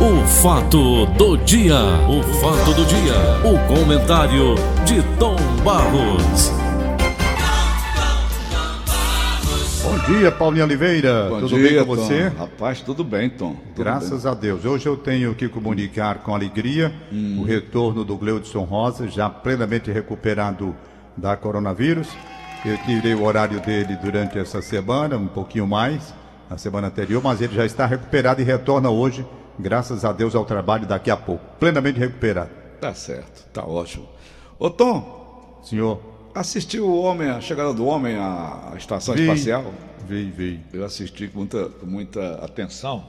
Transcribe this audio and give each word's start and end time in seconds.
O 0.00 0.26
fato 0.26 1.06
do 1.06 1.36
dia, 1.38 1.76
o 2.08 2.22
fato 2.40 2.72
do 2.74 2.84
dia, 2.86 3.14
o 3.44 3.58
comentário 3.74 4.54
de 4.84 5.02
Tom 5.18 5.36
Barros. 5.62 6.50
Bom 9.82 9.98
dia, 10.18 10.32
Paulinho 10.32 10.64
Oliveira. 10.64 11.26
Bom 11.28 11.40
tudo 11.40 11.56
dia, 11.56 11.68
bem 11.70 11.84
com 11.86 11.96
Tom. 11.96 12.02
você? 12.02 12.28
Rapaz, 12.28 12.80
tudo 12.80 13.04
bem, 13.04 13.28
Tom. 13.28 13.54
Tudo 13.54 13.84
Graças 13.84 14.24
a 14.24 14.32
Deus. 14.34 14.64
Hoje 14.64 14.86
eu 14.86 14.96
tenho 14.96 15.34
que 15.34 15.48
comunicar 15.48 16.18
com 16.18 16.34
alegria 16.34 16.92
Hum. 17.12 17.38
o 17.40 17.44
retorno 17.44 18.04
do 18.04 18.16
Gleudson 18.16 18.62
Rosa, 18.64 19.06
já 19.08 19.28
plenamente 19.28 19.90
recuperado 19.90 20.74
da 21.16 21.36
coronavírus. 21.36 22.08
Eu 22.64 22.76
tirei 22.78 23.14
o 23.14 23.24
horário 23.24 23.60
dele 23.60 23.96
durante 24.02 24.38
essa 24.38 24.60
semana, 24.62 25.16
um 25.16 25.26
pouquinho 25.26 25.66
mais, 25.66 26.14
na 26.48 26.56
semana 26.58 26.88
anterior, 26.88 27.22
mas 27.22 27.40
ele 27.40 27.54
já 27.54 27.64
está 27.64 27.86
recuperado 27.86 28.40
e 28.40 28.44
retorna 28.44 28.90
hoje, 28.90 29.24
graças 29.60 30.04
a 30.04 30.12
Deus, 30.12 30.34
ao 30.34 30.44
trabalho 30.44 30.86
daqui 30.86 31.10
a 31.10 31.16
pouco. 31.16 31.44
Plenamente 31.58 31.98
recuperado. 31.98 32.50
Tá 32.80 32.94
certo, 32.94 33.46
tá 33.52 33.64
ótimo. 33.64 34.08
Ô, 34.58 34.70
Tom, 34.70 35.60
Senhor, 35.62 36.00
assistiu 36.34 36.86
o 36.86 37.00
homem, 37.02 37.28
a 37.28 37.40
chegada 37.40 37.72
do 37.74 37.84
homem 37.86 38.16
à 38.16 38.72
estação 38.76 39.14
vi, 39.14 39.22
espacial? 39.22 39.72
vi, 40.06 40.30
vi. 40.30 40.60
Eu 40.72 40.84
assisti 40.84 41.28
com 41.28 41.38
muita, 41.38 41.66
com 41.68 41.86
muita 41.86 42.34
atenção 42.44 43.04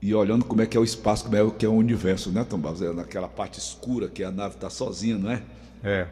e 0.00 0.14
olhando 0.14 0.44
como 0.44 0.62
é 0.62 0.66
que 0.66 0.76
é 0.76 0.80
o 0.80 0.84
espaço, 0.84 1.24
como 1.24 1.36
é 1.36 1.50
que 1.58 1.66
é 1.66 1.68
o 1.68 1.72
universo, 1.72 2.30
né, 2.30 2.44
Tom 2.48 2.58
Barros? 2.58 2.80
É 2.82 2.92
naquela 2.92 3.28
parte 3.28 3.58
escura 3.58 4.08
que 4.08 4.22
a 4.22 4.30
nave 4.30 4.54
está 4.54 4.70
sozinha, 4.70 5.18
não 5.18 5.30
é? 5.30 5.42
É. 5.82 6.06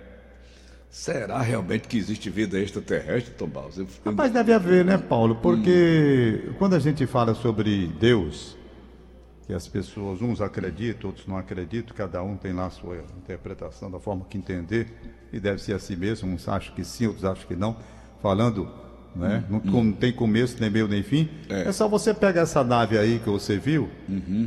Será 0.91 1.41
realmente 1.41 1.89
que 1.89 1.97
existe 1.99 2.31
vida 2.31 2.59
extraterrestre, 2.59 3.35
Tom 3.35 3.47
Barros? 3.49 3.79
Eu- 3.79 3.87
Rapaz, 4.05 4.33
deve 4.33 4.53
haver, 4.53 4.85
né, 4.85 4.97
Paulo? 4.99 5.37
Porque 5.37 6.51
quando 6.59 6.75
a 6.75 6.79
gente 6.79 7.07
fala 7.07 7.35
sobre 7.35 7.87
Deus, 8.01 8.57
que 9.47 9.55
as 9.55 9.69
pessoas, 9.69 10.21
uns 10.21 10.41
acreditam, 10.41 11.09
outros 11.09 11.27
não 11.27 11.37
acreditam, 11.37 11.95
cada 11.97 12.23
um 12.23 12.37
tem 12.37 12.53
lá 12.53 12.67
a 12.67 12.71
sua 12.71 12.97
interpretação 13.17 13.91
da 13.91 14.01
forma 14.01 14.27
que 14.29 14.37
entender, 14.37 14.89
e 15.33 15.39
deve 15.39 15.61
ser 15.63 15.75
assim 15.75 15.95
mesmo, 15.95 16.29
uns 16.29 16.49
acham 16.49 16.75
que 16.75 16.85
sim, 16.85 17.07
outros 17.07 17.25
acham 17.25 17.47
que 17.47 17.55
não. 17.55 17.77
Falando, 18.21 18.69
né? 19.15 19.45
Não, 19.49 19.61
não 19.61 19.93
tem 19.93 20.13
começo, 20.13 20.57
nem 20.61 20.69
meio, 20.69 20.89
nem 20.89 21.03
fim. 21.03 21.29
É. 21.49 21.69
É. 21.69 21.73
só 21.73 21.87
você 21.87 22.13
pegar 22.13 22.43
essa 22.43 22.65
nave 22.65 22.99
aí 22.99 23.21
que 23.21 23.31
você 23.31 23.57
viu, 23.57 23.89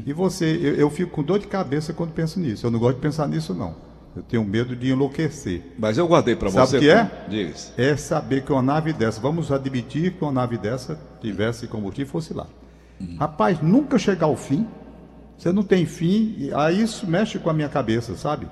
e 0.06 0.12
você. 0.12 0.46
Eu, 0.62 0.76
eu 0.76 0.90
fico 0.90 1.12
com 1.12 1.24
dor 1.24 1.40
de 1.40 1.48
cabeça 1.48 1.94
quando 1.94 2.12
penso 2.12 2.40
nisso. 2.40 2.68
Eu 2.68 2.72
não 2.72 2.80
gosto 2.80 2.96
de 2.96 3.02
pensar 3.02 3.28
nisso, 3.28 3.54
não. 3.54 3.76
Eu 4.16 4.24
tenho 4.24 4.44
medo 4.44 4.76
de 4.76 4.90
enlouquecer. 4.90 5.62
Mas 5.78 5.98
eu 5.98 6.08
guardei 6.08 6.36
para 6.36 6.50
Sabe 6.50 6.68
você. 6.68 6.78
o 6.78 6.80
que 6.82 6.90
é? 6.90 7.06
Tom. 7.06 7.30
Diz. 7.30 7.74
é 7.78 7.96
saber 7.96 8.44
que 8.44 8.52
uma 8.52 8.62
nave 8.62 8.92
dessa, 8.92 9.22
vamos 9.22 9.52
admitir 9.52 10.14
que 10.14 10.24
uma 10.24 10.32
nave 10.32 10.58
dessa 10.58 11.00
tivesse 11.22 11.68
combustível 11.68 12.08
e 12.08 12.12
fosse 12.12 12.34
lá. 12.34 12.48
Rapaz, 13.18 13.62
nunca 13.62 13.98
chegar 13.98 14.26
ao 14.26 14.36
fim, 14.36 14.68
você 15.40 15.54
não 15.54 15.64
tem 15.64 15.86
fim, 15.86 16.50
aí 16.54 16.82
isso 16.84 17.08
mexe 17.08 17.40
com 17.40 17.50
a 17.50 17.54
minha 17.54 17.70
cabeça, 17.70 18.16
sabe? 18.18 18.46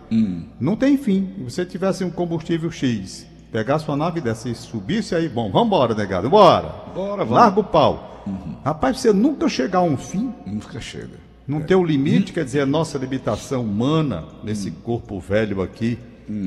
Não 0.60 0.76
tem 0.76 0.98
fim. 0.98 1.30
Se 1.38 1.44
você 1.44 1.66
tivesse 1.66 2.04
um 2.06 2.10
combustível 2.10 2.72
X, 2.72 3.28
pegasse 3.52 3.86
uma 3.88 3.98
nave 3.98 4.22
dessa 4.22 4.48
e 4.50 4.56
subisse 4.56 5.14
aí, 5.14 5.28
bom, 5.28 5.52
vambora, 5.52 5.94
negado, 5.94 6.30
bora. 6.30 6.70
Bora, 6.96 7.26
vamos. 7.26 7.34
Larga 7.34 7.60
o 7.60 7.64
pau. 7.64 8.24
Rapaz, 8.64 9.00
você 9.00 9.12
nunca 9.12 9.50
chegar 9.50 9.80
a 9.80 9.84
um 9.84 9.98
fim, 9.98 10.34
Nunca 10.46 10.80
chega. 10.80 11.20
não 11.46 11.62
ter 11.62 11.76
o 11.76 11.84
limite, 11.84 12.32
quer 12.32 12.46
dizer, 12.46 12.62
a 12.62 12.66
nossa 12.66 12.98
limitação 12.98 13.64
humana 13.64 14.24
nesse 14.44 14.72
corpo 14.72 15.20
velho 15.20 15.62
aqui, 15.62 15.98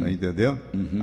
tá 0.01 0.11
entendendo? 0.11 0.59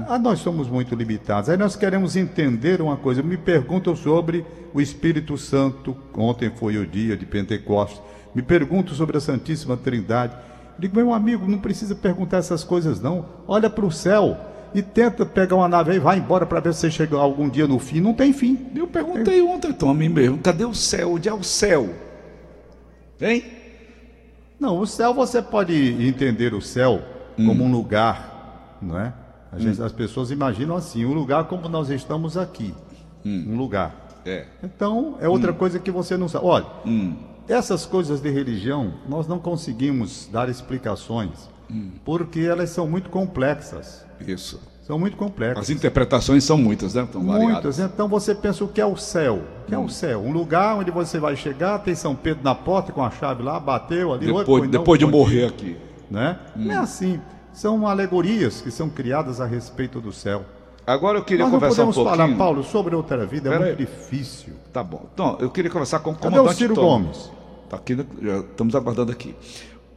Ah, 0.08 0.20
nós 0.20 0.40
somos 0.40 0.68
muito 0.68 0.94
limitados. 0.96 1.48
Aí 1.50 1.58
nós 1.58 1.76
queremos 1.76 2.16
entender 2.16 2.80
uma 2.82 2.96
coisa. 2.98 3.22
Me 3.24 3.38
perguntam 3.38 3.96
sobre 3.96 4.44
o 4.74 4.80
Espírito 4.82 5.36
Santo. 5.38 5.96
Ontem 6.16 6.52
foi 6.56 6.78
o 6.78 6.86
dia 6.86 7.16
de 7.18 7.26
Pentecostes. 7.26 8.00
Me 8.38 8.44
perguntam 8.44 8.94
sobre 8.94 9.18
a 9.18 9.20
Santíssima 9.20 9.76
Trindade. 9.76 10.34
Eu 10.76 10.82
digo, 10.82 10.96
meu 10.96 11.12
amigo, 11.12 11.48
não 11.48 11.58
precisa 11.58 11.96
perguntar 11.96 12.38
essas 12.38 12.64
coisas, 12.64 13.02
não. 13.02 13.26
Olha 13.48 13.68
para 13.68 13.84
o 13.84 13.92
céu 13.92 14.38
e 14.76 14.82
tenta 14.84 15.26
pegar 15.26 15.56
uma 15.56 15.68
nave 15.68 15.94
aí, 15.94 15.98
vai 16.00 16.20
embora 16.20 16.46
para 16.46 16.60
ver 16.60 16.72
se 16.76 16.82
você 16.82 16.92
chega 16.92 17.18
algum 17.18 17.50
dia 17.50 17.68
no 17.68 17.80
fim. 17.80 18.00
Não 18.00 18.14
tem 18.14 18.32
fim. 18.32 18.68
Eu 18.76 18.86
perguntei 18.86 19.42
ontem, 19.42 19.74
Tom, 19.74 19.90
a 19.90 19.94
mim 19.96 20.08
mesmo, 20.10 20.38
cadê 20.38 20.66
o 20.66 20.74
céu? 20.76 21.14
Onde 21.14 21.28
é 21.28 21.34
o 21.34 21.42
céu? 21.42 21.90
Hein? 23.20 23.44
Não, 24.60 24.78
o 24.78 24.86
céu 24.86 25.16
você 25.16 25.42
pode 25.42 25.74
entender 26.08 26.54
o 26.54 26.62
céu 26.62 27.02
como 27.38 27.64
um 27.64 27.72
lugar, 27.72 28.78
não 28.80 29.00
é? 29.00 29.14
Gente- 29.58 29.82
As 29.82 29.92
pessoas 29.92 30.30
imaginam 30.30 30.76
assim, 30.76 31.06
um 31.06 31.14
lugar 31.14 31.46
como 31.46 31.68
nós 31.68 31.90
estamos 31.90 32.38
aqui, 32.38 32.72
um 33.26 33.58
lugar. 33.58 33.96
É. 34.24 34.46
Então 34.62 35.18
é 35.20 35.28
outra 35.28 35.54
coisa 35.54 35.80
que 35.80 35.90
você 35.90 36.16
não 36.16 36.28
sabe. 36.28 36.46
Olha, 36.46 36.66
essas 37.48 37.86
coisas 37.86 38.20
de 38.22 38.30
religião 38.30 38.94
nós 39.08 39.28
não 39.28 39.40
conseguimos 39.40 40.28
dar 40.32 40.50
explicações 40.50 41.50
porque 42.06 42.40
elas 42.42 42.70
são 42.70 42.88
muito 42.88 43.10
complexas. 43.10 44.06
Isso. 44.26 44.60
São 44.82 44.98
muito 44.98 45.18
complexas. 45.18 45.64
As 45.66 45.70
interpretações 45.70 46.46
são 46.46 46.58
muitas, 46.58 46.94
né? 46.94 47.04
Estão 47.04 47.26
variadas. 47.26 47.54
Muitas. 47.54 47.80
Então 47.80 48.08
você 48.08 48.34
pensa 48.34 48.64
o 48.64 48.70
que 48.70 48.80
é 48.80 48.86
o 48.86 48.96
céu? 48.96 49.44
O 49.64 49.66
que 49.68 49.76
é 49.76 49.78
o 49.78 49.90
céu? 49.90 50.22
Um 50.22 50.32
lugar 50.32 50.78
onde 50.78 50.92
você 50.92 51.20
vai 51.20 51.36
chegar, 51.36 51.80
tem 51.80 51.94
São 51.94 52.16
Pedro 52.16 52.42
na 52.42 52.56
porta 52.56 52.94
com 52.94 53.04
a 53.04 53.12
chave 53.12 53.44
lá, 53.44 53.60
bateu 53.60 54.14
ali. 54.14 54.28
oi, 54.28 54.28
Depois, 54.28 54.46
pois 54.46 54.64
não, 54.64 54.72
depois 54.72 55.00
de 55.00 55.06
morrer 55.06 55.46
aqui. 55.46 55.76
Né? 56.10 56.40
Não 56.56 56.72
é 56.72 56.78
assim. 56.78 57.20
São 57.52 57.86
alegorias 57.86 58.62
que 58.62 58.72
são 58.72 58.88
criadas 58.88 59.42
a 59.42 59.46
respeito 59.46 60.00
do 60.00 60.14
céu. 60.14 60.46
Agora 60.88 61.18
eu 61.20 61.24
queria 61.26 61.44
Nós 61.44 61.54
conversar 61.54 61.84
um 61.84 61.92
podemos 61.92 61.96
pouquinho. 61.96 62.18
falar, 62.18 62.38
Paulo, 62.38 62.64
sobre 62.64 62.96
outra 62.96 63.26
vida, 63.26 63.50
é 63.50 63.52
Pera 63.52 63.66
muito 63.66 63.80
aí. 63.82 63.86
difícil. 63.86 64.54
Tá 64.72 64.82
bom. 64.82 65.06
Tom, 65.18 65.36
eu 65.42 65.50
queria 65.50 65.70
conversar 65.70 66.00
com 66.00 66.12
o 66.12 66.16
Cadê 66.16 66.34
comandante 66.36 66.56
o 66.56 66.58
Ciro 66.58 66.76
Tom. 66.76 66.82
Gomes? 67.04 67.30
Tá 67.70 67.76
aqui, 67.76 67.94
né? 67.96 68.06
Já 68.22 68.38
estamos 68.38 68.74
aguardando 68.74 69.12
aqui. 69.12 69.36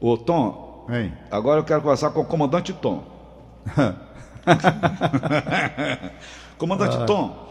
Ô, 0.00 0.16
Tom, 0.16 0.84
Hein? 0.90 1.12
agora 1.30 1.60
eu 1.60 1.64
quero 1.64 1.80
conversar 1.80 2.10
com 2.10 2.22
o 2.22 2.24
comandante 2.24 2.72
Tom. 2.72 3.04
comandante 6.58 6.96
Ah. 6.96 7.04
Tom, 7.04 7.48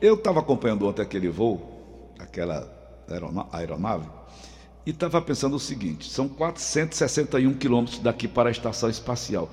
eu 0.00 0.14
estava 0.14 0.40
acompanhando 0.40 0.86
ontem 0.88 1.02
aquele 1.02 1.28
voo, 1.28 2.12
aquela 2.18 2.66
aerona- 3.10 3.46
aeronave, 3.52 4.06
e 4.86 4.90
estava 4.90 5.20
pensando 5.20 5.56
o 5.56 5.60
seguinte: 5.60 6.08
são 6.10 6.28
461 6.28 7.52
quilômetros 7.54 7.98
daqui 7.98 8.26
para 8.28 8.48
a 8.48 8.52
estação 8.52 8.88
espacial. 8.88 9.48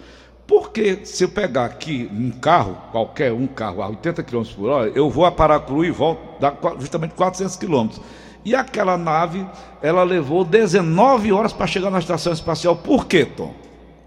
Por 0.51 0.69
que, 0.71 1.05
se 1.05 1.23
eu 1.23 1.29
pegar 1.29 1.63
aqui 1.63 2.11
um 2.13 2.29
carro, 2.29 2.75
qualquer 2.91 3.31
um 3.31 3.47
carro 3.47 3.81
a 3.81 3.87
80 3.87 4.21
km 4.21 4.43
por 4.53 4.69
hora, 4.69 4.91
eu 4.93 5.09
vou 5.09 5.25
a 5.25 5.31
Paracuru 5.31 5.85
e 5.85 5.91
volto, 5.91 6.19
dá 6.41 6.53
justamente 6.77 7.13
400 7.13 7.55
quilômetros. 7.55 8.01
E 8.43 8.53
aquela 8.53 8.97
nave, 8.97 9.47
ela 9.81 10.03
levou 10.03 10.43
19 10.43 11.31
horas 11.31 11.53
para 11.53 11.65
chegar 11.67 11.89
na 11.89 11.99
estação 11.99 12.33
espacial. 12.33 12.75
Por 12.75 13.05
quê, 13.05 13.23
Tom? 13.23 13.53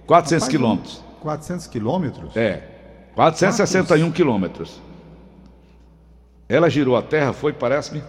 400 0.07 0.33
Rapaz, 0.33 0.49
quilômetros. 0.51 1.05
400 1.23 1.67
quilômetros? 1.67 2.37
É, 2.37 2.63
461 3.15 4.13
quilômetros. 4.13 4.83
Ela 6.47 6.69
girou 6.69 6.95
a 6.95 7.01
Terra, 7.01 7.33
foi, 7.33 7.55
parece-me? 7.55 8.03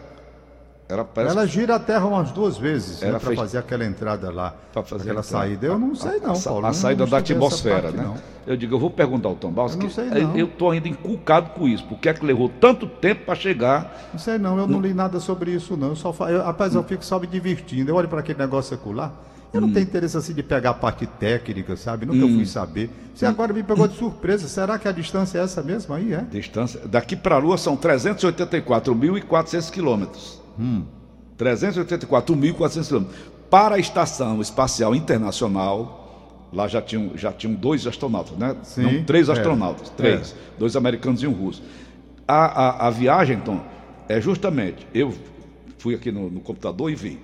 Ela 0.87 1.07
Ela 1.15 1.47
gira 1.47 1.75
a 1.75 1.79
Terra 1.79 2.05
umas 2.05 2.31
duas 2.31 2.57
vezes 2.59 3.01
né, 3.01 3.09
para 3.09 3.19
fez- 3.19 3.39
fazer 3.39 3.57
aquela 3.57 3.83
entrada 3.83 4.31
lá. 4.31 4.53
fazer 4.71 4.95
aquela 4.97 5.21
entrada. 5.21 5.23
saída. 5.23 5.65
Eu 5.65 5.79
não 5.79 5.95
sei, 5.95 6.19
não, 6.19 6.33
a, 6.33 6.39
Paulo. 6.39 6.59
a 6.59 6.67
não- 6.67 6.73
saída 6.75 7.03
não 7.05 7.09
da 7.09 7.17
atmosfera, 7.17 7.81
parte, 7.81 7.97
né? 7.97 8.03
não. 8.03 8.15
Eu 8.45 8.55
digo, 8.55 8.75
eu 8.75 8.79
vou 8.79 8.91
perguntar 8.91 9.29
ao 9.29 9.35
Tom 9.35 9.49
Baus, 9.51 9.71
Eu 9.73 9.79
não 9.79 9.87
não. 10.27 10.37
estou 10.45 10.69
ainda 10.69 10.87
encucado 10.87 11.49
com 11.49 11.67
isso. 11.67 11.83
Por 11.85 11.97
que 11.97 12.07
é 12.07 12.13
que 12.13 12.23
levou 12.23 12.49
tanto 12.61 12.85
tempo 12.85 13.25
para 13.25 13.33
chegar? 13.33 14.09
Não 14.13 14.19
sei 14.19 14.37
não, 14.37 14.59
eu 14.59 14.67
não 14.67 14.79
li 14.79 14.93
nada 14.93 15.19
sobre 15.19 15.49
isso 15.49 15.75
não. 15.75 15.87
Eu 15.89 15.95
só 15.95 16.13
eu, 16.29 16.43
rapaz, 16.43 16.75
eu 16.75 16.83
fico 16.83 17.03
só 17.03 17.17
me 17.19 17.25
divertindo. 17.25 17.89
Eu 17.89 17.95
olho 17.95 18.07
para 18.07 18.19
aquele 18.19 18.37
negócio 18.37 18.77
secular. 18.77 19.11
Eu 19.51 19.59
Hum. 19.61 19.67
não 19.67 19.73
tenho 19.73 19.85
interesse 19.85 20.15
assim 20.17 20.33
de 20.35 20.43
pegar 20.43 20.69
a 20.69 20.73
parte 20.75 21.07
técnica, 21.07 21.75
sabe? 21.75 22.05
Nunca 22.05 22.27
fui 22.27 22.45
saber. 22.45 22.91
Você 23.15 23.25
agora 23.25 23.51
me 23.53 23.63
pegou 23.63 23.87
de 23.87 23.95
surpresa. 23.97 24.47
Será 24.47 24.77
que 24.77 24.87
a 24.87 24.91
distância 24.91 25.39
é 25.39 25.43
essa 25.43 25.63
mesmo 25.63 25.95
aí, 25.95 26.13
é? 26.13 26.21
Distância. 26.29 26.79
Daqui 26.85 27.15
para 27.15 27.35
a 27.35 27.39
Lua 27.39 27.57
são 27.57 27.75
384.400 27.75 29.71
quilômetros. 29.71 30.44
Hum. 30.59 30.83
384.400 31.37 32.87
quilômetros. 32.87 33.15
Para 33.49 33.75
a 33.75 33.79
Estação 33.79 34.41
Espacial 34.41 34.95
Internacional, 34.95 36.47
lá 36.51 36.67
já 36.67 36.81
tinham, 36.81 37.11
já 37.15 37.31
tinham 37.31 37.53
dois 37.55 37.85
astronautas, 37.85 38.37
né? 38.37 38.55
Sim, 38.63 38.81
Não, 38.83 39.03
três 39.03 39.29
é. 39.29 39.33
astronautas, 39.33 39.89
três. 39.89 40.35
Dois 40.57 40.75
americanos 40.75 41.21
e 41.21 41.27
um 41.27 41.31
russo. 41.33 41.61
A, 42.27 42.45
a, 42.85 42.87
a 42.87 42.89
viagem, 42.89 43.37
então, 43.37 43.61
é 44.09 44.19
justamente, 44.19 44.87
eu 44.93 45.13
fui 45.77 45.93
aqui 45.93 46.11
no, 46.11 46.29
no 46.29 46.39
computador 46.39 46.89
e 46.91 46.95
vi. 46.95 47.19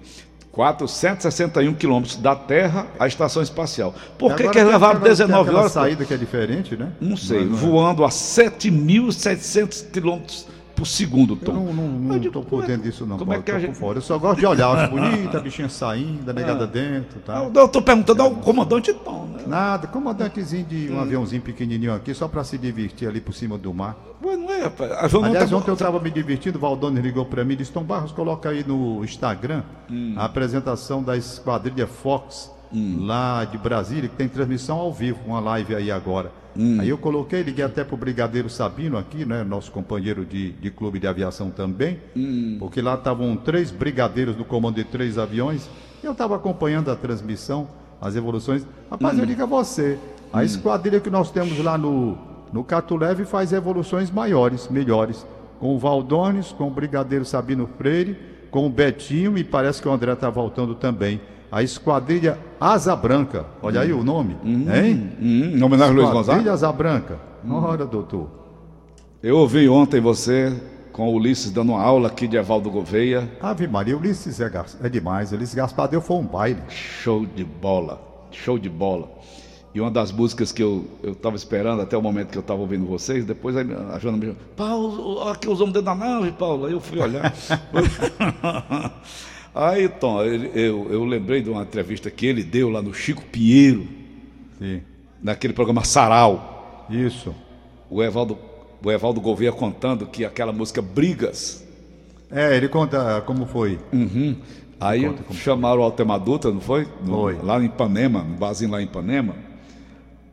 461 0.52 1.74
quilômetros 1.76 2.18
da 2.18 2.36
Terra 2.36 2.86
à 3.00 3.08
estação 3.08 3.42
espacial. 3.42 3.96
Por 4.20 4.36
que, 4.36 4.50
que 4.50 4.58
eles 4.60 4.70
levaram 4.72 4.98
aquela- 5.00 5.16
tem 5.16 5.26
19 5.26 5.42
aquela 5.44 5.60
horas? 5.62 5.72
saída 5.72 6.04
que 6.06 6.14
é 6.14 6.18
diferente, 6.18 6.76
né? 6.76 6.92
Não 7.00 7.16
sei, 7.16 7.46
Não 7.46 7.56
é- 7.56 7.60
voando 7.60 8.04
a 8.04 8.10
7.700 8.10 9.90
quilômetros 9.92 10.46
por 10.82 10.88
segundo, 10.88 11.36
Tom. 11.36 11.52
Eu 11.52 11.60
não, 11.60 11.74
não, 11.74 11.88
não 11.88 12.20
digo, 12.20 12.34
tô 12.34 12.42
por 12.42 12.64
é- 12.64 12.68
dentro 12.68 12.84
disso, 12.84 13.06
não. 13.06 13.18
como 13.18 13.32
é 13.32 13.36
Paulo, 13.36 13.44
que 13.44 13.52
tô 13.52 13.58
a 13.58 13.60
gente- 13.60 13.78
fora. 13.78 13.98
Eu 14.00 14.02
só 14.02 14.18
gosto 14.18 14.40
de 14.40 14.46
olhar, 14.46 14.68
acho 14.70 14.92
bonita, 14.92 15.38
a 15.38 15.42
bichinha 15.42 15.70
saindo, 15.70 16.30
a 16.30 16.34
negada 16.34 16.66
dentro, 16.66 17.20
tá? 17.20 17.44
Eu 17.54 17.66
estou 17.66 17.82
perguntando 17.82 18.22
ao 18.24 18.32
comandante 18.32 18.92
Tom, 18.94 19.26
né? 19.26 19.44
Nada, 19.46 19.88
comandantezinho 19.88 20.66
de 20.66 20.90
Hum. 20.92 20.96
um 20.98 21.00
aviãozinho 21.02 21.42
pequenininho 21.42 21.94
aqui, 21.94 22.14
só 22.14 22.28
para 22.28 22.44
se 22.44 22.58
divertir 22.58 23.08
ali 23.08 23.22
por 23.22 23.34
cima 23.34 23.58
do 23.58 23.74
mar. 23.74 23.96
Mas 24.24 24.38
não 24.40 24.50
é, 24.52 24.64
rapaz. 24.64 24.92
Aliás, 25.14 25.50
tá- 25.50 25.56
ontem 25.56 25.70
eu 25.70 25.74
estava 25.74 26.00
me 26.00 26.10
divertindo, 26.12 26.58
o 26.58 26.62
Valdones 26.62 27.04
ligou 27.04 27.26
para 27.26 27.44
mim 27.44 27.54
e 27.54 27.58
disse: 27.58 27.72
Tom 27.72 27.84
Barros, 27.84 28.12
coloca 28.12 28.50
aí 28.50 28.64
no 28.68 29.04
Instagram 29.04 29.64
Hum. 29.90 30.16
a 30.18 30.26
apresentação 30.26 31.04
da 31.04 31.16
Esquadrilha 31.18 31.86
Fox, 31.88 32.52
lá 32.74 33.44
de 33.46 33.58
Brasília, 33.58 34.08
que 34.10 34.16
tem 34.16 34.28
transmissão 34.28 34.78
ao 34.78 34.92
vivo, 34.94 35.20
uma 35.28 35.40
live 35.40 35.76
aí 35.76 35.92
agora. 35.92 36.32
Hum. 36.58 36.80
Aí 36.82 36.90
eu 36.90 36.98
coloquei, 36.98 37.42
liguei 37.44 37.64
até 37.64 37.84
pro 37.84 37.96
Brigadeiro 37.96 38.50
Sabino 38.50 38.98
aqui, 38.98 39.26
né? 39.26 39.44
Nosso 39.44 39.72
companheiro 39.72 40.26
de, 40.26 40.52
de 40.54 40.70
clube 40.70 41.00
de 41.00 41.08
aviação 41.08 41.50
também, 41.50 42.00
Hum. 42.16 42.58
porque 42.60 42.82
lá 42.82 42.96
estavam 42.96 43.36
três 43.36 43.72
brigadeiros 43.72 44.36
no 44.36 44.44
comando 44.44 44.76
de 44.76 44.84
três 44.84 45.18
aviões. 45.18 45.70
E 46.04 46.06
eu 46.06 46.12
estava 46.12 46.36
acompanhando 46.36 46.90
a 46.92 46.96
transmissão, 46.96 47.68
as 48.02 48.16
evoluções. 48.16 48.66
Rapaz, 48.90 49.18
Hum. 49.18 49.22
eu 49.22 49.26
digo 49.26 49.44
a 49.44 49.46
você, 49.46 49.98
a 50.34 50.44
esquadrilha 50.44 51.00
que 51.00 51.10
nós 51.10 51.32
temos 51.32 51.58
lá 51.64 51.78
no, 51.78 52.18
no 52.52 52.64
Catuleve 52.64 53.24
faz 53.26 53.54
evoluções 53.54 54.12
maiores, 54.12 54.68
melhores. 54.70 55.26
Com 55.60 55.76
o 55.76 55.80
Valdones, 55.80 56.52
com 56.52 56.68
o 56.68 56.72
Brigadeiro 56.72 57.24
Sabino 57.24 57.70
Freire, 57.78 58.18
com 58.50 58.66
o 58.66 58.70
Betinho 58.70 59.38
e 59.38 59.44
parece 59.44 59.82
que 59.82 59.88
o 59.88 59.92
André 59.92 60.12
está 60.14 60.30
voltando 60.30 60.74
também. 60.76 61.22
A 61.52 61.62
esquadrilha 61.62 62.40
Asa 62.60 62.96
Branca, 62.96 63.46
olha 63.62 63.82
aí 63.82 63.92
o 63.92 64.04
nome, 64.04 64.38
hein? 64.44 65.12
Hum, 65.20 65.58
em 65.58 65.62
homenagem 65.62 65.94
Luiz 65.94 66.08
Esquadrilha 66.08 66.14
Gonzaga. 66.14 66.54
Asa 66.54 66.72
Branca. 66.72 67.20
Ora, 67.50 67.86
doutor. 67.86 68.30
Eu 69.22 69.38
ouvi 69.38 69.68
ontem 69.68 70.00
você 70.00 70.56
com 70.94 71.10
o 71.10 71.16
Ulisses 71.16 71.52
dando 71.52 71.74
uma 71.74 71.82
aula 71.82 72.08
aqui 72.08 72.28
de 72.28 72.38
Evaldo 72.38 72.70
Gouveia. 72.70 73.30
Ave 73.42 73.68
Maria, 73.68 73.98
Ulisses 73.98 74.40
é, 74.40 74.50
é 74.82 74.90
demais. 74.90 75.34
Ulisses 75.34 75.54
Gaspar 75.54 75.90
deu 75.90 76.02
foi 76.02 76.18
um 76.18 76.26
baile. 76.26 76.62
Show 76.70 77.26
de 77.26 77.44
bola, 77.44 78.02
show 78.32 78.58
de 78.58 78.70
bola. 78.70 79.10
E 79.74 79.80
uma 79.82 79.92
das 79.92 80.12
músicas 80.12 80.52
que 80.52 80.62
eu 80.62 80.86
estava 81.04 81.36
esperando 81.36 81.82
até 81.82 81.98
o 81.98 82.02
momento 82.02 82.30
que 82.30 82.38
eu 82.38 82.42
estava 82.42 82.60
ouvindo 82.60 82.86
vocês, 82.86 83.26
depois 83.26 83.56
aí 83.56 83.66
a 83.94 83.98
Joana 84.00 84.18
me 84.18 84.26
chamou, 84.26 84.42
Paulo, 84.56 85.30
aqui 85.30 85.50
os 85.50 85.62
homens 85.62 85.74
dentro 85.74 85.86
da 85.86 85.96
nave, 85.96 86.32
Paulo. 86.34 86.66
Aí 86.66 86.74
eu 86.74 86.82
fui 86.82 87.00
olhar. 87.00 87.34
aí, 89.54 89.88
Tom, 89.90 90.24
ele- 90.24 90.52
eu, 90.54 90.88
eu 90.92 91.04
lembrei 91.04 91.42
de 91.42 91.50
uma 91.50 91.62
entrevista 91.64 92.10
que 92.10 92.26
ele 92.26 92.44
deu 92.44 92.70
lá 92.70 92.82
no 92.82 92.94
Chico 92.94 93.24
Pinheiro, 93.24 93.88
Sim. 94.60 94.82
naquele 95.22 95.54
programa 95.54 95.84
Sarau. 95.84 96.86
Isso. 96.90 97.34
O 97.90 98.02
Evaldo, 98.04 98.38
o 98.84 98.92
Evaldo 98.92 99.20
Gouveia 99.22 99.52
contando 99.52 100.06
que 100.08 100.24
aquela 100.26 100.52
música 100.52 100.82
Brigas. 100.82 101.66
É, 102.30 102.56
ele 102.56 102.68
conta 102.70 103.22
como 103.26 103.46
foi. 103.46 103.78
Uhum. 103.92 104.38
Aí 104.80 105.06
Conta 105.06 105.24
como 105.24 105.38
chamaram 105.40 105.82
o 105.82 105.84
Altemar 105.84 106.20
Dutra, 106.20 106.50
não 106.52 106.62
foi? 106.62 106.88
No- 107.06 107.14
Foi. 107.22 107.38
Lá 107.44 107.62
em 107.62 107.66
Ipanema, 107.66 108.24
no 108.24 108.36
barzinho 108.36 108.72
lá 108.72 108.82
em 108.82 108.86
Ipanema. 108.86 109.36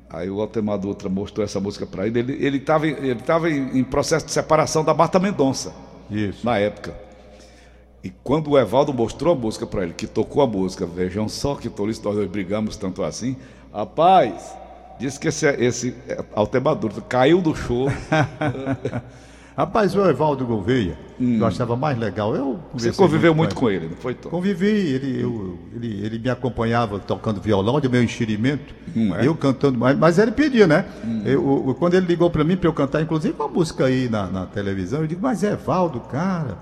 Aí 0.08 0.30
o 0.30 0.40
Altemar 0.40 0.78
Dutra 0.78 1.08
mostrou 1.08 1.44
essa 1.44 1.60
música 1.60 1.84
para 1.84 2.06
ele. 2.06 2.18
Ele 2.20 2.32
ele 2.46 2.56
estava 2.56 2.86
ele 2.86 3.14
tava 3.16 3.50
em, 3.50 3.78
em 3.78 3.84
processo 3.84 4.24
de 4.24 4.32
separação 4.32 4.82
da 4.82 4.94
Marta 4.94 5.18
Mendonça, 5.18 5.74
Isso. 6.10 6.46
na 6.46 6.56
época. 6.58 6.94
E 8.08 8.12
quando 8.24 8.52
o 8.52 8.58
Evaldo 8.58 8.94
mostrou 8.94 9.34
a 9.34 9.36
música 9.36 9.66
para 9.66 9.82
ele, 9.82 9.92
que 9.92 10.06
tocou 10.06 10.40
a 10.42 10.46
música, 10.46 10.86
vejam 10.86 11.28
só 11.28 11.54
que 11.54 11.68
tolice, 11.68 12.02
nós 12.02 12.14
dois 12.14 12.26
brigamos 12.26 12.74
tanto 12.74 13.04
assim. 13.04 13.36
Rapaz, 13.70 14.56
disse 14.98 15.20
que 15.20 15.28
esse, 15.28 15.46
esse 15.46 15.94
é, 16.08 16.18
caiu 17.06 17.42
do 17.42 17.54
show. 17.54 17.86
Rapaz, 19.54 19.94
o 19.94 20.08
Evaldo 20.08 20.46
Gouveia, 20.46 20.96
eu 21.20 21.44
achava 21.44 21.76
mais 21.76 21.98
legal. 21.98 22.34
Eu 22.34 22.52
Hum. 22.52 22.58
Você 22.72 22.92
conviveu 22.92 23.34
muito 23.34 23.54
com 23.54 23.68
ele, 23.68 23.88
não 23.88 23.96
foi, 23.96 24.14
Tom? 24.14 24.30
Convivi, 24.30 24.66
ele, 24.68 25.22
eu- 25.22 25.58
ele, 25.74 26.06
ele 26.06 26.18
me 26.18 26.30
acompanhava 26.30 26.98
tocando 26.98 27.42
violão 27.42 27.78
de 27.78 27.90
meu 27.90 28.02
enxerimento, 28.02 28.74
Hum, 28.96 29.14
é? 29.16 29.26
eu 29.26 29.34
cantando, 29.34 29.76
mas, 29.78 29.98
mas 29.98 30.18
ele 30.18 30.30
pedia, 30.32 30.66
né? 30.66 30.86
Eu- 31.26 31.64
eu- 31.66 31.74
quando 31.74 31.92
ele 31.92 32.06
ligou 32.06 32.30
para 32.30 32.42
mim 32.42 32.56
para 32.56 32.68
eu 32.70 32.72
cantar, 32.72 33.02
inclusive 33.02 33.34
uma 33.38 33.48
música 33.48 33.84
aí 33.84 34.08
na, 34.08 34.28
na 34.28 34.46
televisão, 34.46 35.00
eu 35.02 35.06
digo, 35.06 35.20
mas 35.20 35.44
é 35.44 35.54
Valdo, 35.54 36.00
cara, 36.00 36.56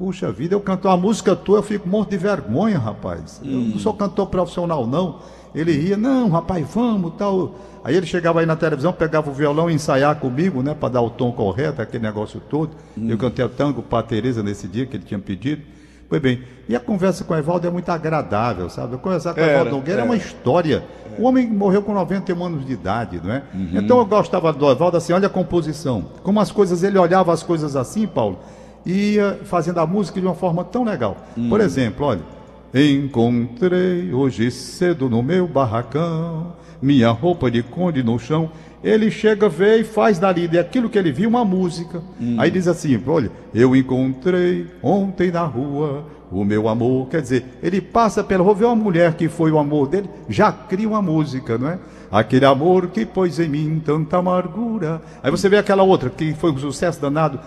puxa 0.00 0.32
vida, 0.32 0.54
eu 0.54 0.60
canto 0.62 0.88
uma 0.88 0.96
música 0.96 1.36
tua, 1.36 1.58
eu 1.58 1.62
fico 1.62 1.86
morto 1.86 2.08
de 2.08 2.16
vergonha, 2.16 2.78
rapaz. 2.78 3.38
Eu 3.44 3.50
Hum. 3.50 3.70
não 3.74 3.78
sou 3.78 3.92
cantor 3.92 4.28
profissional, 4.28 4.86
não. 4.86 5.18
Ele 5.54 5.72
ia, 5.72 5.96
não, 5.96 6.30
rapaz, 6.30 6.66
vamos, 6.74 7.12
tal. 7.18 7.54
Aí 7.84 7.94
ele 7.94 8.06
chegava 8.06 8.40
aí 8.40 8.46
na 8.46 8.56
televisão, 8.56 8.94
pegava 8.94 9.28
o 9.28 9.34
violão 9.34 9.70
e 9.70 9.74
ensaiar 9.74 10.16
comigo, 10.16 10.62
né, 10.62 10.72
para 10.74 10.88
dar 10.88 11.02
o 11.02 11.10
tom 11.10 11.30
correto, 11.32 11.82
aquele 11.82 12.02
negócio 12.02 12.40
todo. 12.48 12.70
Eu 12.96 13.18
cantei 13.18 13.44
o 13.44 13.48
tango 13.50 13.82
para 13.82 14.02
Tereza 14.02 14.42
nesse 14.42 14.66
dia 14.66 14.86
que 14.86 14.96
ele 14.96 15.04
tinha 15.04 15.20
pedido. 15.20 15.60
Pois 16.08 16.20
bem, 16.22 16.42
e 16.66 16.74
a 16.74 16.80
conversa 16.80 17.22
com 17.22 17.34
o 17.34 17.36
Evaldo 17.36 17.66
é 17.66 17.70
muito 17.70 17.88
agradável, 17.90 18.70
sabe? 18.70 18.96
Conversar 18.96 19.34
com 19.34 19.40
o 19.40 19.44
Evaldo 19.44 19.70
Nogueira 19.72 20.00
é 20.00 20.04
uma 20.04 20.16
história. 20.16 20.82
O 21.18 21.24
homem 21.24 21.46
morreu 21.46 21.82
com 21.82 21.92
91 21.92 22.42
anos 22.42 22.66
de 22.66 22.72
idade, 22.72 23.20
não 23.22 23.32
é? 23.34 23.42
Então 23.74 23.98
eu 23.98 24.06
gostava 24.06 24.50
do 24.52 24.68
Evaldo 24.70 24.96
assim, 24.96 25.12
olha 25.12 25.26
a 25.26 25.30
composição. 25.30 26.06
Como 26.22 26.40
as 26.40 26.50
coisas, 26.50 26.82
ele 26.82 26.98
olhava 26.98 27.32
as 27.32 27.42
coisas 27.42 27.76
assim, 27.76 28.06
Paulo, 28.06 28.38
ia 28.84 29.40
fazendo 29.44 29.78
a 29.78 29.86
música 29.86 30.20
de 30.20 30.26
uma 30.26 30.34
forma 30.34 30.64
tão 30.64 30.84
legal. 30.84 31.16
Por 31.48 31.60
exemplo, 31.60 32.06
olha. 32.06 32.40
Encontrei 32.72 34.14
hoje 34.14 34.48
cedo 34.48 35.10
no 35.10 35.24
meu 35.24 35.48
barracão 35.48 36.52
minha 36.82 37.10
roupa 37.10 37.50
de 37.50 37.62
conde 37.62 38.02
no 38.02 38.18
chão. 38.18 38.50
Ele 38.82 39.10
chega, 39.10 39.48
vê 39.48 39.78
e 39.78 39.84
faz 39.84 40.18
dali 40.18 40.48
daquilo 40.48 40.88
que 40.88 40.98
ele 40.98 41.12
viu 41.12 41.28
uma 41.28 41.44
música. 41.44 42.02
Aí 42.38 42.50
diz 42.50 42.66
assim: 42.66 43.00
Olha, 43.06 43.30
eu 43.54 43.76
encontrei 43.76 44.66
ontem 44.82 45.30
na 45.30 45.44
rua 45.44 46.04
o 46.32 46.44
meu 46.44 46.68
amor. 46.68 47.08
Quer 47.08 47.20
dizer, 47.20 47.44
ele 47.62 47.80
passa 47.80 48.24
pela 48.24 48.42
rua, 48.42 48.54
vê 48.54 48.64
uma 48.64 48.76
mulher 48.76 49.14
que 49.14 49.28
foi 49.28 49.50
o 49.50 49.58
amor 49.58 49.88
dele, 49.88 50.08
já 50.28 50.50
cria 50.50 50.88
uma 50.88 51.02
música, 51.02 51.58
não 51.58 51.68
é? 51.68 51.78
Aquele 52.10 52.44
amor 52.44 52.88
que 52.88 53.04
pôs 53.06 53.38
em 53.38 53.48
mim 53.48 53.82
tanta 53.84 54.16
amargura. 54.16 55.00
Aí 55.22 55.30
você 55.30 55.48
vê 55.48 55.58
aquela 55.58 55.82
outra 55.82 56.10
que 56.10 56.34
foi 56.34 56.50
um 56.50 56.58
sucesso 56.58 57.00
danado. 57.00 57.38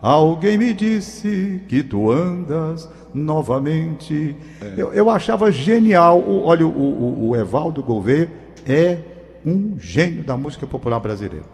Alguém 0.00 0.56
me 0.56 0.72
disse 0.72 1.60
que 1.68 1.82
tu 1.82 2.10
andas 2.10 2.88
novamente. 3.12 4.36
Eu, 4.76 4.92
eu 4.92 5.10
achava 5.10 5.50
genial. 5.50 6.18
O- 6.20 6.44
olha, 6.44 6.66
o, 6.66 6.70
o, 6.70 7.28
o 7.30 7.36
Evaldo 7.36 7.82
Gouveia 7.82 8.30
é 8.66 8.98
um 9.44 9.76
gênio 9.78 10.22
da 10.22 10.36
música 10.36 10.66
popular 10.66 11.00
brasileira. 11.00 11.44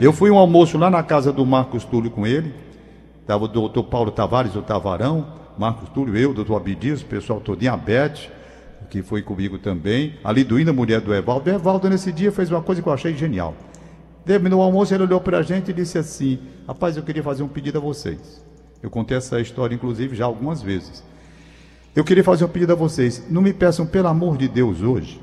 Eu 0.00 0.12
fui 0.12 0.30
um 0.30 0.36
almoço 0.38 0.76
lá 0.78 0.90
na 0.90 1.02
casa 1.02 1.32
do 1.32 1.44
Marcos 1.46 1.84
Túlio 1.84 2.10
com 2.10 2.26
ele. 2.26 2.52
Estava 3.20 3.44
o 3.44 3.48
doutor 3.48 3.84
Paulo 3.84 4.10
Tavares, 4.10 4.54
o 4.56 4.62
Tavarão, 4.62 5.26
Marcos 5.56 5.88
Túlio, 5.90 6.16
eu, 6.16 6.34
doutor 6.34 6.56
Abidias, 6.56 7.02
o 7.02 7.06
pessoal 7.06 7.40
a 7.68 7.76
Beth, 7.76 8.28
que 8.90 9.00
foi 9.02 9.22
comigo 9.22 9.58
também. 9.58 10.14
A 10.24 10.32
Liduína, 10.32 10.72
mulher 10.72 11.00
do 11.00 11.14
Evaldo. 11.14 11.48
O 11.48 11.54
Evaldo, 11.54 11.88
nesse 11.88 12.10
dia, 12.12 12.32
fez 12.32 12.50
uma 12.50 12.60
coisa 12.62 12.82
que 12.82 12.88
eu 12.88 12.92
achei 12.92 13.14
genial. 13.14 13.54
Terminou 14.24 14.60
o 14.60 14.62
almoço, 14.62 14.94
ele 14.94 15.02
olhou 15.02 15.20
para 15.20 15.38
a 15.38 15.42
gente 15.42 15.70
e 15.70 15.74
disse 15.74 15.98
assim: 15.98 16.38
Rapaz, 16.66 16.96
eu 16.96 17.02
queria 17.02 17.22
fazer 17.22 17.42
um 17.42 17.48
pedido 17.48 17.78
a 17.78 17.80
vocês. 17.80 18.44
Eu 18.82 18.90
contei 18.90 19.16
essa 19.16 19.40
história, 19.40 19.74
inclusive, 19.74 20.16
já 20.16 20.24
algumas 20.24 20.62
vezes. 20.62 21.04
Eu 21.94 22.04
queria 22.04 22.24
fazer 22.24 22.44
um 22.44 22.48
pedido 22.48 22.72
a 22.72 22.76
vocês. 22.76 23.24
Não 23.30 23.42
me 23.42 23.52
peçam, 23.52 23.86
pelo 23.86 24.08
amor 24.08 24.36
de 24.36 24.48
Deus, 24.48 24.80
hoje, 24.80 25.20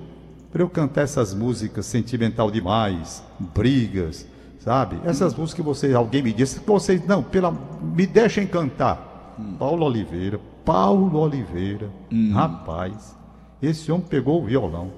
para 0.52 0.62
eu 0.62 0.70
cantar 0.70 1.02
essas 1.02 1.34
músicas 1.34 1.86
sentimental 1.86 2.52
demais, 2.52 3.24
brigas, 3.40 4.26
sabe? 4.60 5.00
Essas 5.04 5.34
músicas 5.34 5.54
que 5.54 5.62
vocês, 5.62 5.96
alguém 5.96 6.22
me 6.22 6.32
disse, 6.32 6.60
que 6.60 6.68
vocês, 6.68 7.06
não, 7.06 7.24
pela, 7.24 7.52
me 7.82 8.06
deixem 8.06 8.46
cantar. 8.46 9.36
Paulo 9.58 9.86
Oliveira, 9.86 10.40
Paulo 10.66 11.18
Oliveira, 11.20 11.90
rapaz, 12.34 13.16
esse 13.62 13.92
homem 13.92 14.06
pegou 14.08 14.42
o 14.42 14.46
violão, 14.46 14.92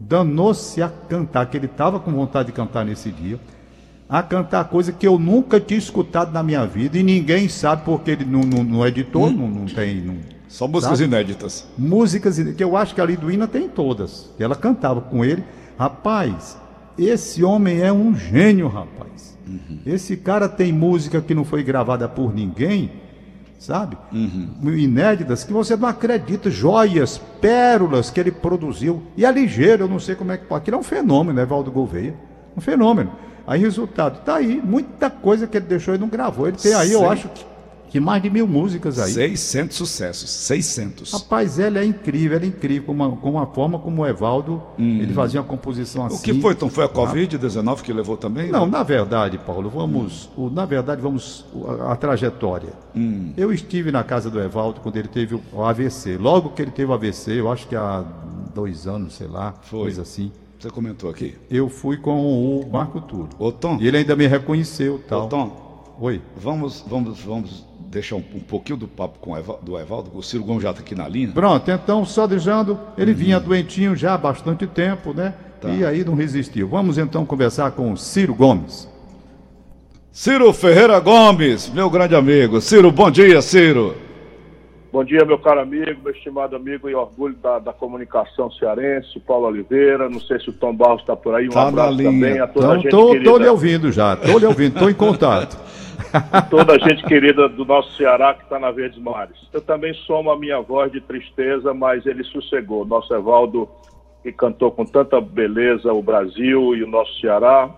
danou-se 0.00 0.80
a 0.82 0.88
cantar, 0.88 1.46
que 1.46 1.56
ele 1.56 1.66
estava 1.66 2.00
com 2.00 2.10
vontade 2.10 2.46
de 2.46 2.52
cantar 2.52 2.84
nesse 2.84 3.10
dia, 3.10 3.38
a 4.08 4.22
cantar 4.22 4.64
coisa 4.64 4.90
que 4.90 5.06
eu 5.06 5.18
nunca 5.18 5.60
tinha 5.60 5.78
escutado 5.78 6.32
na 6.32 6.42
minha 6.42 6.66
vida 6.66 6.98
e 6.98 7.02
ninguém 7.02 7.48
sabe 7.48 7.82
porque 7.84 8.10
ele 8.10 8.24
não, 8.24 8.40
não, 8.40 8.64
não 8.64 8.86
editou, 8.86 9.30
não, 9.30 9.48
não 9.48 9.66
tem. 9.66 10.00
Não, 10.00 10.16
Só 10.48 10.66
músicas 10.66 10.98
Sabe? 10.98 11.08
inéditas. 11.08 11.68
músicas 11.78 12.38
que 12.38 12.64
eu 12.64 12.76
acho 12.76 12.94
que 12.94 13.00
a 13.00 13.04
Liduína 13.04 13.46
tem 13.46 13.68
todas. 13.68 14.28
Ela 14.38 14.56
cantava 14.56 15.00
com 15.00 15.24
ele. 15.24 15.44
Rapaz, 15.78 16.58
esse 16.98 17.44
homem 17.44 17.80
é 17.80 17.92
um 17.92 18.14
gênio, 18.16 18.66
rapaz. 18.66 19.38
Esse 19.86 20.16
cara 20.16 20.48
tem 20.48 20.72
música 20.72 21.20
que 21.20 21.34
não 21.34 21.44
foi 21.44 21.62
gravada 21.62 22.08
por 22.08 22.34
ninguém, 22.34 22.90
sabe? 23.60 23.96
Inéditas 24.64 25.44
que 25.44 25.52
você 25.52 25.76
não 25.76 25.86
acredita, 25.86 26.50
joias, 26.50 27.20
pérolas 27.40 28.10
que 28.10 28.18
ele 28.18 28.30
produziu. 28.32 29.02
E 29.16 29.24
é 29.24 29.30
ligeiro, 29.30 29.84
eu 29.84 29.88
não 29.88 30.00
sei 30.00 30.14
como 30.14 30.32
é 30.32 30.38
que. 30.38 30.52
Aquilo 30.52 30.76
é 30.78 30.80
um 30.80 30.82
fenômeno, 30.82 31.36
né, 31.38 31.44
Valdo 31.44 31.70
Gouveia? 31.70 32.14
Um 32.56 32.60
fenômeno. 32.60 33.12
Aí, 33.46 33.60
resultado, 33.60 34.20
tá 34.24 34.36
aí, 34.36 34.60
muita 34.64 35.10
coisa 35.10 35.46
que 35.46 35.56
ele 35.58 35.66
deixou 35.66 35.94
e 35.94 35.98
não 35.98 36.08
gravou. 36.08 36.48
Ele 36.48 36.56
tem 36.56 36.72
aí, 36.74 36.92
eu 36.92 37.00
Sem- 37.00 37.08
acho 37.08 37.28
que 37.90 37.98
mais 37.98 38.22
de 38.22 38.30
mil 38.30 38.46
músicas 38.46 38.98
aí. 38.98 39.12
600 39.12 39.76
sucessos, 39.76 40.30
600. 40.30 41.12
Rapaz, 41.12 41.58
ele 41.58 41.78
é 41.78 41.84
incrível, 41.84 42.36
ele 42.36 42.46
é 42.46 42.48
incrível, 42.48 42.86
com 42.86 42.92
uma, 42.92 43.16
com 43.16 43.30
uma 43.32 43.46
forma 43.46 43.78
como 43.78 44.02
o 44.02 44.06
Evaldo, 44.06 44.62
hum. 44.78 45.00
ele 45.00 45.12
fazia 45.12 45.40
uma 45.40 45.46
composição 45.46 46.06
assim. 46.06 46.16
O 46.16 46.20
que 46.22 46.40
foi, 46.40 46.52
então? 46.52 46.70
Foi 46.70 46.84
a 46.84 46.88
Covid-19 46.88 47.82
que 47.82 47.92
levou 47.92 48.16
também? 48.16 48.50
Não, 48.50 48.64
na 48.64 48.84
verdade, 48.84 49.38
Paulo, 49.38 49.68
vamos, 49.68 50.30
hum. 50.36 50.46
o, 50.46 50.50
na 50.50 50.64
verdade, 50.64 51.02
vamos, 51.02 51.44
a, 51.80 51.92
a 51.92 51.96
trajetória. 51.96 52.72
Hum. 52.94 53.32
Eu 53.36 53.52
estive 53.52 53.90
na 53.90 54.04
casa 54.04 54.30
do 54.30 54.40
Evaldo 54.40 54.80
quando 54.80 54.96
ele 54.96 55.08
teve 55.08 55.40
o 55.52 55.64
AVC. 55.64 56.16
Logo 56.16 56.50
que 56.50 56.62
ele 56.62 56.70
teve 56.70 56.90
o 56.90 56.94
AVC, 56.94 57.32
eu 57.32 57.50
acho 57.50 57.66
que 57.66 57.74
há 57.74 58.04
dois 58.54 58.86
anos, 58.86 59.14
sei 59.14 59.26
lá, 59.26 59.54
foi. 59.62 59.80
coisa 59.80 60.02
assim. 60.02 60.30
Você 60.60 60.68
comentou 60.68 61.08
aqui. 61.08 61.34
Eu 61.50 61.70
fui 61.70 61.96
com 61.96 62.20
o 62.20 62.70
Marco 62.70 63.00
Túlio. 63.00 63.30
Ô, 63.38 63.50
Tom. 63.50 63.78
E 63.80 63.88
ele 63.88 63.96
ainda 63.96 64.14
me 64.14 64.26
reconheceu 64.26 65.00
tal. 65.08 65.24
Ô, 65.24 65.28
Tom. 65.28 65.69
Oi. 66.02 66.18
Vamos, 66.34 66.82
vamos, 66.88 67.20
vamos 67.20 67.66
deixar 67.90 68.16
um, 68.16 68.24
um 68.34 68.40
pouquinho 68.40 68.78
do 68.78 68.88
papo 68.88 69.18
com 69.18 69.36
Eva, 69.36 69.58
do 69.60 69.78
Evaldo, 69.78 70.10
o 70.14 70.22
Ciro 70.22 70.42
Gomes 70.42 70.62
já 70.62 70.70
está 70.70 70.80
aqui 70.80 70.94
na 70.94 71.06
linha. 71.06 71.30
Pronto, 71.30 71.70
então, 71.70 72.06
só 72.06 72.26
deixando, 72.26 72.80
ele 72.96 73.10
uhum. 73.10 73.16
vinha 73.18 73.38
doentinho 73.38 73.94
já 73.94 74.14
há 74.14 74.18
bastante 74.18 74.66
tempo, 74.66 75.12
né? 75.12 75.34
Tá. 75.60 75.68
E 75.68 75.84
aí 75.84 76.02
não 76.02 76.14
resistiu. 76.14 76.66
Vamos 76.68 76.96
então 76.96 77.26
conversar 77.26 77.72
com 77.72 77.92
o 77.92 77.98
Ciro 77.98 78.34
Gomes. 78.34 78.88
Ciro 80.10 80.50
Ferreira 80.54 80.98
Gomes, 81.00 81.68
meu 81.68 81.90
grande 81.90 82.14
amigo. 82.14 82.62
Ciro, 82.62 82.90
bom 82.90 83.10
dia, 83.10 83.42
Ciro. 83.42 83.94
Bom 84.90 85.04
dia, 85.04 85.24
meu 85.24 85.38
caro 85.38 85.60
amigo, 85.60 86.00
meu 86.02 86.12
estimado 86.12 86.56
amigo 86.56 86.88
e 86.88 86.94
orgulho 86.94 87.36
da, 87.36 87.58
da 87.58 87.72
comunicação 87.74 88.50
cearense, 88.52 89.20
Paulo 89.20 89.46
Oliveira. 89.46 90.08
Não 90.08 90.18
sei 90.18 90.40
se 90.40 90.48
o 90.48 90.52
Tom 90.54 90.74
Barros 90.74 91.02
está 91.02 91.14
por 91.14 91.34
aí. 91.34 91.46
Um 91.46 91.50
tá 91.50 91.68
abraço 91.68 91.98
também 91.98 92.40
a 92.40 92.46
toda 92.46 92.66
então, 92.66 92.72
a 92.72 92.74
gente. 93.12 93.18
Estou 93.18 93.38
lhe 93.38 93.46
ouvindo 93.46 93.92
já, 93.92 94.14
estou 94.14 94.38
lhe 94.38 94.46
ouvindo, 94.46 94.72
estou 94.72 94.88
em 94.88 94.94
contato. 94.94 95.58
toda 96.50 96.74
a 96.74 96.78
gente 96.78 97.02
querida 97.04 97.48
do 97.48 97.64
nosso 97.64 97.96
Ceará 97.96 98.34
que 98.34 98.44
está 98.44 98.58
na 98.58 98.70
Verdes 98.70 98.98
Mares. 98.98 99.36
Eu 99.52 99.60
também 99.60 99.94
somo 99.94 100.30
a 100.30 100.38
minha 100.38 100.60
voz 100.60 100.90
de 100.90 101.00
tristeza, 101.00 101.72
mas 101.74 102.06
ele 102.06 102.24
sossegou. 102.24 102.84
Nosso 102.84 103.14
Evaldo, 103.14 103.68
que 104.22 104.32
cantou 104.32 104.70
com 104.70 104.84
tanta 104.84 105.20
beleza 105.20 105.92
o 105.92 106.02
Brasil 106.02 106.74
e 106.74 106.82
o 106.82 106.86
nosso 106.86 107.20
Ceará, 107.20 107.70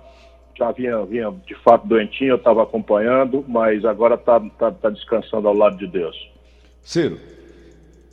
já 0.56 0.70
vinha, 0.72 1.04
vinha 1.04 1.32
de 1.46 1.54
fato 1.56 1.86
doentinho, 1.86 2.32
eu 2.32 2.36
estava 2.36 2.62
acompanhando, 2.62 3.44
mas 3.48 3.84
agora 3.84 4.14
está 4.14 4.40
tá, 4.58 4.70
tá 4.70 4.90
descansando 4.90 5.48
ao 5.48 5.54
lado 5.54 5.76
de 5.76 5.86
Deus. 5.86 6.16
Ciro, 6.82 7.18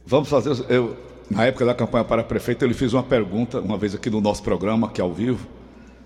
vamos 0.05 0.29
fazer. 0.29 0.51
Eu, 0.69 0.95
na 1.29 1.45
época 1.45 1.65
da 1.65 1.73
campanha 1.73 2.03
para 2.03 2.23
prefeito, 2.23 2.63
ele 2.63 2.73
fez 2.73 2.93
uma 2.93 3.03
pergunta, 3.03 3.59
uma 3.59 3.77
vez 3.77 3.93
aqui 3.93 4.09
no 4.09 4.21
nosso 4.21 4.43
programa, 4.43 4.89
que 4.89 5.01
é 5.01 5.03
ao 5.03 5.11
vivo 5.11 5.58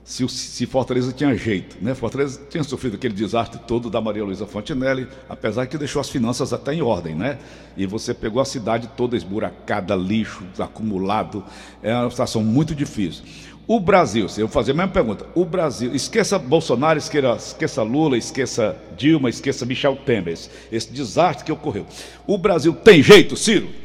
se, 0.04 0.28
se, 0.28 0.66
Fortaleza 0.66 1.14
tinha 1.14 1.36
jeito. 1.36 1.78
Né? 1.82 1.96
Fortaleza 1.96 2.42
tinha 2.50 2.64
sofrido 2.64 2.96
aquele 2.96 3.14
desastre 3.14 3.60
todo 3.66 3.90
da 3.90 4.02
Maria 4.02 4.24
Luísa 4.24 4.46
Fontinelli, 4.46 5.08
apesar 5.30 5.66
que 5.66 5.78
deixou 5.78 6.00
as 6.00 6.10
finanças 6.10 6.52
até 6.52 6.74
em 6.74 6.82
ordem, 6.82 7.16
né? 7.16 7.40
E 7.78 7.86
você 7.86 8.14
pegou 8.14 8.42
a 8.42 8.46
cidade 8.46 8.90
toda 8.98 9.16
esburacada, 9.16 9.96
lixo 9.96 10.44
acumulado, 10.60 11.44
é 11.82 11.96
uma 11.96 12.10
situação 12.10 12.44
muito 12.44 12.76
difícil. 12.76 13.24
O 13.66 13.80
Brasil, 13.80 14.28
se 14.28 14.42
eu 14.42 14.50
fazer 14.50 14.72
a 14.72 14.76
mesma 14.76 14.92
pergunta, 14.92 15.26
o 15.34 15.46
Brasil, 15.46 15.96
esqueça 15.96 16.38
Bolsonaro, 16.38 17.00
esqueça, 17.00 17.36
esqueça 17.38 17.82
Lula, 17.82 18.18
esqueça 18.18 18.76
Dilma, 18.98 19.30
esqueça 19.30 19.66
Michel 19.66 19.96
Temer, 19.96 20.38
esse 20.70 20.92
desastre 20.92 21.46
que 21.46 21.52
ocorreu. 21.52 21.86
O 22.28 22.38
Brasil 22.38 22.74
tem 22.74 23.02
jeito, 23.02 23.38
Ciro? 23.38 23.83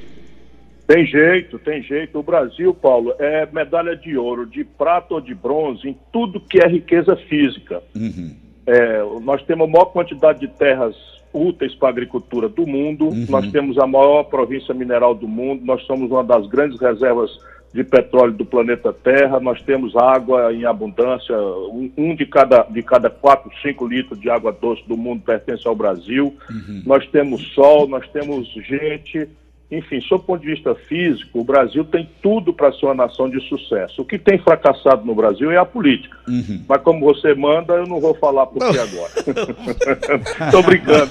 Tem 0.88 1.04
jeito, 1.04 1.58
tem 1.58 1.82
jeito. 1.82 2.18
O 2.18 2.22
Brasil, 2.22 2.72
Paulo, 2.72 3.14
é 3.18 3.46
medalha 3.52 3.94
de 3.94 4.16
ouro, 4.16 4.46
de 4.46 4.64
prata 4.64 5.12
ou 5.12 5.20
de 5.20 5.34
bronze 5.34 5.86
em 5.86 5.98
tudo 6.10 6.40
que 6.40 6.58
é 6.58 6.66
riqueza 6.66 7.14
física. 7.14 7.82
Uhum. 7.94 8.34
É, 8.66 9.02
nós 9.20 9.42
temos 9.42 9.68
a 9.68 9.70
maior 9.70 9.84
quantidade 9.92 10.40
de 10.40 10.48
terras 10.48 10.96
úteis 11.30 11.74
para 11.74 11.88
a 11.88 11.90
agricultura 11.90 12.48
do 12.48 12.66
mundo, 12.66 13.08
uhum. 13.08 13.26
nós 13.28 13.50
temos 13.50 13.78
a 13.78 13.86
maior 13.86 14.24
província 14.24 14.72
mineral 14.72 15.14
do 15.14 15.28
mundo, 15.28 15.62
nós 15.62 15.82
somos 15.82 16.10
uma 16.10 16.24
das 16.24 16.46
grandes 16.46 16.80
reservas 16.80 17.38
de 17.70 17.84
petróleo 17.84 18.32
do 18.32 18.46
planeta 18.46 18.90
Terra, 18.90 19.38
nós 19.38 19.60
temos 19.60 19.94
água 19.94 20.54
em 20.54 20.64
abundância, 20.64 21.36
um, 21.36 21.92
um 21.98 22.16
de, 22.16 22.24
cada, 22.24 22.62
de 22.62 22.82
cada 22.82 23.10
4, 23.10 23.50
5 23.60 23.86
litros 23.86 24.18
de 24.18 24.30
água 24.30 24.56
doce 24.58 24.82
do 24.88 24.96
mundo 24.96 25.22
pertence 25.22 25.68
ao 25.68 25.76
Brasil, 25.76 26.34
uhum. 26.50 26.82
nós 26.86 27.06
temos 27.08 27.42
sol, 27.52 27.86
nós 27.86 28.08
temos 28.08 28.48
gente, 28.66 29.28
enfim, 29.70 30.00
sob 30.00 30.22
o 30.22 30.26
ponto 30.26 30.40
de 30.40 30.54
vista 30.54 30.74
físico, 30.74 31.40
o 31.40 31.44
Brasil 31.44 31.84
tem 31.84 32.08
tudo 32.22 32.54
para 32.54 32.72
ser 32.72 32.86
uma 32.86 32.94
nação 32.94 33.28
de 33.28 33.38
sucesso. 33.48 34.00
O 34.00 34.04
que 34.04 34.18
tem 34.18 34.38
fracassado 34.38 35.04
no 35.04 35.14
Brasil 35.14 35.50
é 35.50 35.58
a 35.58 35.64
política. 35.64 36.16
Uhum. 36.26 36.64
Mas 36.66 36.80
como 36.82 37.04
você 37.04 37.34
manda, 37.34 37.74
eu 37.74 37.86
não 37.86 38.00
vou 38.00 38.14
falar 38.14 38.46
por 38.46 38.58
que 38.58 38.78
agora. 38.78 39.12
Estou 40.46 40.62
brincando. 40.62 41.10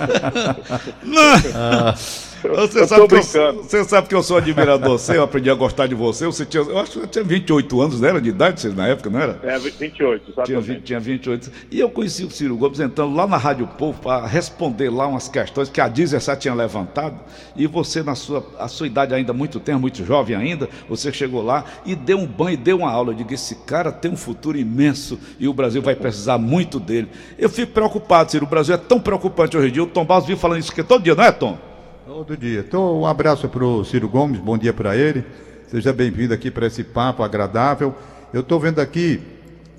Você 2.42 2.88
sabe, 2.88 3.02
eu, 3.02 3.64
você 3.64 3.84
sabe 3.84 4.08
que 4.08 4.16
eu 4.16 4.22
sou 4.22 4.38
admirador 4.38 4.98
seu, 5.00 5.16
eu 5.16 5.24
aprendi 5.24 5.50
a 5.50 5.56
gostar 5.56 5.88
de 5.88 5.96
você. 5.96 6.26
Você 6.26 6.46
tinha, 6.46 6.64
eu 6.64 6.78
acho 6.78 6.92
que 6.92 7.00
você 7.00 7.08
tinha 7.08 7.24
28 7.24 7.82
anos, 7.82 8.02
não 8.02 8.08
era 8.08 8.22
de 8.22 8.30
idade 8.30 8.62
você, 8.62 8.70
na 8.70 8.88
época, 8.88 9.10
não 9.10 9.20
era? 9.20 9.40
É, 9.44 9.58
28, 9.58 10.32
exatamente. 10.32 10.46
Tinha, 10.46 10.62
20, 10.62 10.84
tinha 10.84 11.00
28. 11.00 11.52
E 11.72 11.80
eu 11.80 11.90
conheci 11.90 12.24
o 12.24 12.32
Ciro 12.32 12.56
Gomes 12.58 12.80
entrando 12.80 13.16
lá 13.16 13.26
na 13.26 13.38
Rádio 13.38 13.68
Povo 13.68 14.00
para 14.02 14.26
responder 14.26 14.90
lá 14.90 15.08
umas 15.08 15.28
questões 15.28 15.70
que 15.70 15.82
a 15.82 15.88
17 15.88 16.42
tinha 16.42 16.54
levantado. 16.54 17.20
E 17.56 17.66
você, 17.68 18.04
na 18.04 18.16
sua, 18.16 18.46
a 18.60 18.68
sua 18.68 18.88
idade 18.88 19.14
ainda 19.14 19.34
muito 19.34 19.60
tempo, 19.60 19.80
muito 19.80 20.04
jovem 20.06 20.36
ainda, 20.36 20.70
você 20.88 21.12
chegou 21.12 21.42
lá 21.42 21.66
e 21.86 21.96
deu 21.96 22.18
um 22.18 22.26
banho, 22.26 22.58
deu 22.58 22.78
uma 22.78 22.92
aula. 22.92 23.12
Eu 23.12 23.16
digo, 23.16 23.34
esse 23.34 23.56
cara 23.56 23.92
tem 23.92 24.12
um 24.12 24.18
futuro 24.18 24.58
imenso 24.58 25.20
e 25.40 25.48
o 25.48 25.54
Brasil 25.54 25.82
vai 25.82 25.96
precisar 25.96 26.38
muito 26.38 26.80
dele. 26.80 27.10
Eu 27.38 27.50
fico 27.50 27.72
preocupado, 27.72 28.32
Ciro. 28.32 28.46
O 28.46 28.50
Brasil 28.50 28.76
é 28.76 28.78
tão 28.78 29.00
preocupante 29.00 29.58
hoje 29.58 29.70
em 29.70 29.72
dia. 29.72 29.84
O 29.84 29.88
Tom 29.88 30.06
Barros 30.06 30.26
vive 30.26 30.40
falando 30.40 30.60
isso 30.60 30.72
aqui 30.72 30.84
todo 30.84 31.04
dia, 31.04 31.16
não 31.16 31.24
é, 31.24 31.32
Tom? 31.32 31.58
Todo 32.08 32.38
dia. 32.38 32.62
Então, 32.66 33.02
um 33.02 33.06
abraço 33.06 33.50
para 33.50 33.66
o 33.66 33.84
Ciro 33.84 34.08
Gomes, 34.08 34.40
bom 34.40 34.58
dia 34.58 34.72
para 34.72 34.96
ele. 34.96 35.26
Seja 35.68 35.92
bem-vindo 35.92 36.34
aqui 36.34 36.50
para 36.50 36.66
esse 36.66 36.82
papo 36.82 37.22
agradável. 37.22 37.94
Eu 38.32 38.40
estou 38.40 38.62
vendo 38.62 38.80
aqui, 38.80 39.20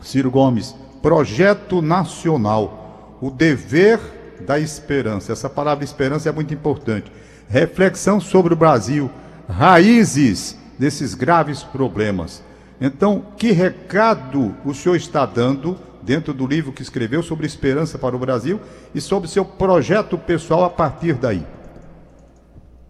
Ciro 0.02 0.30
Gomes, 0.30 0.74
Projeto 1.00 1.80
Nacional, 1.80 3.16
o 3.22 3.30
dever 3.30 3.98
da 4.46 4.60
esperança. 4.60 5.32
Essa 5.32 5.48
palavra 5.48 5.82
esperança 5.82 6.28
é 6.28 6.32
muito 6.32 6.52
importante. 6.52 7.10
Reflexão 7.48 8.20
sobre 8.20 8.52
o 8.52 8.56
Brasil, 8.58 9.10
raízes 9.48 10.54
desses 10.78 11.14
graves 11.14 11.62
problemas. 11.62 12.42
Então, 12.78 13.24
que 13.38 13.52
recado 13.52 14.54
o 14.66 14.74
senhor 14.74 14.96
está 14.96 15.24
dando 15.24 15.78
dentro 16.02 16.34
do 16.34 16.46
livro 16.46 16.72
que 16.72 16.82
escreveu 16.82 17.22
sobre 17.22 17.46
esperança 17.46 17.98
para 17.98 18.14
o 18.14 18.18
Brasil 18.18 18.60
e 18.94 19.00
sobre 19.00 19.30
seu 19.30 19.46
projeto 19.46 20.18
pessoal 20.18 20.62
a 20.62 20.68
partir 20.68 21.14
daí? 21.14 21.42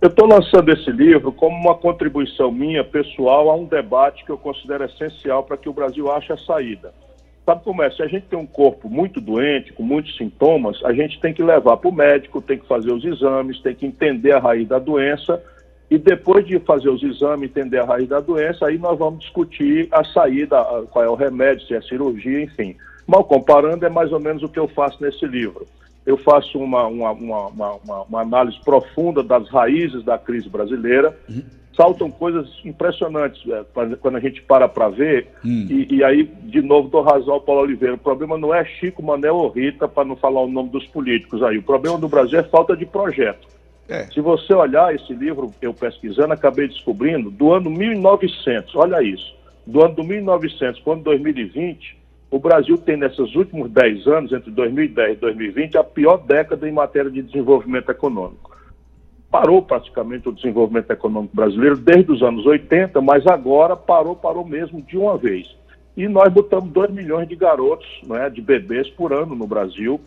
Eu 0.00 0.08
estou 0.08 0.28
lançando 0.28 0.70
esse 0.70 0.92
livro 0.92 1.32
como 1.32 1.56
uma 1.56 1.74
contribuição 1.74 2.52
minha, 2.52 2.84
pessoal, 2.84 3.50
a 3.50 3.56
um 3.56 3.64
debate 3.64 4.24
que 4.24 4.30
eu 4.30 4.38
considero 4.38 4.84
essencial 4.84 5.42
para 5.42 5.56
que 5.56 5.68
o 5.68 5.72
Brasil 5.72 6.08
ache 6.12 6.32
a 6.32 6.36
saída. 6.36 6.94
Sabe 7.44 7.64
como 7.64 7.82
é? 7.82 7.90
Se 7.90 8.00
a 8.00 8.06
gente 8.06 8.26
tem 8.26 8.38
um 8.38 8.46
corpo 8.46 8.88
muito 8.88 9.20
doente, 9.20 9.72
com 9.72 9.82
muitos 9.82 10.16
sintomas, 10.16 10.78
a 10.84 10.92
gente 10.92 11.20
tem 11.20 11.34
que 11.34 11.42
levar 11.42 11.78
para 11.78 11.90
o 11.90 11.92
médico, 11.92 12.40
tem 12.40 12.58
que 12.58 12.68
fazer 12.68 12.92
os 12.92 13.04
exames, 13.04 13.60
tem 13.60 13.74
que 13.74 13.86
entender 13.86 14.30
a 14.30 14.38
raiz 14.38 14.68
da 14.68 14.78
doença. 14.78 15.42
E 15.90 15.98
depois 15.98 16.46
de 16.46 16.60
fazer 16.60 16.90
os 16.90 17.02
exames, 17.02 17.50
entender 17.50 17.78
a 17.78 17.84
raiz 17.84 18.08
da 18.08 18.20
doença, 18.20 18.66
aí 18.66 18.78
nós 18.78 18.96
vamos 18.96 19.18
discutir 19.18 19.88
a 19.90 20.04
saída, 20.04 20.62
qual 20.92 21.04
é 21.04 21.08
o 21.08 21.16
remédio, 21.16 21.66
se 21.66 21.74
é 21.74 21.82
cirurgia, 21.82 22.40
enfim. 22.40 22.76
Mal 23.04 23.24
comparando, 23.24 23.84
é 23.84 23.88
mais 23.88 24.12
ou 24.12 24.20
menos 24.20 24.44
o 24.44 24.48
que 24.48 24.60
eu 24.60 24.68
faço 24.68 25.02
nesse 25.02 25.26
livro 25.26 25.66
eu 26.08 26.16
faço 26.16 26.58
uma, 26.58 26.86
uma, 26.86 27.10
uma, 27.12 28.02
uma, 28.08 28.20
análise 28.22 28.58
profunda 28.64 29.22
das 29.22 29.46
raízes 29.50 30.02
da 30.02 30.16
crise 30.16 30.48
brasileira. 30.48 31.14
Uhum. 31.28 31.42
Saltam 31.76 32.10
coisas 32.10 32.48
impressionantes 32.64 33.46
é, 33.46 33.62
quando 34.00 34.16
a 34.16 34.20
gente 34.20 34.40
para 34.40 34.66
para 34.66 34.88
ver. 34.88 35.28
Uhum. 35.44 35.66
E, 35.68 35.96
e, 35.96 36.02
aí, 36.02 36.24
de 36.24 36.62
novo, 36.62 36.88
dou 36.88 37.02
razão 37.02 37.34
ao 37.34 37.42
Paulo 37.42 37.60
Oliveira. 37.60 37.94
O 37.94 37.98
problema 37.98 38.38
não 38.38 38.54
é 38.54 38.64
Chico, 38.64 39.02
Manel 39.02 39.36
ou 39.36 39.50
Rita, 39.50 39.86
para 39.86 40.06
não 40.06 40.16
falar 40.16 40.40
o 40.40 40.50
nome 40.50 40.70
dos 40.70 40.86
políticos 40.86 41.42
aí. 41.42 41.58
O 41.58 41.62
problema 41.62 41.98
do 41.98 42.08
Brasil 42.08 42.38
é 42.38 42.42
falta 42.42 42.74
de 42.74 42.86
projeto. 42.86 43.46
É. 43.86 44.04
Se 44.06 44.22
você 44.22 44.54
olhar 44.54 44.94
esse 44.94 45.12
livro, 45.12 45.52
eu 45.60 45.74
pesquisando, 45.74 46.32
acabei 46.32 46.68
descobrindo, 46.68 47.30
do 47.30 47.52
ano 47.52 47.68
1900, 47.68 48.74
olha 48.76 49.02
isso, 49.02 49.36
do 49.66 49.84
ano 49.84 49.94
do 49.94 50.04
1900 50.04 50.80
para 50.80 50.90
o 50.90 50.92
ano 50.94 51.02
2020, 51.02 51.97
o 52.30 52.38
Brasil 52.38 52.76
tem, 52.76 52.96
nesses 52.96 53.34
últimos 53.34 53.70
10 53.70 54.06
anos, 54.06 54.32
entre 54.32 54.50
2010 54.50 55.16
e 55.16 55.20
2020, 55.20 55.78
a 55.78 55.84
pior 55.84 56.18
década 56.18 56.68
em 56.68 56.72
matéria 56.72 57.10
de 57.10 57.22
desenvolvimento 57.22 57.90
econômico. 57.90 58.56
Parou 59.30 59.62
praticamente 59.62 60.28
o 60.28 60.32
desenvolvimento 60.32 60.90
econômico 60.90 61.34
brasileiro 61.34 61.76
desde 61.76 62.12
os 62.12 62.22
anos 62.22 62.44
80, 62.44 63.00
mas 63.00 63.26
agora 63.26 63.76
parou, 63.76 64.14
parou 64.14 64.44
mesmo 64.44 64.82
de 64.82 64.96
uma 64.98 65.16
vez. 65.16 65.46
E 65.96 66.06
nós 66.06 66.32
botamos 66.32 66.70
2 66.70 66.90
milhões 66.90 67.28
de 67.28 67.34
garotos, 67.34 67.88
né, 68.06 68.28
de 68.28 68.42
bebês 68.42 68.88
por 68.90 69.12
ano 69.12 69.34
no 69.34 69.46
Brasil, 69.46 70.00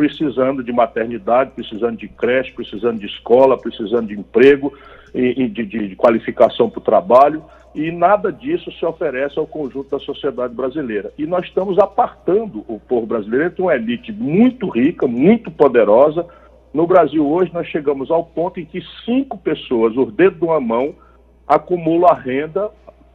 precisando 0.00 0.64
de 0.64 0.72
maternidade, 0.72 1.50
precisando 1.50 1.98
de 1.98 2.08
creche, 2.08 2.50
precisando 2.52 2.98
de 2.98 3.04
escola, 3.04 3.58
precisando 3.58 4.06
de 4.06 4.14
emprego 4.14 4.72
e, 5.14 5.46
de, 5.46 5.66
de 5.66 5.94
qualificação 5.94 6.70
para 6.70 6.78
o 6.78 6.82
trabalho 6.82 7.44
e 7.74 7.92
nada 7.92 8.32
disso 8.32 8.72
se 8.72 8.86
oferece 8.86 9.38
ao 9.38 9.46
conjunto 9.46 9.90
da 9.90 9.98
sociedade 9.98 10.54
brasileira. 10.54 11.12
E 11.18 11.26
nós 11.26 11.44
estamos 11.44 11.78
apartando 11.78 12.64
o 12.66 12.80
povo 12.80 13.06
brasileiro 13.06 13.48
entre 13.48 13.60
uma 13.60 13.74
elite 13.74 14.10
muito 14.10 14.70
rica, 14.70 15.06
muito 15.06 15.50
poderosa, 15.50 16.26
No 16.72 16.86
Brasil 16.86 17.28
hoje 17.28 17.52
nós 17.52 17.66
chegamos 17.66 18.10
ao 18.10 18.24
ponto 18.24 18.58
em 18.58 18.64
que 18.64 18.80
cinco 19.04 19.36
pessoas, 19.36 19.94
os 19.98 20.14
dedos 20.14 20.38
de 20.38 20.46
uma 20.46 20.60
mão, 20.60 20.94
acumulam 21.46 22.08
a 22.08 22.14
renda, 22.14 22.70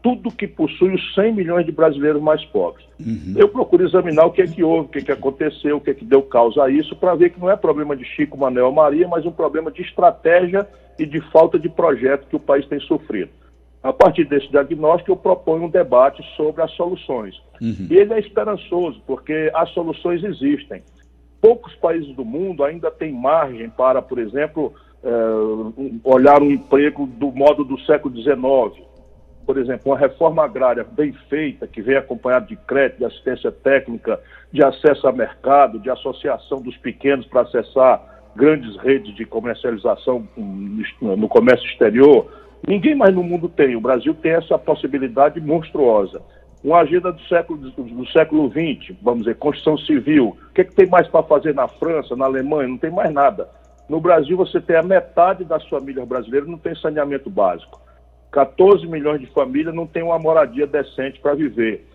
tudo 0.06 0.30
que 0.30 0.48
possui 0.48 0.94
os 0.94 1.16
100 1.16 1.34
milhões 1.34 1.66
de 1.66 1.72
brasileiros 1.72 2.22
mais 2.22 2.46
pobres. 2.46 2.86
Uhum. 3.00 3.34
Eu 3.36 3.50
procuro 3.50 3.84
examinar 3.84 4.28
o 4.28 4.32
que 4.32 4.44
é 4.44 4.46
que 4.46 4.64
houve, 4.64 4.86
o 4.86 4.92
que 4.92 5.00
é 5.00 5.02
que 5.02 5.12
aconteceu, 5.12 5.78
o 5.78 5.82
que 5.82 5.90
é 5.90 5.94
que 5.96 6.06
deu 6.06 6.22
causa 6.22 6.64
a 6.64 6.70
isso, 6.70 6.96
para 6.96 7.16
ver 7.16 7.32
que 7.32 7.40
não 7.40 7.50
é 7.50 7.56
problema 7.56 7.96
de 7.96 8.06
Chico, 8.06 8.38
Manuel 8.38 8.72
Maria, 8.72 9.08
mas 9.08 9.26
um 9.26 9.32
problema 9.32 9.72
de 9.72 9.82
estratégia 9.82 10.68
e 11.00 11.08
de 11.08 11.20
falta 11.32 11.58
de 11.58 11.68
projeto 11.70 12.28
que 12.28 12.36
o 12.36 12.40
país 12.40 12.68
tem 12.68 12.80
sofrido. 12.82 13.32
A 13.82 13.92
partir 13.92 14.26
desse 14.26 14.48
diagnóstico, 14.50 15.12
eu 15.12 15.18
proponho 15.18 15.64
um 15.64 15.70
debate 15.70 16.24
sobre 16.38 16.62
as 16.62 16.70
soluções. 16.74 17.42
Uhum. 17.60 17.88
E 17.90 17.98
ele 17.98 18.14
é 18.14 18.20
esperançoso, 18.20 19.02
porque 19.08 19.52
as 19.56 19.72
soluções 19.72 20.24
existem. 20.24 20.84
Poucos 21.42 21.74
países 21.78 22.16
do 22.16 22.24
mundo 22.24 22.64
ainda 22.64 22.92
têm 22.92 23.12
margem 23.12 23.72
para, 23.72 24.04
por 24.04 24.20
exemplo, 24.20 24.72
é, 25.04 25.10
olhar 26.04 26.44
um 26.44 26.52
emprego 26.52 27.08
do 27.08 27.32
modo 27.32 27.64
do 27.64 27.80
século 27.82 28.16
XIX. 28.16 28.86
Por 29.46 29.58
exemplo, 29.58 29.92
uma 29.92 29.98
reforma 29.98 30.44
agrária 30.44 30.84
bem 30.84 31.14
feita, 31.30 31.68
que 31.68 31.82
vem 31.82 31.98
acompanhada 31.98 32.46
de 32.46 32.56
crédito, 32.56 33.00
de 33.00 33.06
assistência 33.06 33.52
técnica, 33.52 34.20
de 34.52 34.64
acesso 34.64 35.08
a 35.08 35.12
mercado, 35.12 35.80
de 35.80 35.90
associação 35.90 36.62
dos 36.62 36.76
pequenos 36.78 37.26
para 37.28 37.42
acessar 37.42 38.02
grandes 38.36 38.76
redes 38.78 39.16
de 39.16 39.26
comercialização 39.26 40.28
no 41.00 41.28
comércio 41.30 41.66
exterior. 41.68 42.28
Ninguém 42.68 42.96
mais 42.96 43.14
no 43.14 43.24
mundo 43.24 43.48
tem. 43.48 43.76
O 43.76 43.82
Brasil 43.82 44.14
tem 44.16 44.32
essa 44.32 44.58
possibilidade 44.58 45.40
monstruosa 45.40 46.22
uma 46.66 46.80
agenda 46.80 47.12
do 47.12 47.22
século, 47.28 47.60
do 47.60 48.08
século 48.08 48.50
XX, 48.50 48.98
vamos 49.00 49.20
dizer, 49.20 49.36
construção 49.36 49.78
civil. 49.78 50.36
O 50.50 50.54
que, 50.54 50.62
é 50.62 50.64
que 50.64 50.74
tem 50.74 50.88
mais 50.88 51.08
para 51.08 51.22
fazer 51.22 51.54
na 51.54 51.68
França, 51.68 52.16
na 52.16 52.26
Alemanha? 52.26 52.68
Não 52.68 52.78
tem 52.78 52.90
mais 52.90 53.14
nada. 53.14 53.48
No 53.88 54.02
Brasil, 54.02 54.36
você 54.36 54.60
tem 54.60 54.76
a 54.76 54.82
metade 54.82 55.44
das 55.46 55.64
famílias 55.68 56.08
brasileiras 56.08 56.50
não 56.50 56.58
tem 56.58 56.76
saneamento 56.76 57.30
básico. 57.30 57.80
14 58.36 58.86
milhões 58.86 59.22
de 59.22 59.28
famílias 59.28 59.74
não 59.74 59.88
têm 59.88 60.04
uma 60.04 60.20
moradia 60.20 60.68
decente 60.68 61.22
para 61.22 61.34
viver. 61.34 61.88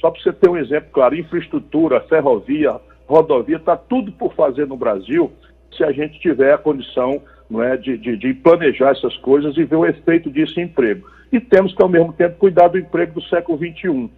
Só 0.00 0.12
para 0.12 0.22
você 0.22 0.32
ter 0.32 0.48
um 0.48 0.56
exemplo 0.56 0.90
claro, 0.92 1.16
infraestrutura, 1.16 2.00
ferrovia, 2.02 2.76
rodovia, 3.08 3.56
está 3.56 3.76
tudo 3.76 4.12
por 4.12 4.32
fazer 4.34 4.68
no 4.68 4.76
Brasil 4.76 5.32
se 5.76 5.82
a 5.82 5.90
gente 5.90 6.20
tiver 6.20 6.54
a 6.54 6.58
condição 6.58 7.20
não 7.50 7.60
é, 7.60 7.76
de, 7.76 7.98
de, 7.98 8.16
de 8.16 8.32
planejar 8.32 8.90
essas 8.90 9.16
coisas 9.16 9.56
e 9.56 9.64
ver 9.64 9.74
o 9.74 9.84
efeito 9.84 10.30
disso 10.30 10.60
em 10.60 10.64
emprego 10.64 11.04
e 11.32 11.40
temos 11.40 11.74
que, 11.74 11.82
ao 11.82 11.88
mesmo 11.88 12.12
tempo, 12.12 12.38
cuidar 12.38 12.68
do 12.68 12.78
emprego 12.78 13.14
do 13.14 13.22
século 13.22 13.58
XXI. 13.58 14.08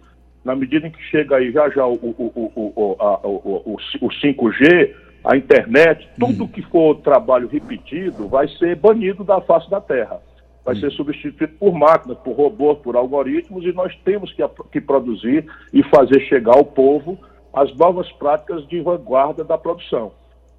Na 0.45 0.55
medida 0.55 0.85
em 0.85 0.91
que 0.91 1.01
chega 1.03 1.37
aí 1.37 1.51
já 1.51 1.67
já 1.69 1.85
o, 1.85 1.95
o, 1.95 2.51
o, 2.55 2.95
a, 2.99 3.27
o, 3.27 3.77
o 4.01 4.07
5G, 4.07 4.93
a 5.23 5.35
internet, 5.35 6.07
tudo 6.19 6.43
uhum. 6.43 6.47
que 6.47 6.61
for 6.61 6.95
trabalho 6.97 7.47
repetido 7.47 8.27
vai 8.27 8.47
ser 8.47 8.75
banido 8.75 9.23
da 9.23 9.41
face 9.41 9.69
da 9.69 9.81
Terra. 9.81 10.21
Vai 10.63 10.75
ser 10.75 10.91
substituído 10.91 11.53
por 11.59 11.73
máquinas, 11.73 12.17
por 12.19 12.33
robôs, 12.33 12.77
por 12.79 12.95
algoritmos, 12.95 13.63
e 13.65 13.73
nós 13.73 13.95
temos 14.03 14.31
que, 14.33 14.43
que 14.71 14.79
produzir 14.79 15.45
e 15.73 15.81
fazer 15.83 16.19
chegar 16.21 16.53
ao 16.53 16.63
povo 16.63 17.17
as 17.53 17.75
novas 17.75 18.11
práticas 18.13 18.67
de 18.67 18.79
vanguarda 18.79 19.43
da 19.43 19.57
produção. 19.57 20.11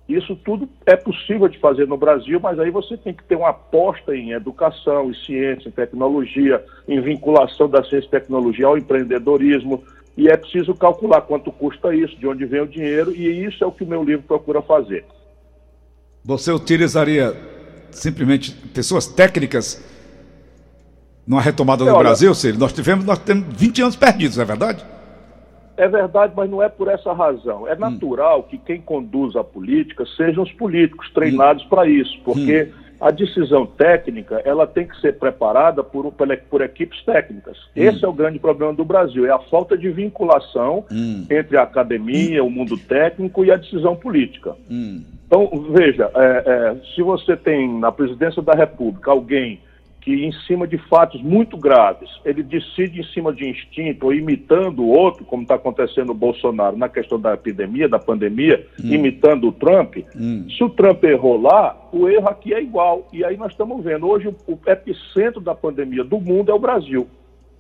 Isso 0.09 0.35
tudo 0.37 0.69
é 0.85 0.97
possível 0.97 1.49
de 1.49 1.59
fazer 1.59 1.87
no 1.87 1.97
Brasil, 1.97 2.41
mas 2.41 2.59
aí 2.59 2.71
você 2.71 2.97
tem 2.97 3.15
que 3.15 3.23
ter 3.25 3.37
uma 3.37 3.51
aposta 3.51 4.15
em 4.15 4.33
educação, 4.33 5.11
em 5.11 5.15
ciência, 5.15 5.69
em 5.69 5.73
tecnologia, 5.73 6.63
em 6.89 7.01
vinculação 7.01 7.69
da 7.69 7.83
ciência 7.85 8.09
e 8.09 8.11
tecnologia 8.11 8.67
ao 8.67 8.77
empreendedorismo. 8.77 9.83
E 10.17 10.29
é 10.29 10.37
preciso 10.37 10.75
calcular 10.75 11.23
quanto 11.23 11.51
custa 11.53 11.95
isso, 11.95 12.17
de 12.17 12.27
onde 12.27 12.45
vem 12.45 12.61
o 12.61 12.67
dinheiro, 12.67 13.15
e 13.15 13.45
isso 13.45 13.63
é 13.65 13.67
o 13.67 13.73
que 13.73 13.85
o 13.85 13.87
meu 13.87 14.03
livro 14.03 14.25
procura 14.27 14.61
fazer. 14.61 15.05
Você 16.25 16.53
utilizaria 16.53 17.35
simplesmente 17.91 18.53
pessoas 18.75 19.07
técnicas 19.07 19.83
numa 21.27 21.41
retomada 21.41 21.85
do 21.85 21.99
Brasil, 21.99 22.35
Ciro? 22.35 22.59
Nós 22.59 22.73
tivemos, 22.73 23.05
nós 23.05 23.19
temos 23.19 23.45
20 23.57 23.83
anos 23.83 23.97
perdidos, 23.97 24.37
não 24.37 24.45
é 24.45 24.47
verdade? 24.47 24.85
É 25.77 25.89
verdade, 25.89 26.33
mas 26.37 26.51
não 26.51 26.63
é 26.63 26.69
por 26.69 26.89
essa 26.89 27.13
razão. 27.13 27.67
É 27.67 27.75
hum. 27.75 27.79
natural 27.79 28.41
hum. 28.41 28.43
que 28.49 28.59
quem 28.59 28.81
conduz 28.81 29.37
a 29.37 29.45
política 29.45 30.05
sejam 30.17 30.43
os 30.43 30.53
políticos 30.53 31.11
treinados 31.13 31.65
hum. 31.65 31.69
para 31.69 31.87
isso, 31.87 32.21
porque 32.25 32.65
hum. 32.65 32.97
a 33.01 33.11
decisão 33.11 33.67
técnica 33.67 34.43
ela 34.45 34.67
tem 34.67 34.87
que 34.87 35.01
ser 35.01 35.19
preparada 35.19 35.83
por, 35.83 36.13
por 36.13 36.61
equipes 36.61 37.03
técnicas. 37.05 37.57
Hum. 37.77 37.83
Esse 37.83 38.05
é 38.05 38.09
o 38.09 38.13
grande 38.13 38.39
problema 38.39 38.73
do 38.75 38.85
Brasil, 38.85 39.25
é 39.27 39.31
a 39.31 39.39
falta 39.39 39.77
de 39.77 39.89
vinculação 39.91 40.85
hum. 40.93 41.25
entre 41.31 41.57
a 41.57 41.63
academia, 41.63 42.45
o 42.45 42.51
mundo 42.51 42.77
técnico 42.77 43.45
e 43.45 43.51
a 43.51 43.57
decisão 43.57 43.97
política. 43.97 44.55
Então, 45.27 45.49
veja, 45.71 46.11
é, 46.15 46.43
é, 46.47 46.77
se 46.95 47.01
você 47.01 47.35
tem 47.35 47.79
na 47.79 47.91
presidência 47.91 48.43
da 48.43 48.53
República 48.53 49.11
alguém 49.11 49.59
que 50.03 50.27
em 50.27 50.33
cima 50.47 50.67
de 50.67 50.77
fatos 50.77 51.23
muito 51.23 51.57
graves, 51.57 52.11
ele 52.25 52.43
decide 52.43 53.01
em 53.01 53.05
cima 53.05 53.33
de 53.33 53.49
instinto 53.49 54.07
ou 54.07 54.15
imitando 54.15 54.83
o 54.83 54.89
outro, 54.89 55.25
como 55.25 55.43
está 55.43 55.55
acontecendo 55.55 56.09
no 56.09 56.15
Bolsonaro 56.15 56.77
na 56.77 56.89
questão 56.89 57.21
da 57.21 57.35
epidemia, 57.35 57.89
da 57.89 58.01
pandemia, 58.01 58.67
hum. 58.83 58.93
imitando 58.93 59.49
o 59.49 59.53
Trump, 59.53 59.99
hum. 60.17 60.47
se 60.51 60.63
o 60.65 60.69
Trump 60.69 61.03
errou 61.05 61.41
lá, 61.41 61.77
o 61.93 62.09
erro 62.09 62.29
aqui 62.29 62.53
é 62.53 62.61
igual. 62.61 63.07
E 63.13 63.25
aí 63.25 63.37
nós 63.37 63.53
estamos 63.53 63.83
vendo, 63.85 64.09
hoje 64.09 64.35
o 64.47 64.59
epicentro 64.67 65.41
da 65.41 65.55
pandemia 65.55 66.03
do 66.03 66.21
mundo 66.21 66.51
é 66.51 66.55
o 66.55 66.59
Brasil. 66.59 67.07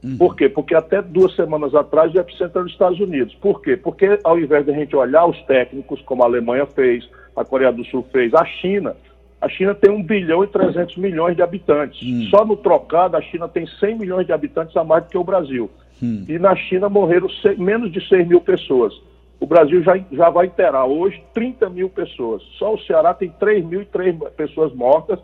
Hum. 0.04 0.16
Por 0.18 0.34
quê? 0.34 0.48
Porque 0.48 0.74
até 0.74 1.00
duas 1.00 1.36
semanas 1.36 1.72
atrás 1.76 2.12
o 2.12 2.18
epicentro 2.18 2.58
era 2.58 2.64
nos 2.64 2.72
Estados 2.72 2.98
Unidos. 2.98 3.32
Por 3.36 3.62
quê? 3.62 3.76
Porque 3.76 4.18
ao 4.24 4.36
invés 4.36 4.64
de 4.64 4.72
a 4.72 4.74
gente 4.74 4.96
olhar 4.96 5.26
os 5.26 5.40
técnicos, 5.44 6.02
como 6.02 6.24
a 6.24 6.26
Alemanha 6.26 6.66
fez, 6.66 7.08
a 7.36 7.44
Coreia 7.44 7.72
do 7.72 7.84
Sul 7.84 8.04
fez, 8.10 8.34
a 8.34 8.44
China 8.44 8.96
a 9.42 9.48
China 9.48 9.74
tem 9.74 9.90
1 9.90 10.04
bilhão 10.04 10.44
e 10.44 10.46
300 10.46 10.96
milhões 10.96 11.34
de 11.34 11.42
habitantes. 11.42 12.00
Hum. 12.00 12.28
Só 12.30 12.44
no 12.44 12.56
trocado, 12.56 13.16
a 13.16 13.20
China 13.20 13.48
tem 13.48 13.66
100 13.66 13.98
milhões 13.98 14.24
de 14.24 14.32
habitantes 14.32 14.76
a 14.76 14.84
mais 14.84 15.02
do 15.02 15.10
que 15.10 15.18
o 15.18 15.24
Brasil. 15.24 15.68
Hum. 16.00 16.24
E 16.28 16.38
na 16.38 16.54
China 16.54 16.88
morreram 16.88 17.26
menos 17.58 17.90
de 17.90 18.06
6 18.08 18.28
mil 18.28 18.40
pessoas. 18.40 18.94
O 19.40 19.46
Brasil 19.46 19.82
já, 19.82 19.98
já 20.12 20.30
vai 20.30 20.46
interar 20.46 20.86
hoje 20.86 21.20
30 21.34 21.68
mil 21.70 21.90
pessoas. 21.90 22.40
Só 22.56 22.74
o 22.74 22.78
Ceará 22.82 23.12
tem 23.12 23.30
3 23.30 23.64
mil 23.64 23.82
e 23.82 23.84
3 23.84 24.16
pessoas 24.36 24.72
mortas. 24.72 25.18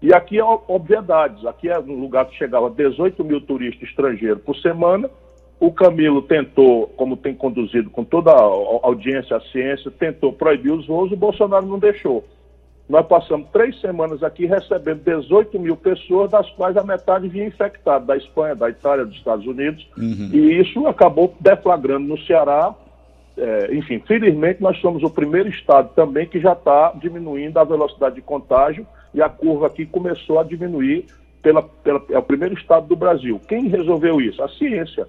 E 0.00 0.14
aqui 0.14 0.38
é 0.38 0.44
obviedades. 0.44 1.44
Aqui 1.44 1.68
é 1.68 1.76
um 1.76 1.98
lugar 1.98 2.26
que 2.26 2.36
chegava 2.36 2.70
18 2.70 3.24
mil 3.24 3.40
turistas 3.40 3.88
estrangeiros 3.88 4.44
por 4.44 4.54
semana. 4.58 5.10
O 5.58 5.72
Camilo 5.72 6.22
tentou, 6.22 6.86
como 6.96 7.16
tem 7.16 7.34
conduzido 7.34 7.90
com 7.90 8.04
toda 8.04 8.30
a 8.30 8.42
audiência, 8.84 9.36
a 9.36 9.40
ciência, 9.40 9.90
tentou 9.90 10.32
proibir 10.32 10.70
os 10.70 10.86
voos, 10.86 11.10
o 11.10 11.16
Bolsonaro 11.16 11.66
não 11.66 11.80
deixou. 11.80 12.22
Nós 12.88 13.04
passamos 13.06 13.48
três 13.52 13.80
semanas 13.80 14.22
aqui 14.22 14.46
recebendo 14.46 15.02
18 15.02 15.58
mil 15.58 15.76
pessoas, 15.76 16.30
das 16.30 16.48
quais 16.50 16.76
a 16.76 16.84
metade 16.84 17.28
vinha 17.28 17.46
infectada, 17.46 18.04
da 18.04 18.16
Espanha, 18.16 18.54
da 18.54 18.70
Itália, 18.70 19.04
dos 19.04 19.16
Estados 19.16 19.44
Unidos. 19.44 19.86
Uhum. 19.98 20.30
E 20.32 20.60
isso 20.60 20.86
acabou 20.86 21.34
deflagrando 21.40 22.06
no 22.06 22.18
Ceará. 22.20 22.72
É, 23.36 23.74
enfim, 23.74 24.00
felizmente 24.06 24.62
nós 24.62 24.80
somos 24.80 25.02
o 25.02 25.10
primeiro 25.10 25.48
estado 25.48 25.90
também 25.94 26.26
que 26.26 26.40
já 26.40 26.52
está 26.52 26.92
diminuindo 26.92 27.58
a 27.58 27.64
velocidade 27.64 28.14
de 28.14 28.22
contágio 28.22 28.86
e 29.12 29.20
a 29.20 29.28
curva 29.28 29.66
aqui 29.66 29.84
começou 29.84 30.38
a 30.38 30.44
diminuir 30.44 31.06
pela, 31.42 31.62
pela, 31.62 32.02
é 32.10 32.18
o 32.18 32.22
primeiro 32.22 32.54
estado 32.54 32.86
do 32.86 32.96
Brasil. 32.96 33.40
Quem 33.48 33.68
resolveu 33.68 34.20
isso? 34.20 34.42
A 34.42 34.48
ciência. 34.48 35.06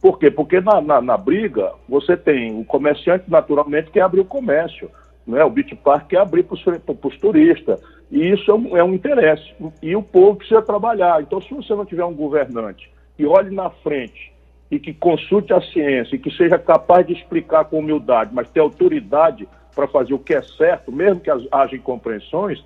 Por 0.00 0.18
quê? 0.18 0.30
Porque 0.30 0.60
na, 0.60 0.80
na, 0.80 1.00
na 1.00 1.16
briga 1.16 1.72
você 1.88 2.16
tem 2.16 2.58
o 2.58 2.64
comerciante 2.64 3.24
naturalmente 3.28 3.90
que 3.90 4.00
abre 4.00 4.20
o 4.20 4.24
comércio 4.24 4.90
né? 5.26 5.44
o 5.44 5.50
Beach 5.50 5.74
Park 5.76 6.08
quer 6.08 6.18
abrir 6.18 6.44
para 6.44 6.54
os 6.54 7.18
turistas. 7.18 7.80
E 8.10 8.30
isso 8.30 8.50
é 8.50 8.54
um, 8.54 8.76
é 8.76 8.84
um 8.84 8.94
interesse. 8.94 9.54
E 9.82 9.96
o 9.96 10.02
povo 10.02 10.36
precisa 10.36 10.62
trabalhar. 10.62 11.22
Então, 11.22 11.40
se 11.40 11.52
você 11.52 11.74
não 11.74 11.84
tiver 11.84 12.04
um 12.04 12.14
governante 12.14 12.90
que 13.16 13.26
olhe 13.26 13.54
na 13.54 13.70
frente 13.70 14.32
e 14.70 14.78
que 14.78 14.92
consulte 14.92 15.52
a 15.52 15.60
ciência 15.60 16.16
e 16.16 16.18
que 16.18 16.30
seja 16.30 16.58
capaz 16.58 17.06
de 17.06 17.12
explicar 17.12 17.64
com 17.64 17.78
humildade, 17.78 18.30
mas 18.32 18.48
ter 18.48 18.60
autoridade 18.60 19.48
para 19.74 19.86
fazer 19.88 20.14
o 20.14 20.18
que 20.18 20.34
é 20.34 20.42
certo, 20.42 20.92
mesmo 20.92 21.20
que 21.20 21.30
haja 21.30 21.76
incompreensões, 21.76 22.62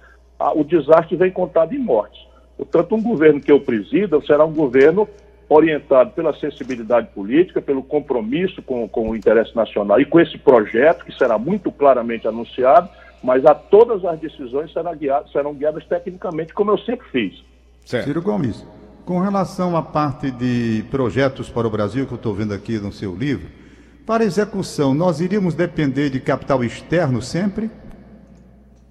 o 0.54 0.62
desastre 0.62 1.16
vem 1.16 1.30
contado 1.30 1.74
em 1.74 1.78
mortes. 1.78 2.26
Portanto, 2.56 2.94
um 2.94 3.02
governo 3.02 3.40
que 3.40 3.50
eu 3.50 3.60
presida 3.60 4.20
será 4.22 4.44
um 4.44 4.52
governo 4.52 5.08
orientado 5.48 6.10
pela 6.10 6.34
sensibilidade 6.34 7.08
política, 7.08 7.62
pelo 7.62 7.82
compromisso 7.82 8.60
com, 8.62 8.86
com 8.88 9.10
o 9.10 9.16
interesse 9.16 9.56
nacional 9.56 10.00
e 10.00 10.04
com 10.04 10.20
esse 10.20 10.36
projeto, 10.36 11.04
que 11.04 11.16
será 11.16 11.38
muito 11.38 11.72
claramente 11.72 12.28
anunciado, 12.28 12.88
mas 13.22 13.44
a 13.46 13.54
todas 13.54 14.04
as 14.04 14.18
decisões 14.20 14.72
serão 14.72 14.94
guiadas, 14.94 15.32
serão 15.32 15.54
guiadas 15.54 15.84
tecnicamente, 15.86 16.52
como 16.52 16.70
eu 16.70 16.78
sempre 16.78 17.08
fiz. 17.10 17.42
Certo. 17.84 18.04
Ciro 18.04 18.20
Gomes, 18.20 18.66
com 19.06 19.20
relação 19.20 19.74
à 19.74 19.82
parte 19.82 20.30
de 20.30 20.84
projetos 20.90 21.48
para 21.48 21.66
o 21.66 21.70
Brasil, 21.70 22.06
que 22.06 22.12
eu 22.12 22.16
estou 22.16 22.34
vendo 22.34 22.52
aqui 22.52 22.78
no 22.78 22.92
seu 22.92 23.16
livro, 23.16 23.48
para 24.04 24.24
execução, 24.24 24.94
nós 24.94 25.20
iríamos 25.20 25.54
depender 25.54 26.10
de 26.10 26.20
capital 26.20 26.62
externo 26.62 27.20
sempre? 27.22 27.70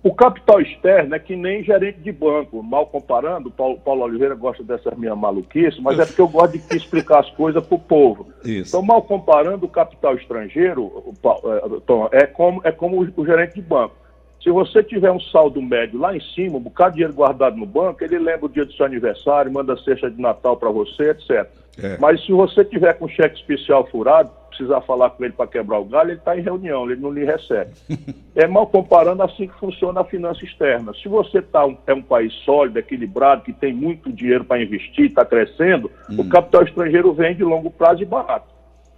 O 0.08 0.14
capital 0.14 0.62
externo 0.62 1.16
é 1.16 1.20
que 1.20 1.36
nem 1.36 1.62
gerente 1.66 2.00
de 2.00 2.14
banco, 2.14 2.64
mal 2.64 2.88
comparando, 2.88 3.52
Paulo, 3.52 3.78
Paulo 3.78 4.04
Oliveira 4.04 4.36
gosta 4.36 4.64
dessas 4.64 4.98
minhas 4.98 5.18
maluquices, 5.18 5.78
mas 5.82 6.00
é 6.00 6.06
porque 6.06 6.22
eu 6.22 6.30
gosto 6.30 6.58
de 6.58 6.78
explicar 6.78 7.20
as 7.20 7.30
coisas 7.32 7.62
para 7.68 7.76
o 7.76 7.80
povo. 7.80 8.30
Isso. 8.42 8.70
Então, 8.70 8.82
mal 8.82 9.02
comparando, 9.02 9.66
o 9.66 9.70
capital 9.70 10.16
estrangeiro, 10.16 11.14
é, 11.44 11.80
Tom, 11.86 12.08
é 12.14 12.26
como, 12.26 12.62
é 12.64 12.72
como 12.72 13.06
o 13.18 13.26
gerente 13.26 13.56
de 13.56 13.62
banco. 13.62 13.98
Se 14.42 14.50
você 14.50 14.82
tiver 14.82 15.12
um 15.12 15.20
saldo 15.20 15.62
médio 15.62 16.00
lá 16.00 16.16
em 16.16 16.22
cima, 16.22 16.56
um 16.56 16.62
bocado 16.62 16.92
de 16.92 17.00
dinheiro 17.00 17.14
guardado 17.14 17.58
no 17.58 17.66
banco, 17.66 18.02
ele 18.02 18.18
lembra 18.18 18.46
o 18.46 18.50
dia 18.50 18.64
do 18.64 18.72
seu 18.72 18.86
aniversário, 18.86 19.52
manda 19.52 19.76
cesta 19.76 20.10
de 20.10 20.22
Natal 20.22 20.56
para 20.56 20.70
você, 20.70 21.10
etc. 21.10 21.52
É. 21.82 21.98
Mas 22.00 22.26
se 22.26 22.32
você 22.32 22.66
tiver 22.66 22.94
com 22.94 23.08
cheque 23.08 23.36
especial 23.36 23.86
furado, 23.88 24.32
precisar 24.50 24.82
falar 24.82 25.12
com 25.12 25.24
ele 25.24 25.34
para 25.34 25.48
quebrar 25.48 25.80
o 25.80 25.86
galho, 25.86 26.10
ele 26.10 26.18
está 26.18 26.38
em 26.38 26.42
reunião, 26.42 26.90
ele 26.90 27.00
não 27.00 27.12
lhe 27.12 27.24
recebe. 27.24 27.72
é 28.36 28.48
mal 28.48 28.68
comparando 28.68 29.22
assim 29.22 29.48
que 29.48 29.60
funciona 29.60 30.02
a 30.02 30.06
finança 30.06 30.44
externa. 30.44 30.94
Se 31.02 31.08
você 31.08 31.42
tá 31.42 31.66
um, 31.66 31.78
é 31.86 31.94
um 31.94 32.02
país 32.02 32.34
sólido, 32.44 32.80
equilibrado, 32.80 33.44
que 33.44 33.54
tem 33.54 33.74
muito 33.74 34.12
dinheiro 34.12 34.44
para 34.44 34.62
investir, 34.62 35.06
está 35.06 35.24
crescendo, 35.24 35.92
hum. 36.10 36.22
o 36.22 36.30
capital 36.30 36.64
estrangeiro 36.64 37.14
vem 37.14 37.36
de 37.36 37.44
longo 37.44 37.70
prazo 37.70 38.02
e 38.02 38.06
barato. 38.06 38.58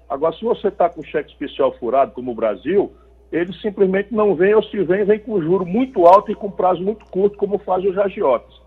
Agora, 0.09 0.33
se 0.35 0.43
você 0.43 0.69
está 0.69 0.89
com 0.89 1.03
cheque 1.03 1.31
especial 1.31 1.71
furado, 1.77 2.13
como 2.13 2.31
o 2.31 2.35
Brasil, 2.35 2.91
ele 3.31 3.53
simplesmente 3.53 4.13
não 4.13 4.33
vem, 4.33 4.55
ou 4.55 4.63
se 4.63 4.83
vem, 4.83 5.03
vem 5.03 5.19
com 5.19 5.41
juro 5.41 5.65
muito 5.65 6.07
alto 6.07 6.31
e 6.31 6.35
com 6.35 6.49
prazo 6.49 6.81
muito 6.81 7.05
curto, 7.05 7.37
como 7.37 7.59
fazem 7.59 7.91
os 7.91 7.97
agiotas. 7.97 8.58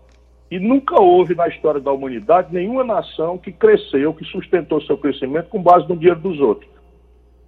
E 0.53 0.59
nunca 0.59 1.01
houve 1.01 1.33
na 1.33 1.47
história 1.47 1.81
da 1.81 1.91
humanidade 1.91 2.53
nenhuma 2.53 2.83
nação 2.83 3.39
que 3.39 3.51
cresceu, 3.51 4.13
que 4.13 4.23
sustentou 4.25 4.79
seu 4.83 4.95
crescimento 4.95 5.49
com 5.49 5.59
base 5.59 5.89
no 5.89 5.97
dinheiro 5.97 6.19
dos 6.19 6.39
outros. 6.39 6.69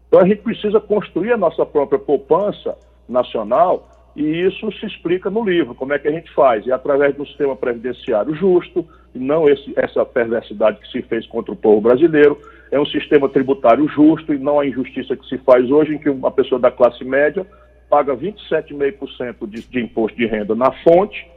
Então 0.08 0.22
a 0.22 0.28
gente 0.28 0.42
precisa 0.42 0.80
construir 0.80 1.32
a 1.32 1.38
nossa 1.38 1.64
própria 1.68 2.00
poupança 2.00 2.76
nacional 3.08 3.88
e 4.16 4.24
isso 4.24 4.72
se 4.80 4.88
explica 4.88 5.30
no 5.30 5.48
livro, 5.48 5.76
como 5.76 5.94
é 5.94 6.00
que 6.00 6.08
a 6.08 6.12
gente 6.12 6.34
faz. 6.34 6.66
E 6.66 6.72
através 6.72 7.16
do 7.16 7.28
sistema 7.28 7.56
previdenciário 7.56 8.34
justo, 8.34 8.84
não 9.14 9.48
esse, 9.48 9.72
essa 9.76 10.04
perversidade 10.04 10.80
que 10.80 10.88
se 10.88 11.04
fez 11.04 11.28
contra 11.28 11.54
o 11.54 11.56
povo 11.56 11.82
brasileiro, 11.82 12.40
é 12.72 12.80
um 12.80 12.88
sistema 12.88 13.30
tributário 13.30 13.88
justo 13.88 14.34
e 14.34 14.40
não 14.40 14.60
a 14.60 14.66
injustiça 14.66 15.16
que 15.16 15.28
se 15.28 15.38
faz 15.38 15.70
hoje, 15.70 15.94
em 15.94 16.00
que 16.00 16.10
uma 16.10 16.32
pessoa 16.32 16.60
da 16.60 16.72
classe 16.72 17.04
média 17.04 17.46
paga 17.88 18.18
27,5% 18.18 19.48
de, 19.48 19.62
de 19.62 19.80
imposto 19.80 20.18
de 20.18 20.26
renda 20.26 20.56
na 20.56 20.72
fonte, 20.72 21.35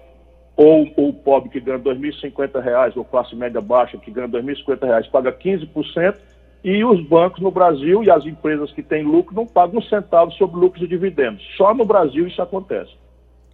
ou, 0.59 0.91
o 0.97 1.13
pobre 1.13 1.51
que 1.51 1.61
ganha 1.61 1.79
R$ 1.79 1.85
2.050, 1.85 2.97
ou 2.97 3.05
classe 3.05 3.37
média 3.37 3.61
baixa 3.61 3.97
que 3.97 4.11
ganha 4.11 4.27
R$ 4.27 4.43
2.050, 4.43 5.09
paga 5.09 5.33
15%, 5.33 6.17
e 6.65 6.85
os 6.85 7.01
bancos 7.07 7.41
no 7.41 7.53
Brasil 7.53 8.03
e 8.03 8.11
as 8.11 8.27
empresas 8.27 8.73
que 8.73 8.83
têm 8.83 9.05
lucro 9.05 9.37
não 9.37 9.47
pagam 9.47 9.79
um 9.79 9.83
centavo 9.83 10.33
sobre 10.33 10.59
lucros 10.59 10.83
e 10.83 10.89
dividendos. 10.89 11.47
Só 11.57 11.73
no 11.73 11.85
Brasil 11.85 12.27
isso 12.27 12.43
acontece. 12.43 12.91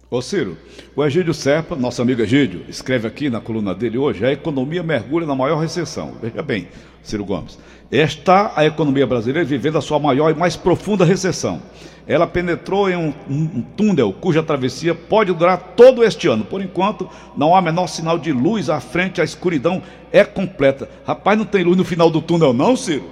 Ô 0.07 0.21
Ciro, 0.21 0.55
o 0.95 1.03
Egídio 1.03 1.33
Serpa, 1.33 1.75
nosso 1.75 1.99
amigo 1.99 2.21
Egídio, 2.21 2.63
escreve 2.69 3.07
aqui 3.07 3.27
na 3.27 3.41
coluna 3.41 3.73
dele 3.73 3.97
hoje: 3.97 4.23
a 4.23 4.31
economia 4.31 4.83
mergulha 4.83 5.25
na 5.25 5.33
maior 5.33 5.57
recessão. 5.57 6.13
Veja 6.21 6.43
bem, 6.43 6.67
Ciro 7.01 7.25
Gomes, 7.25 7.57
está 7.91 8.53
a 8.55 8.63
economia 8.63 9.07
brasileira 9.07 9.43
vivendo 9.43 9.79
a 9.79 9.81
sua 9.81 9.97
maior 9.97 10.29
e 10.29 10.35
mais 10.35 10.55
profunda 10.55 11.03
recessão. 11.03 11.59
Ela 12.05 12.27
penetrou 12.27 12.87
em 12.87 12.95
um, 12.95 13.11
um, 13.27 13.63
túnel 13.75 14.13
cuja 14.13 14.43
travessia 14.43 14.93
pode 14.93 15.33
durar 15.33 15.73
todo 15.75 16.03
este 16.03 16.27
ano. 16.27 16.45
Por 16.45 16.61
enquanto, 16.61 17.09
não 17.35 17.55
há 17.55 17.61
menor 17.61 17.87
sinal 17.87 18.19
de 18.19 18.31
luz 18.31 18.69
à 18.69 18.79
frente, 18.79 19.21
a 19.21 19.23
escuridão 19.23 19.81
é 20.11 20.23
completa. 20.23 20.87
Rapaz, 21.03 21.35
não 21.35 21.45
tem 21.45 21.63
luz 21.63 21.77
no 21.77 21.83
final 21.83 22.11
do 22.11 22.21
túnel, 22.21 22.53
não, 22.53 22.77
Ciro? 22.77 23.09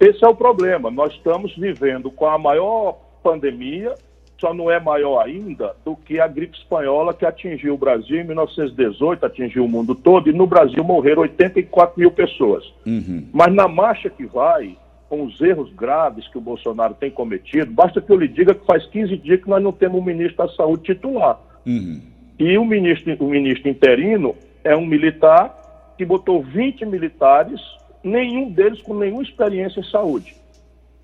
Esse 0.00 0.24
é 0.24 0.28
o 0.28 0.34
problema. 0.34 0.90
Nós 0.90 1.12
estamos 1.14 1.56
vivendo 1.56 2.10
com 2.10 2.26
a 2.26 2.36
maior 2.36 2.98
pandemia 3.22 3.94
só 4.38 4.52
não 4.52 4.70
é 4.70 4.78
maior 4.78 5.24
ainda 5.24 5.74
do 5.84 5.96
que 5.96 6.20
a 6.20 6.26
gripe 6.26 6.56
espanhola 6.56 7.14
que 7.14 7.24
atingiu 7.24 7.74
o 7.74 7.78
Brasil 7.78 8.20
em 8.20 8.24
1918, 8.24 9.24
atingiu 9.24 9.64
o 9.64 9.68
mundo 9.68 9.94
todo, 9.94 10.28
e 10.28 10.32
no 10.32 10.46
Brasil 10.46 10.84
morreram 10.84 11.22
84 11.22 11.98
mil 11.98 12.10
pessoas. 12.10 12.64
Uhum. 12.84 13.26
Mas 13.32 13.54
na 13.54 13.66
marcha 13.66 14.10
que 14.10 14.26
vai, 14.26 14.76
com 15.08 15.24
os 15.24 15.40
erros 15.40 15.72
graves 15.72 16.28
que 16.28 16.36
o 16.36 16.40
Bolsonaro 16.40 16.94
tem 16.94 17.10
cometido, 17.10 17.72
basta 17.72 18.00
que 18.00 18.10
eu 18.10 18.18
lhe 18.18 18.28
diga 18.28 18.54
que 18.54 18.66
faz 18.66 18.84
15 18.86 19.16
dias 19.16 19.42
que 19.42 19.48
nós 19.48 19.62
não 19.62 19.72
temos 19.72 20.00
um 20.00 20.04
ministro 20.04 20.46
da 20.46 20.52
saúde 20.52 20.82
titular. 20.82 21.40
Uhum. 21.64 22.00
E 22.38 22.58
o 22.58 22.64
ministro, 22.64 23.16
o 23.20 23.28
ministro 23.28 23.70
interino 23.70 24.34
é 24.62 24.76
um 24.76 24.84
militar 24.84 25.94
que 25.96 26.04
botou 26.04 26.42
20 26.42 26.84
militares, 26.84 27.60
nenhum 28.04 28.50
deles 28.50 28.82
com 28.82 28.94
nenhuma 28.94 29.22
experiência 29.22 29.80
em 29.80 29.84
saúde. 29.84 30.36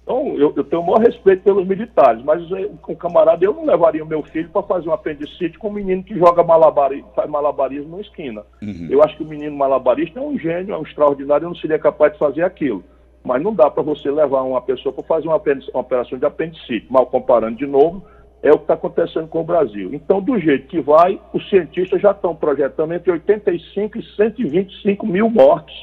Então, 0.02 0.34
eu, 0.36 0.52
eu, 0.56 0.64
tenho 0.64 0.82
o 0.82 0.86
maior 0.86 1.00
respeito 1.00 1.44
pelos 1.44 1.66
militares, 1.66 2.22
mas 2.24 2.42
com 2.80 2.94
camarada 2.96 3.44
eu 3.44 3.54
não 3.54 3.64
levaria 3.64 4.02
o 4.02 4.06
meu 4.06 4.22
filho 4.24 4.48
para 4.48 4.62
fazer 4.62 4.88
um 4.88 4.92
apendicite 4.92 5.56
com 5.58 5.68
um 5.68 5.72
menino 5.72 6.02
que 6.02 6.18
joga 6.18 6.42
malabarismo, 6.42 7.08
faz 7.14 7.30
malabarismo 7.30 7.96
na 7.96 8.02
esquina. 8.02 8.42
Uhum. 8.60 8.88
Eu 8.90 9.02
acho 9.02 9.16
que 9.16 9.22
o 9.22 9.26
menino 9.26 9.56
malabarista 9.56 10.18
é 10.18 10.22
um 10.22 10.36
gênio, 10.36 10.74
é 10.74 10.78
um 10.78 10.82
extraordinário, 10.82 11.44
eu 11.44 11.50
não 11.50 11.56
seria 11.56 11.78
capaz 11.78 12.12
de 12.12 12.18
fazer 12.18 12.42
aquilo. 12.42 12.82
Mas 13.24 13.40
não 13.40 13.54
dá 13.54 13.70
para 13.70 13.84
você 13.84 14.10
levar 14.10 14.42
uma 14.42 14.60
pessoa 14.60 14.92
para 14.92 15.04
fazer 15.04 15.28
uma, 15.28 15.40
uma 15.72 15.80
operação 15.80 16.18
de 16.18 16.26
apendicite. 16.26 16.86
Mal 16.90 17.06
comparando 17.06 17.56
de 17.56 17.66
novo, 17.66 18.04
é 18.42 18.50
o 18.50 18.56
que 18.56 18.64
está 18.64 18.74
acontecendo 18.74 19.28
com 19.28 19.42
o 19.42 19.44
Brasil. 19.44 19.94
Então, 19.94 20.20
do 20.20 20.36
jeito 20.40 20.66
que 20.66 20.80
vai, 20.80 21.20
os 21.32 21.48
cientistas 21.48 22.00
já 22.00 22.10
estão 22.10 22.34
projetando 22.34 22.92
entre 22.92 23.12
85 23.12 23.98
e 23.98 24.02
125 24.16 25.06
mil 25.06 25.30
mortes 25.30 25.76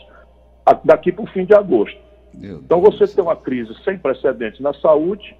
daqui 0.84 1.13
para 1.13 1.23
o 1.23 1.27
fim 1.27 1.45
de 1.45 1.55
agosto 1.55 2.09
então 2.34 2.82
você 2.82 3.08
tem 3.08 3.24
uma 3.24 3.36
crise 3.36 3.74
sem 3.84 3.98
precedentes 3.98 4.60
na 4.60 4.74
saúde, 4.74 5.36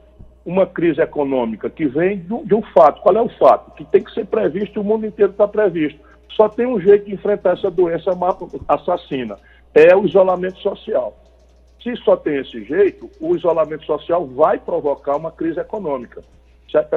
uma 0.46 0.66
crise 0.66 1.02
econômica 1.02 1.70
que 1.70 1.86
vem 1.86 2.20
de 2.20 2.56
um 2.56 2.62
fato. 2.74 3.02
Qual 3.02 3.16
é 3.16 3.22
o 3.22 3.30
fato? 3.30 3.72
Que 3.76 3.86
tem 3.86 4.04
que 4.04 4.14
ser 4.14 4.26
previsto 4.26 4.78
e 4.78 4.82
o 4.82 4.84
mundo 4.84 5.06
inteiro 5.06 5.32
está 5.32 5.48
previsto. 5.48 6.00
Só 6.32 6.50
tem 6.50 6.66
um 6.66 6.80
jeito 6.80 7.06
de 7.06 7.14
enfrentar 7.14 7.54
essa 7.54 7.70
doença 7.70 8.12
assassina: 8.68 9.38
é 9.74 9.96
o 9.96 10.06
isolamento 10.06 10.60
social. 10.60 11.16
Se 11.84 11.96
só 11.98 12.18
tem 12.18 12.38
esse 12.38 12.64
jeito, 12.66 13.10
o 13.22 13.36
isolamento 13.36 13.86
social 13.86 14.26
vai 14.26 14.60
provocar 14.60 15.16
uma 15.16 15.32
crise 15.32 15.60
econômica. 15.60 16.22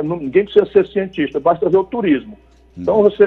Ninguém 0.03 0.45
precisa 0.45 0.67
ser 0.67 0.87
cientista, 0.89 1.39
basta 1.41 1.69
ver 1.69 1.79
o 1.79 1.85
turismo. 1.85 2.37
Então 2.77 3.03
você, 3.03 3.25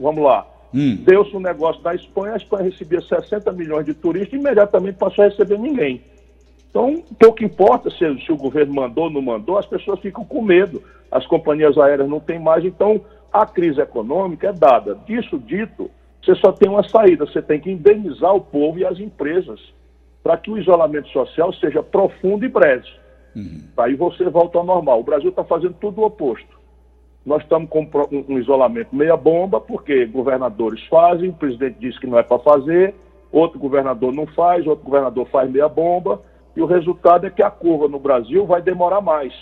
vamos 0.00 0.22
lá, 0.22 0.46
hum. 0.74 0.96
deu-se 1.04 1.34
um 1.36 1.40
negócio 1.40 1.82
da 1.82 1.94
Espanha, 1.94 2.34
a 2.34 2.36
Espanha 2.36 2.64
recebia 2.64 3.00
60 3.00 3.52
milhões 3.52 3.86
de 3.86 3.94
turistas 3.94 4.32
e 4.32 4.36
imediatamente 4.36 4.96
passou 4.96 5.24
a 5.24 5.28
receber 5.28 5.58
ninguém. 5.58 6.02
Então, 6.70 7.02
pouco 7.18 7.42
importa 7.42 7.90
se, 7.90 7.98
se 8.24 8.30
o 8.30 8.36
governo 8.36 8.74
mandou 8.74 9.04
ou 9.04 9.10
não 9.10 9.22
mandou, 9.22 9.58
as 9.58 9.66
pessoas 9.66 10.00
ficam 10.00 10.24
com 10.24 10.42
medo, 10.42 10.82
as 11.10 11.26
companhias 11.26 11.76
aéreas 11.78 12.08
não 12.08 12.20
têm 12.20 12.38
mais, 12.38 12.64
então 12.64 13.00
a 13.32 13.46
crise 13.46 13.80
econômica 13.80 14.48
é 14.48 14.52
dada. 14.52 14.94
Disso 15.06 15.38
dito, 15.38 15.90
você 16.22 16.34
só 16.34 16.52
tem 16.52 16.68
uma 16.68 16.86
saída, 16.86 17.26
você 17.26 17.40
tem 17.40 17.58
que 17.58 17.70
indenizar 17.70 18.34
o 18.34 18.40
povo 18.40 18.78
e 18.78 18.84
as 18.84 18.98
empresas 18.98 19.60
para 20.22 20.36
que 20.36 20.50
o 20.50 20.58
isolamento 20.58 21.08
social 21.08 21.52
seja 21.54 21.82
profundo 21.82 22.44
e 22.44 22.48
breve. 22.48 22.88
Uhum. 23.34 23.62
Aí 23.76 23.94
você 23.94 24.28
volta 24.28 24.58
ao 24.58 24.64
normal. 24.64 25.00
O 25.00 25.04
Brasil 25.04 25.30
está 25.30 25.44
fazendo 25.44 25.74
tudo 25.80 26.00
o 26.00 26.04
oposto. 26.04 26.57
Nós 27.28 27.42
estamos 27.42 27.68
com 27.68 27.86
um 28.26 28.38
isolamento 28.38 28.96
meia 28.96 29.14
bomba, 29.14 29.60
porque 29.60 30.06
governadores 30.06 30.82
fazem, 30.86 31.28
o 31.28 31.34
presidente 31.34 31.76
diz 31.78 31.98
que 31.98 32.06
não 32.06 32.18
é 32.18 32.22
para 32.22 32.38
fazer, 32.38 32.94
outro 33.30 33.58
governador 33.58 34.14
não 34.14 34.26
faz, 34.28 34.66
outro 34.66 34.86
governador 34.86 35.28
faz 35.28 35.50
meia 35.50 35.68
bomba, 35.68 36.22
e 36.56 36.62
o 36.62 36.64
resultado 36.64 37.26
é 37.26 37.30
que 37.30 37.42
a 37.42 37.50
curva 37.50 37.86
no 37.86 37.98
Brasil 37.98 38.46
vai 38.46 38.62
demorar 38.62 39.02
mais. 39.02 39.34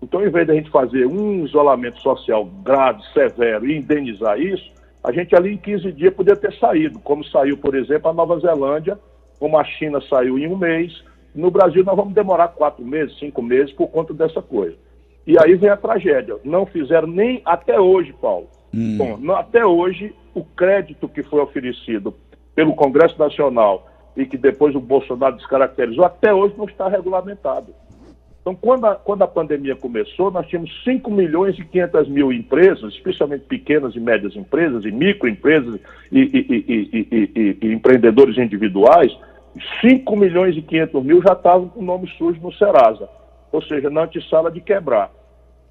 Então, 0.00 0.24
em 0.24 0.30
vez 0.30 0.46
de 0.46 0.52
a 0.52 0.54
gente 0.54 0.70
fazer 0.70 1.04
um 1.04 1.44
isolamento 1.44 2.00
social 2.00 2.44
grave, 2.62 3.02
severo 3.12 3.66
e 3.66 3.76
indenizar 3.76 4.40
isso, 4.40 4.70
a 5.02 5.10
gente 5.10 5.34
ali 5.34 5.54
em 5.54 5.58
15 5.58 5.90
dias 5.90 6.14
poderia 6.14 6.40
ter 6.40 6.56
saído, 6.60 7.00
como 7.00 7.24
saiu, 7.24 7.56
por 7.56 7.74
exemplo, 7.74 8.08
a 8.08 8.14
Nova 8.14 8.38
Zelândia, 8.38 8.96
como 9.40 9.58
a 9.58 9.64
China 9.64 10.00
saiu 10.08 10.38
em 10.38 10.46
um 10.46 10.56
mês. 10.56 11.02
No 11.34 11.50
Brasil, 11.50 11.82
nós 11.82 11.96
vamos 11.96 12.14
demorar 12.14 12.48
quatro 12.48 12.84
meses, 12.84 13.18
cinco 13.18 13.42
meses 13.42 13.72
por 13.72 13.88
conta 13.88 14.14
dessa 14.14 14.40
coisa. 14.40 14.76
E 15.26 15.38
aí 15.38 15.54
vem 15.54 15.70
a 15.70 15.76
tragédia. 15.76 16.36
Não 16.44 16.66
fizeram 16.66 17.08
nem 17.08 17.40
até 17.44 17.78
hoje, 17.78 18.12
Paulo. 18.20 18.48
Hum. 18.74 18.96
Bom, 18.96 19.16
não, 19.18 19.36
até 19.36 19.64
hoje, 19.64 20.14
o 20.34 20.44
crédito 20.44 21.08
que 21.08 21.22
foi 21.22 21.40
oferecido 21.40 22.14
pelo 22.54 22.74
Congresso 22.74 23.18
Nacional 23.18 23.86
e 24.16 24.26
que 24.26 24.36
depois 24.36 24.74
o 24.74 24.80
Bolsonaro 24.80 25.36
descaracterizou, 25.36 26.04
até 26.04 26.32
hoje 26.32 26.54
não 26.56 26.66
está 26.66 26.88
regulamentado. 26.88 27.72
Então, 28.40 28.54
quando 28.54 28.86
a, 28.86 28.94
quando 28.94 29.22
a 29.22 29.28
pandemia 29.28 29.76
começou, 29.76 30.30
nós 30.30 30.46
tínhamos 30.46 30.70
5 30.82 31.10
milhões 31.10 31.58
e 31.58 31.64
500 31.64 32.08
mil 32.08 32.32
empresas, 32.32 32.94
especialmente 32.94 33.44
pequenas 33.44 33.94
e 33.94 34.00
médias 34.00 34.34
empresas, 34.34 34.84
e 34.84 34.90
microempresas 34.90 35.78
e, 36.10 36.20
e, 36.20 37.28
e, 37.36 37.58
e 37.60 37.72
empreendedores 37.72 38.38
individuais, 38.38 39.16
5 39.82 40.16
milhões 40.16 40.56
e 40.56 40.62
500 40.62 41.04
mil 41.04 41.22
já 41.22 41.34
estavam 41.34 41.68
com 41.68 41.80
o 41.80 41.84
nome 41.84 42.08
sujo 42.16 42.40
no 42.40 42.52
Serasa, 42.54 43.08
ou 43.52 43.62
seja, 43.62 43.90
na 43.90 44.04
antessala 44.04 44.50
de 44.50 44.60
quebrar. 44.60 45.10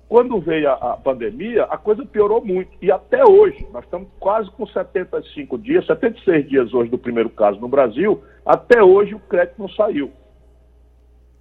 Quando 0.07 0.39
veio 0.39 0.69
a, 0.69 0.93
a, 0.93 0.97
pandemia, 0.97 1.65
a 1.65 1.77
coisa 1.77 2.03
piorou 2.03 2.43
muito. 2.43 2.71
E 2.81 2.91
até 2.91 3.23
hoje, 3.23 3.67
nós 3.71 3.83
estamos 3.83 4.07
quase 4.19 4.49
com 4.51 4.65
75 4.65 5.57
dias, 5.59 5.85
76 5.85 6.49
dias 6.49 6.73
hoje 6.73 6.89
do 6.89 6.97
primeiro 6.97 7.29
caso 7.29 7.59
no 7.59 7.67
Brasil, 7.67 8.23
até 8.43 8.83
hoje 8.83 9.13
o 9.13 9.19
crédito 9.19 9.59
não 9.59 9.69
saiu. 9.69 10.11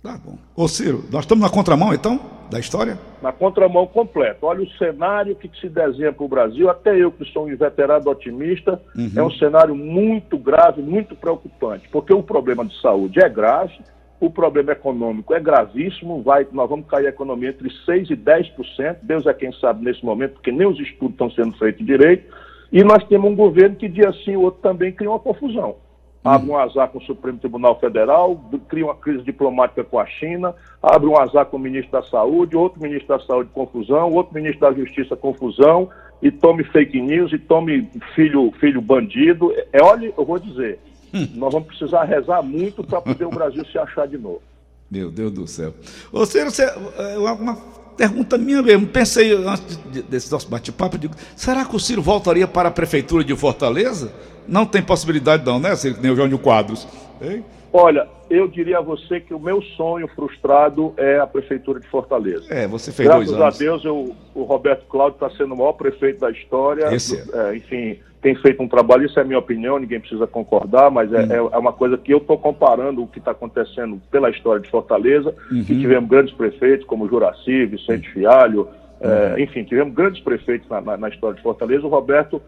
Tá 0.03 0.19
bom. 0.23 0.39
Ô 0.55 0.69
Ciro, 0.69 1.05
nós 1.11 1.25
estamos 1.25 1.43
na 1.43 1.51
contramão 1.51 1.93
então 1.93 2.21
da 2.51 2.59
história? 2.59 2.99
Na 3.21 3.33
contramão 3.33 3.87
completa. 3.87 4.39
Olha 4.43 4.63
o 4.63 4.71
cenário 4.73 5.35
que 5.35 5.51
se 5.61 5.69
desenha 5.69 6.13
para 6.13 6.25
o 6.25 6.29
Brasil, 6.29 6.71
até 6.71 6.97
eu 6.97 7.11
que 7.11 7.25
sou 7.33 7.47
um 7.47 7.51
inveterado 7.51 8.09
otimista, 8.09 8.81
uhum. 8.97 9.11
é 9.17 9.23
um 9.23 9.31
cenário 9.33 9.75
muito 9.75 10.39
grave, 10.39 10.81
muito 10.83 11.17
preocupante, 11.17 11.89
porque 11.89 12.13
o 12.13 12.23
problema 12.23 12.65
de 12.65 12.81
saúde 12.81 13.21
é 13.21 13.29
grave, 13.29 13.79
o 14.21 14.31
problema 14.31 14.73
econômico 14.73 15.35
é 15.35 15.41
gravíssimo, 15.41 16.23
vai, 16.23 16.47
nós 16.53 16.69
vamos 16.69 16.87
cair 16.87 17.07
a 17.07 17.11
economia 17.11 17.51
entre 17.51 17.69
6% 17.69 18.11
e 18.11 18.17
10%, 18.17 18.97
Deus 19.03 19.27
é 19.27 19.35
quem 19.35 19.53
sabe 19.53 19.85
nesse 19.85 20.05
momento, 20.05 20.35
porque 20.35 20.51
nem 20.51 20.67
os 20.67 20.79
estudos 20.81 21.13
estão 21.13 21.31
sendo 21.31 21.57
feitos 21.57 21.87
direito, 21.87 22.25
e 22.73 22.83
nós 22.83 23.05
temos 23.05 23.31
um 23.31 23.37
governo 23.37 23.77
que 23.77 23.89
dia 23.89 24.13
sim 24.25 24.37
o 24.37 24.43
outro 24.43 24.61
também 24.61 24.93
cria 24.93 25.11
uma 25.11 25.19
confusão. 25.19 25.77
Abre 26.25 26.51
um 26.51 26.59
azar 26.59 26.89
com 26.89 26.99
o 26.99 27.03
Supremo 27.03 27.39
Tribunal 27.39 27.79
Federal, 27.79 28.39
cria 28.69 28.85
uma 28.85 28.95
crise 28.95 29.23
diplomática 29.23 29.85
com 29.85 29.99
a 29.99 30.05
China, 30.05 30.55
abre 30.83 31.09
um 31.09 31.17
azar 31.17 31.47
com 31.47 31.57
o 31.57 31.61
ministro 31.61 31.93
da 31.93 32.03
Saúde, 32.03 32.57
outro 32.57 32.83
ministro 32.83 33.17
da 33.17 33.25
Saúde 33.25 33.51
confusão, 33.51 34.13
outro 34.13 34.35
ministro 34.35 34.61
da 34.61 34.73
Justiça 34.73 35.17
confusão, 35.17 35.89
e 36.21 36.31
tome 36.31 36.65
fake 36.65 37.01
news, 37.01 37.33
e 37.33 37.39
tome 37.39 37.89
filho, 38.15 38.53
filho 38.59 38.83
bandido. 38.83 39.55
É, 39.73 39.81
olha, 39.81 40.13
eu 40.19 40.25
vou 40.25 40.39
dizer, 40.39 40.81
nós 41.35 41.53
vamos 41.53 41.69
precisar 41.69 42.05
rezar 42.05 42.43
muito 42.43 42.83
para 42.85 43.01
poder 43.01 43.25
o 43.25 43.31
Brasil 43.31 43.65
se 43.67 43.79
achar 43.79 44.07
de 44.07 44.19
novo. 44.19 44.43
Meu 44.91 45.11
Deus 45.11 45.33
do 45.33 45.47
céu. 45.47 45.75
Ô, 46.11 46.25
Ciro, 46.25 46.51
você, 46.51 46.63
é, 46.65 47.19
uma 47.19 47.57
pergunta 47.97 48.39
minha 48.39 48.63
mesmo. 48.63 48.87
Pensei 48.87 49.35
antes 49.35 49.77
desse 50.09 50.31
nosso 50.33 50.49
bate-papo, 50.49 50.97
digo, 50.97 51.15
será 51.37 51.65
que 51.65 51.77
o 51.77 51.81
Ciro 51.81 52.01
voltaria 52.01 52.47
para 52.47 52.69
a 52.69 52.73
prefeitura 52.73 53.23
de 53.23 53.37
Fortaleza? 53.37 54.13
Não 54.47 54.65
tem 54.65 54.83
possibilidade 54.83 55.45
não, 55.45 55.59
né, 55.59 55.77
Ciro? 55.77 55.99
Nem 56.01 56.11
o 56.11 56.17
Jânio 56.17 56.39
Quadros. 56.39 56.87
Hein? 57.21 57.45
Olha, 57.73 58.09
eu 58.31 58.49
diria 58.49 58.79
a 58.79 58.81
você 58.81 59.21
que 59.21 59.35
o 59.35 59.39
meu 59.39 59.61
sonho 59.61 60.09
frustrado 60.09 60.95
é 60.97 61.19
a 61.19 61.27
prefeitura 61.27 61.79
de 61.81 61.87
Fortaleza. 61.89 62.47
É, 62.49 62.67
você 62.67 62.91
fez 62.91 63.07
Graças 63.09 63.27
dois 63.27 63.41
anos. 63.41 63.59
Graças 63.59 63.61
a 63.61 63.65
Deus, 63.65 63.85
eu, 63.85 64.17
o 64.35 64.43
Roberto 64.45 64.87
Cláudio 64.87 65.17
está 65.17 65.31
sendo 65.37 65.55
o 65.55 65.57
maior 65.57 65.73
prefeito 65.73 66.21
da 66.21 66.31
história. 66.31 66.95
Esse 66.95 67.17
é. 67.17 67.51
É, 67.51 67.57
enfim, 67.57 67.99
tem 68.21 68.35
feito 68.37 68.63
um 68.63 68.69
trabalho, 68.69 69.07
isso 69.07 69.19
é 69.19 69.23
a 69.23 69.25
minha 69.25 69.39
opinião, 69.39 69.79
ninguém 69.79 70.01
precisa 70.01 70.27
concordar, 70.27 70.91
mas 70.91 71.13
é, 71.13 71.41
hum. 71.41 71.51
é 71.53 71.59
uma 71.59 71.73
coisa 71.73 71.97
que 71.97 72.13
eu 72.13 72.19
estou 72.19 72.39
comparando 72.39 73.03
o 73.03 73.07
que 73.07 73.19
está 73.19 73.31
acontecendo 73.31 74.01
pela 74.11 74.31
história 74.31 74.61
de 74.61 74.69
Fortaleza, 74.69 75.35
uhum. 75.51 75.65
que 75.65 75.79
tivemos 75.79 76.09
grandes 76.09 76.35
prefeitos 76.35 76.87
como 76.87 77.09
Juraci, 77.09 77.67
Vicente 77.67 78.11
Fialho, 78.11 78.69
é, 79.01 79.35
uhum. 79.35 79.39
enfim, 79.39 79.63
tivemos 79.63 79.95
grandes 79.95 80.21
prefeitos 80.21 80.69
na, 80.69 80.81
na, 80.81 80.97
na, 80.97 81.09
história 81.09 81.37
de 81.37 81.43
Fortaleza. 81.43 81.87
O 81.87 81.89
Roberto 81.89 82.43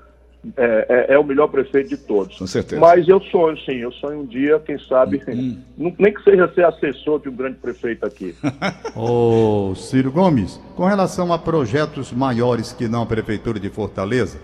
é, 0.57 1.07
é, 1.11 1.14
é, 1.14 1.18
o 1.18 1.24
melhor 1.24 1.48
prefeito 1.48 1.90
de 1.90 1.96
todos. 1.98 2.38
Com 2.38 2.46
certeza. 2.46 2.81
Mas 2.81 3.07
eu 3.07 3.20
sonho, 3.20 3.59
sim, 3.59 3.76
eu 3.76 3.92
sonho 3.92 4.20
um 4.20 4.26
dia, 4.26 4.59
quem 4.59 4.79
sabe, 4.79 5.22
uhum. 5.29 5.94
nem 5.98 6.14
que 6.14 6.22
seja 6.22 6.50
ser 6.55 6.64
assessor 6.64 7.20
de 7.20 7.29
um 7.29 7.37
grande 7.37 7.59
prefeito 7.59 8.07
aqui. 8.07 8.35
Ô, 8.96 9.74
Ciro 9.74 10.11
Gomes, 10.11 10.59
com 10.74 10.87
relação 10.87 11.33
a 11.33 11.38
projetos 11.38 12.11
maiores 12.12 12.72
que 12.72 12.88
não 12.88 13.03
a 13.03 13.07
Prefeitura 13.07 13.61
de 13.61 13.68
Fortaleza, 13.68 14.40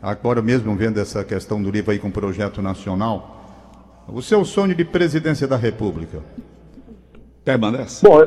agora 0.00 0.40
mesmo 0.40 0.74
vendo 0.76 1.00
essa 1.00 1.24
questão 1.24 1.60
do 1.60 1.70
livro 1.70 1.90
aí 1.90 1.98
com 1.98 2.08
o 2.08 2.12
projeto 2.12 2.62
nacional, 2.62 3.40
o 4.06 4.22
seu 4.22 4.44
sonho 4.44 4.74
de 4.74 4.84
presidência 4.84 5.48
da 5.48 5.56
República? 5.56 6.18
Permanece? 7.44 8.06
Bom, 8.06 8.20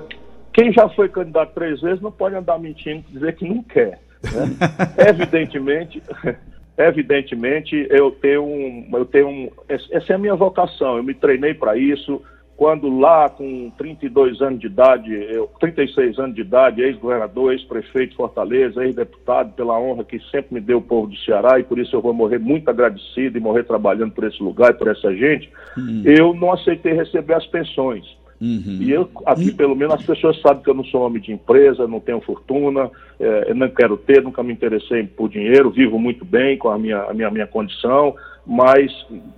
quem 0.53 0.73
já 0.73 0.89
foi 0.89 1.07
candidato 1.07 1.53
três 1.53 1.79
vezes 1.79 2.01
não 2.01 2.11
pode 2.11 2.35
andar 2.35 2.59
mentindo 2.59 3.05
e 3.09 3.13
dizer 3.13 3.35
que 3.35 3.47
não 3.47 3.63
quer. 3.63 4.01
Né? 4.23 4.57
Evidentemente, 5.07 6.01
evidentemente 6.77 7.87
eu 7.89 8.11
tenho 8.11 8.43
um, 8.43 8.89
eu 8.93 9.05
tenho 9.05 9.27
um, 9.27 9.49
essa 9.67 10.13
é 10.13 10.15
a 10.15 10.19
minha 10.19 10.35
vocação. 10.35 10.97
Eu 10.97 11.03
me 11.03 11.13
treinei 11.13 11.53
para 11.53 11.77
isso 11.77 12.21
quando 12.57 12.89
lá 12.89 13.29
com 13.29 13.71
32 13.77 14.41
anos 14.41 14.59
de 14.59 14.65
idade, 14.65 15.13
eu, 15.13 15.47
36 15.59 16.17
anos 16.17 16.35
de 16.35 16.41
idade, 16.41 16.81
ex-governador, 16.81 17.53
ex-prefeito 17.53 18.11
de 18.11 18.17
Fortaleza, 18.17 18.83
ex-deputado, 18.83 19.53
pela 19.53 19.79
honra 19.79 20.03
que 20.03 20.19
sempre 20.31 20.55
me 20.55 20.59
deu 20.59 20.79
o 20.79 20.81
povo 20.81 21.05
do 21.07 21.15
Ceará, 21.17 21.59
e 21.59 21.63
por 21.63 21.77
isso 21.77 21.95
eu 21.95 22.01
vou 22.01 22.13
morrer 22.13 22.39
muito 22.39 22.67
agradecido 22.67 23.37
e 23.37 23.41
morrer 23.41 23.63
trabalhando 23.63 24.11
por 24.11 24.23
esse 24.23 24.41
lugar 24.41 24.71
e 24.71 24.73
por 24.73 24.87
essa 24.87 25.15
gente, 25.15 25.47
hum. 25.77 26.01
eu 26.03 26.33
não 26.33 26.51
aceitei 26.51 26.93
receber 26.93 27.35
as 27.35 27.45
pensões. 27.45 28.03
Uhum. 28.39 28.77
E 28.79 28.91
eu, 28.91 29.09
aqui, 29.25 29.51
pelo 29.51 29.75
menos, 29.75 29.95
as 29.95 30.05
pessoas 30.05 30.39
sabem 30.41 30.61
que 30.63 30.69
eu 30.69 30.73
não 30.73 30.83
sou 30.85 31.01
homem 31.01 31.21
de 31.21 31.31
empresa, 31.31 31.87
não 31.87 31.99
tenho 31.99 32.21
fortuna, 32.21 32.91
é, 33.19 33.53
não 33.53 33.67
quero 33.69 33.97
ter, 33.97 34.21
nunca 34.21 34.43
me 34.43 34.53
interessei 34.53 35.03
por 35.03 35.29
dinheiro, 35.29 35.71
vivo 35.71 35.97
muito 35.97 36.23
bem 36.23 36.57
com 36.57 36.69
a 36.69 36.77
minha, 36.77 37.01
a 37.03 37.13
minha, 37.13 37.31
minha 37.31 37.47
condição, 37.47 38.15
mas 38.45 38.91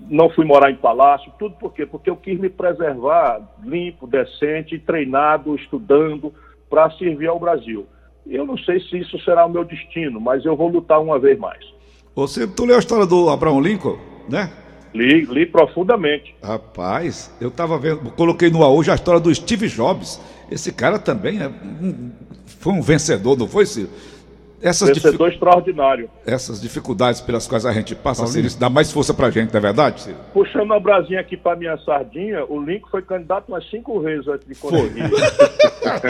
não 0.10 0.30
fui 0.30 0.46
morar 0.46 0.70
em 0.70 0.76
palácio, 0.76 1.32
tudo 1.40 1.56
por 1.56 1.74
quê? 1.74 1.86
Porque 1.86 2.10
eu 2.10 2.18
quis 2.18 2.38
me 2.38 2.50
preservar 2.50 3.42
limpo, 3.64 4.06
decente, 4.06 4.78
treinado, 4.78 5.56
estudando, 5.56 6.34
para 6.70 6.92
servir 6.92 7.28
ao 7.28 7.40
Brasil. 7.40 7.88
Eu 8.28 8.46
não 8.46 8.58
sei 8.58 8.80
se 8.82 9.00
isso 9.00 9.18
será 9.24 9.46
o 9.46 9.50
meu 9.50 9.64
destino, 9.64 10.20
mas 10.20 10.46
eu 10.46 10.56
vou 10.56 10.68
lutar 10.68 11.02
uma 11.02 11.18
vez 11.18 11.40
mais. 11.40 11.60
Você, 12.16 12.46
tu 12.46 12.66
leu 12.66 12.76
a 12.76 12.80
história 12.80 13.06
do 13.06 13.30
Abraão 13.30 13.62
Lincoln, 13.62 13.98
né? 14.30 14.52
Li, 14.94 15.26
li 15.26 15.46
profundamente. 15.46 16.36
Rapaz, 16.42 17.32
eu 17.40 17.50
estava 17.50 17.78
vendo, 17.78 18.12
coloquei 18.12 18.50
no 18.50 18.66
hoje 18.66 18.90
a 18.92 18.96
história 18.96 19.20
do 19.20 19.34
Steve 19.34 19.68
Jobs. 19.68 20.20
Esse 20.52 20.72
cara 20.72 20.98
também 20.98 21.42
é 21.42 21.48
um, 21.48 22.12
foi 22.46 22.74
um 22.74 22.82
vencedor, 22.82 23.38
não 23.38 23.48
foi, 23.48 23.66
Ciro? 23.66 23.90
Essas 24.62 24.90
vencedor 24.90 25.12
dific... 25.12 25.34
extraordinário. 25.34 26.10
Essas 26.26 26.60
dificuldades 26.60 27.22
pelas 27.22 27.48
quais 27.48 27.66
a 27.66 27.72
gente 27.72 27.96
passa, 27.96 28.26
Ciro, 28.28 28.48
isso 28.48 28.60
dá 28.60 28.70
mais 28.70 28.92
força 28.92 29.14
pra 29.14 29.30
gente, 29.30 29.54
não 29.54 29.58
é 29.58 29.62
verdade, 29.62 30.02
Ciro? 30.02 30.18
Puxando 30.34 30.74
a 30.74 30.80
brasinha 30.80 31.22
aqui 31.22 31.38
pra 31.38 31.56
minha 31.56 31.78
sardinha, 31.78 32.44
o 32.46 32.60
Link 32.62 32.84
foi 32.90 33.02
candidato 33.02 33.48
umas 33.48 33.70
cinco 33.70 34.00
vezes 34.02 34.28
antes 34.28 34.48
de 34.48 34.56
conseguir. 34.56 35.04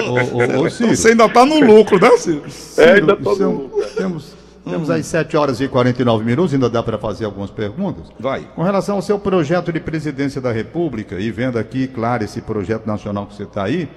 ô, 0.10 0.62
ô, 0.62 0.66
ô, 0.66 0.70
Ciro. 0.70 0.96
Você 0.96 1.10
ainda 1.10 1.30
tá 1.30 1.46
no 1.46 1.60
lucro, 1.60 2.00
né, 2.00 2.10
Ciro? 2.18 2.44
É, 2.78 2.94
ainda 2.94 3.16
tô 3.16 3.36
no 3.36 3.52
lucro. 3.52 3.86
Temos 3.96 4.36
temos 4.70 4.90
aí 4.90 5.04
7 5.04 5.36
horas 5.36 5.60
e 5.62 5.68
49 5.68 6.24
minutos, 6.24 6.54
ainda 6.54 6.70
dá 6.70 6.82
para 6.82 6.98
fazer 6.98 7.26
algumas 7.26 7.52
perguntas. 7.52 8.12
Vai. 8.20 8.42
Com 8.56 8.64
relação 8.64 8.96
ao 8.96 9.02
seu 9.02 9.20
projeto 9.20 9.72
de 9.72 9.80
presidência 9.80 10.40
da 10.40 10.52
República, 10.52 11.20
e 11.20 11.32
vendo 11.32 11.58
aqui, 11.58 11.88
claro, 11.88 12.24
esse 12.24 12.42
projeto 12.42 12.86
nacional 12.86 13.26
que 13.26 13.36
você 13.36 13.44
está 13.44 13.64
aí, 13.64 13.90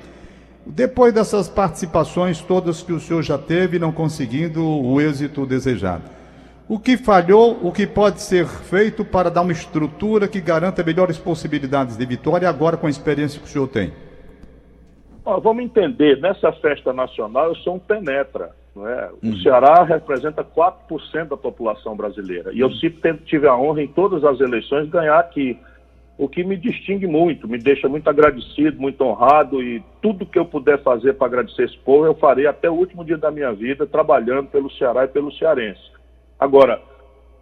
depois 0.65 1.13
dessas 1.13 1.49
participações 1.49 2.41
todas 2.41 2.83
que 2.83 2.93
o 2.93 3.01
senhor 3.01 3.23
já 3.23 3.37
teve, 3.37 3.79
não 3.79 3.93
conseguindo 3.93 4.65
o 4.65 5.01
êxito 5.01 5.45
desejado, 5.45 6.05
o 6.69 6.79
que 6.79 6.97
falhou, 6.97 7.59
o 7.63 7.73
que 7.73 7.87
pode 7.87 8.23
ser 8.23 8.47
feito 8.47 9.05
para 9.05 9.31
dar 9.31 9.43
uma 9.43 9.53
estrutura 9.53 10.29
que 10.29 10.41
garanta 10.41 10.83
melhores 10.83 11.19
possibilidades 11.19 11.97
de 11.97 12.07
vitória 12.07 12.49
agora 12.49 12.77
com 12.77 12.87
a 12.87 12.91
experiência 12.91 13.41
que 13.41 13.47
o 13.47 13.49
senhor 13.49 13.69
tem? 13.69 13.93
vamos 15.25 15.63
entender, 15.63 16.21
nessa 16.21 16.53
festa 16.55 16.93
nacional 16.93 17.49
eu 17.49 17.55
sou 17.57 17.77
um 17.77 17.79
penetra. 17.79 18.51
É? 18.77 19.11
Uhum. 19.23 19.33
O 19.33 19.37
Ceará 19.43 19.85
representa 19.85 20.43
4% 20.43 21.29
da 21.29 21.37
população 21.37 21.95
brasileira. 21.95 22.53
E 22.53 22.61
eu 22.61 22.71
sempre 22.73 23.25
tive 23.25 23.47
a 23.47 23.57
honra 23.57 23.83
em 23.83 23.89
todas 23.89 24.25
as 24.25 24.41
eleições 24.41 24.89
ganhar 24.89 25.19
aqui. 25.19 25.59
O 26.17 26.29
que 26.29 26.45
me 26.45 26.57
distingue 26.57 27.07
muito, 27.07 27.49
me 27.49 27.59
deixa 27.59 27.89
muito 27.89 28.09
agradecido, 28.09 28.81
muito 28.81 29.03
honrado 29.03 29.63
e 29.63 29.83
tudo 30.01 30.27
que 30.27 30.39
eu 30.39 30.45
puder 30.45 30.83
fazer 30.83 31.15
para 31.15 31.27
agradecer 31.27 31.65
esse 31.65 31.79
povo, 31.79 32.07
eu 32.07 32.15
farei 32.15 32.47
até 32.47 32.71
o 32.71 32.75
último 32.75 33.05
dia 33.05 33.19
da 33.19 33.31
minha 33.31 33.53
vida, 33.53 33.87
trabalhando 33.87 34.49
pelo 34.49 34.71
Ceará 34.73 35.05
e 35.05 35.09
pelo 35.09 35.33
cearense. 35.33 35.83
Agora, 36.39 36.81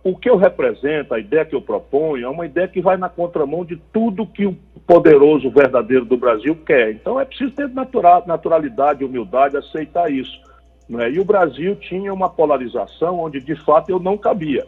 o 0.03 0.17
que 0.17 0.31
eu 0.31 0.37
represento, 0.37 1.13
a 1.13 1.19
ideia 1.19 1.45
que 1.45 1.55
eu 1.55 1.61
proponho, 1.61 2.25
é 2.25 2.29
uma 2.29 2.47
ideia 2.47 2.67
que 2.67 2.81
vai 2.81 2.97
na 2.97 3.09
contramão 3.09 3.65
de 3.65 3.77
tudo 3.93 4.27
que 4.27 4.47
o 4.47 4.57
poderoso 4.87 5.51
verdadeiro 5.51 6.05
do 6.05 6.17
Brasil 6.17 6.57
quer. 6.65 6.91
Então 6.93 7.21
é 7.21 7.25
preciso 7.25 7.53
ter 7.53 7.69
natural, 7.69 8.25
naturalidade, 8.27 9.05
humildade, 9.05 9.57
aceitar 9.57 10.11
isso. 10.11 10.50
Né? 10.91 11.13
E 11.13 11.21
o 11.21 11.25
Brasil 11.25 11.77
tinha 11.77 12.13
uma 12.13 12.29
polarização 12.29 13.21
onde, 13.21 13.41
de 13.41 13.55
fato, 13.55 13.91
eu 13.91 14.01
não 14.01 14.19
cabia. 14.19 14.67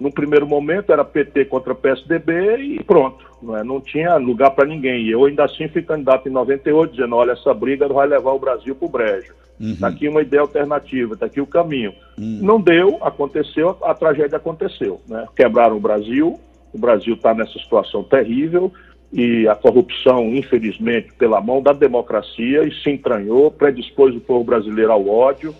No 0.00 0.10
primeiro 0.10 0.46
momento 0.46 0.92
era 0.92 1.04
PT 1.04 1.44
contra 1.46 1.74
PSDB 1.74 2.56
e 2.56 2.82
pronto, 2.82 3.26
não, 3.42 3.56
é? 3.56 3.62
não 3.62 3.80
tinha 3.80 4.16
lugar 4.16 4.52
para 4.52 4.66
ninguém. 4.66 5.02
E 5.02 5.10
eu 5.10 5.24
ainda 5.24 5.44
assim 5.44 5.68
fui 5.68 5.82
candidato 5.82 6.28
em 6.28 6.32
98, 6.32 6.92
dizendo: 6.92 7.16
olha, 7.16 7.32
essa 7.32 7.52
briga 7.52 7.86
vai 7.88 8.06
levar 8.06 8.32
o 8.32 8.38
Brasil 8.38 8.74
para 8.74 8.86
o 8.86 8.90
brejo. 8.90 9.34
Está 9.60 9.88
uhum. 9.88 9.92
aqui 9.92 10.08
uma 10.08 10.22
ideia 10.22 10.40
alternativa, 10.40 11.14
está 11.14 11.26
aqui 11.26 11.40
o 11.40 11.46
caminho. 11.46 11.92
Uhum. 12.16 12.38
Não 12.40 12.60
deu, 12.60 12.98
aconteceu, 13.02 13.76
a 13.82 13.92
tragédia 13.92 14.36
aconteceu. 14.36 15.00
Né? 15.08 15.26
Quebraram 15.34 15.76
o 15.76 15.80
Brasil, 15.80 16.38
o 16.72 16.78
Brasil 16.78 17.14
está 17.14 17.34
nessa 17.34 17.58
situação 17.58 18.04
terrível 18.04 18.72
e 19.12 19.48
a 19.48 19.54
corrupção, 19.54 20.34
infelizmente, 20.34 21.12
pela 21.14 21.40
mão 21.40 21.62
da 21.62 21.72
democracia 21.72 22.64
e 22.64 22.74
se 22.82 22.90
entranhou, 22.90 23.50
predispôs 23.50 24.14
o 24.14 24.20
povo 24.20 24.44
brasileiro 24.44 24.92
ao 24.92 25.08
ódio, 25.08 25.54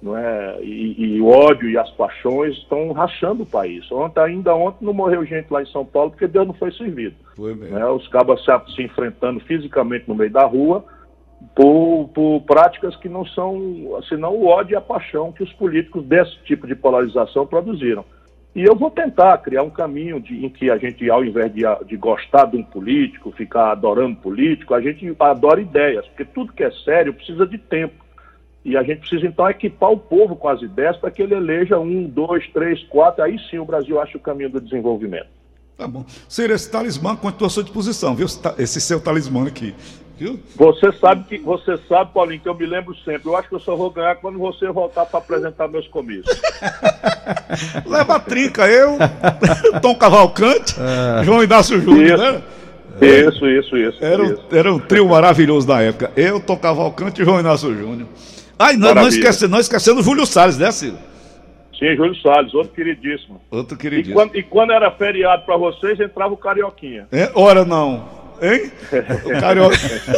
não 0.00 0.16
é? 0.16 0.58
E, 0.62 1.16
e, 1.16 1.20
o 1.20 1.28
ódio 1.28 1.68
e 1.68 1.78
as 1.78 1.90
paixões 1.90 2.56
estão 2.58 2.92
rachando 2.92 3.44
o 3.44 3.46
país. 3.46 3.90
Ontem, 3.90 4.20
ainda 4.20 4.54
ontem 4.54 4.84
não 4.84 4.92
morreu 4.92 5.24
gente 5.24 5.50
lá 5.50 5.62
em 5.62 5.66
São 5.66 5.84
Paulo 5.84 6.10
porque 6.10 6.26
Deus 6.26 6.46
não 6.46 6.54
foi 6.54 6.72
servido. 6.72 7.14
Foi. 7.36 7.54
Né? 7.54 7.84
Os 7.86 8.06
cabas 8.08 8.44
se, 8.44 8.74
se 8.74 8.82
enfrentando 8.82 9.40
fisicamente 9.40 10.08
no 10.08 10.14
meio 10.14 10.30
da 10.30 10.44
rua 10.44 10.84
por, 11.54 12.08
por 12.14 12.40
práticas 12.42 12.96
que 12.96 13.08
não 13.08 13.24
são, 13.26 14.00
senão 14.08 14.34
o 14.34 14.46
ódio 14.46 14.74
e 14.74 14.76
a 14.76 14.80
paixão 14.80 15.32
que 15.32 15.42
os 15.42 15.52
políticos 15.54 16.04
desse 16.04 16.36
tipo 16.44 16.66
de 16.66 16.74
polarização 16.74 17.46
produziram. 17.46 18.04
E 18.54 18.62
eu 18.62 18.76
vou 18.76 18.90
tentar 18.90 19.38
criar 19.38 19.62
um 19.62 19.70
caminho 19.70 20.20
de, 20.20 20.44
em 20.44 20.48
que 20.50 20.70
a 20.70 20.76
gente, 20.76 21.08
ao 21.10 21.24
invés 21.24 21.52
de, 21.54 21.62
de 21.86 21.96
gostar 21.96 22.44
de 22.46 22.56
um 22.56 22.62
político, 22.62 23.32
ficar 23.32 23.72
adorando 23.72 24.16
político, 24.16 24.74
a 24.74 24.80
gente 24.80 25.14
adora 25.18 25.60
ideias, 25.60 26.06
porque 26.08 26.24
tudo 26.24 26.52
que 26.52 26.62
é 26.62 26.70
sério 26.70 27.14
precisa 27.14 27.46
de 27.46 27.56
tempo. 27.56 28.02
E 28.64 28.76
a 28.76 28.82
gente 28.82 29.00
precisa, 29.00 29.26
então, 29.26 29.48
equipar 29.48 29.90
o 29.90 29.98
povo 29.98 30.36
com 30.36 30.48
as 30.48 30.60
ideias 30.62 30.96
para 30.98 31.10
que 31.10 31.22
ele 31.22 31.34
eleja 31.34 31.78
um, 31.78 32.04
dois, 32.04 32.46
três, 32.52 32.82
quatro, 32.84 33.24
aí 33.24 33.36
sim 33.50 33.58
o 33.58 33.64
Brasil 33.64 34.00
acha 34.00 34.16
o 34.16 34.20
caminho 34.20 34.50
do 34.50 34.60
desenvolvimento. 34.60 35.26
Tá 35.76 35.88
bom. 35.88 36.04
Ser 36.28 36.50
esse 36.50 36.70
talismã 36.70 37.16
continua 37.16 37.46
à 37.48 37.50
sua 37.50 37.64
disposição, 37.64 38.14
viu? 38.14 38.26
Esse 38.58 38.80
seu 38.80 39.00
talismã 39.00 39.48
aqui. 39.48 39.74
Viu? 40.18 40.38
Você 40.56 40.92
sabe 40.92 41.24
que 41.24 41.38
você 41.38 41.76
sabe, 41.88 42.12
Paulinho, 42.12 42.40
que 42.40 42.48
eu 42.48 42.54
me 42.54 42.66
lembro 42.66 42.94
sempre. 43.04 43.28
Eu 43.28 43.36
acho 43.36 43.48
que 43.48 43.54
eu 43.54 43.60
só 43.60 43.74
vou 43.74 43.90
ganhar 43.90 44.16
quando 44.16 44.38
você 44.38 44.70
voltar 44.70 45.06
para 45.06 45.18
apresentar 45.18 45.68
meus 45.68 45.88
comícios. 45.88 46.40
Leva 47.86 48.16
a 48.16 48.20
trinca, 48.20 48.66
eu, 48.68 48.96
Tom 49.80 49.94
Cavalcante, 49.94 50.74
é. 50.78 51.24
João 51.24 51.42
Inácio 51.42 51.80
Júnior, 51.80 52.18
né? 52.18 52.42
Isso, 53.00 53.46
isso, 53.48 53.76
isso. 53.76 54.04
Era, 54.04 54.24
isso. 54.24 54.44
era 54.52 54.72
um 54.72 54.78
trio 54.78 55.08
maravilhoso 55.08 55.66
na 55.66 55.80
época. 55.80 56.12
Eu, 56.14 56.38
Tom 56.38 56.56
Cavalcante 56.56 57.22
e 57.22 57.24
João 57.24 57.40
Inácio 57.40 57.74
Júnior. 57.74 58.08
Ai, 58.58 58.76
não, 58.76 58.94
não, 58.94 59.08
esquecendo, 59.08 59.50
não 59.50 59.58
esquecendo 59.58 60.00
o 60.00 60.02
Júlio 60.04 60.26
Salles, 60.26 60.58
né, 60.58 60.70
Ciro? 60.70 60.96
Sim, 61.76 61.96
Júlio 61.96 62.14
Salles, 62.16 62.54
outro 62.54 62.72
queridíssimo. 62.72 63.40
Outro 63.50 63.76
queridíssimo. 63.76 64.12
E 64.12 64.14
quando, 64.14 64.36
e 64.36 64.42
quando 64.44 64.72
era 64.72 64.90
feriado 64.92 65.44
para 65.44 65.56
vocês, 65.56 65.98
entrava 65.98 66.32
o 66.32 66.36
Carioquinha. 66.36 67.08
É, 67.10 67.32
ora 67.34 67.64
não. 67.64 68.21
Hein? 68.42 68.72
O, 69.24 69.40
cario... 69.40 69.68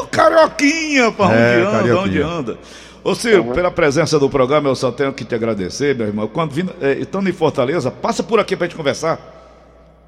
o 0.02 0.06
Carioquinha, 0.06 1.12
para 1.12 1.26
onde 1.26 1.36
é, 1.36 1.54
anda, 1.60 1.70
carioquinha. 1.70 1.96
onde 2.00 2.22
anda. 2.22 2.58
Ô 3.04 3.14
Ciro, 3.14 3.42
uhum. 3.42 3.52
pela 3.52 3.70
presença 3.70 4.18
do 4.18 4.30
programa, 4.30 4.70
eu 4.70 4.74
só 4.74 4.90
tenho 4.90 5.12
que 5.12 5.26
te 5.26 5.34
agradecer, 5.34 5.94
meu 5.94 6.06
irmão. 6.06 6.26
Quando 6.26 6.52
vindo, 6.52 6.74
é, 6.80 6.94
estando 6.94 7.28
em 7.28 7.32
Fortaleza, 7.34 7.90
passa 7.90 8.22
por 8.22 8.40
aqui 8.40 8.56
para 8.56 8.66
gente 8.66 8.76
conversar. 8.76 9.33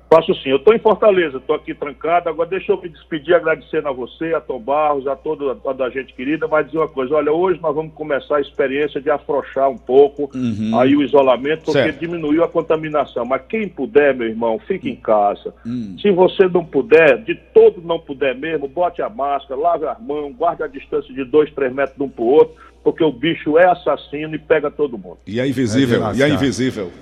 Faço 0.09 0.33
sim. 0.37 0.51
Eu 0.51 0.57
estou 0.57 0.73
em 0.73 0.79
Fortaleza, 0.79 1.38
estou 1.38 1.57
aqui 1.57 1.75
trancado. 1.75 2.29
Agora 2.29 2.49
deixa 2.49 2.71
eu 2.73 2.81
me 2.81 2.88
despedir 2.88 3.35
agradecendo 3.35 3.88
a 3.88 3.92
você, 3.92 4.35
a 4.35 4.40
Tom 4.40 4.61
Barros, 4.61 5.07
a 5.07 5.16
toda 5.16 5.59
a 5.69 5.73
da 5.73 5.90
gente 5.90 6.14
querida, 6.14 6.47
mas 6.47 6.66
dizer 6.66 6.79
uma 6.79 6.88
coisa, 6.88 7.14
olha, 7.14 7.33
hoje 7.33 7.61
nós 7.61 7.75
vamos 7.75 7.92
começar 7.92 8.37
a 8.37 8.40
experiência 8.40 9.01
de 9.01 9.11
afrouxar 9.11 9.69
um 9.69 9.77
pouco 9.77 10.31
uhum. 10.33 10.79
aí 10.79 10.97
o 10.97 11.03
isolamento, 11.03 11.64
porque 11.64 11.83
certo. 11.83 11.99
diminuiu 11.99 12.45
a 12.45 12.49
contaminação. 12.49 13.25
Mas 13.25 13.42
quem 13.49 13.69
puder, 13.69 14.14
meu 14.14 14.29
irmão, 14.29 14.61
fique 14.61 14.88
em 14.88 14.97
casa. 14.97 15.53
Uhum. 15.64 15.97
Se 16.01 16.11
você 16.12 16.47
não 16.47 16.64
puder, 16.64 17.25
de 17.25 17.35
todo 17.35 17.83
não 17.83 17.99
puder 17.99 18.37
mesmo, 18.37 18.69
bote 18.69 19.03
a 19.03 19.09
máscara, 19.09 19.61
lave 19.61 19.87
as 19.87 20.01
mãos, 20.01 20.33
guarde 20.37 20.62
a 20.62 20.69
distância 20.69 21.12
de 21.12 21.25
dois, 21.25 21.51
três 21.53 21.75
metros 21.75 21.97
de 21.97 22.05
um 22.05 22.09
para 22.09 22.23
o 22.23 22.29
outro, 22.29 22.55
porque 22.85 23.03
o 23.03 23.11
bicho 23.11 23.59
é 23.59 23.66
assassino 23.69 24.37
e 24.37 24.38
pega 24.38 24.71
todo 24.71 24.97
mundo. 24.97 25.19
E 25.27 25.40
é 25.40 25.49
invisível, 25.49 26.07
é 26.07 26.14
e 26.14 26.23
é 26.23 26.29
invisível. 26.29 26.92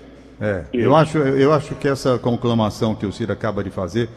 É, 0.40 0.64
eu 0.72 0.94
acho, 0.96 1.18
eu 1.18 1.52
acho 1.52 1.74
que 1.76 1.86
essa 1.86 2.18
conclamação 2.18 2.94
que 2.94 3.06
o 3.06 3.12
Ciro 3.12 3.32
acaba 3.32 3.62
de 3.62 3.70
fazer, 3.70 4.08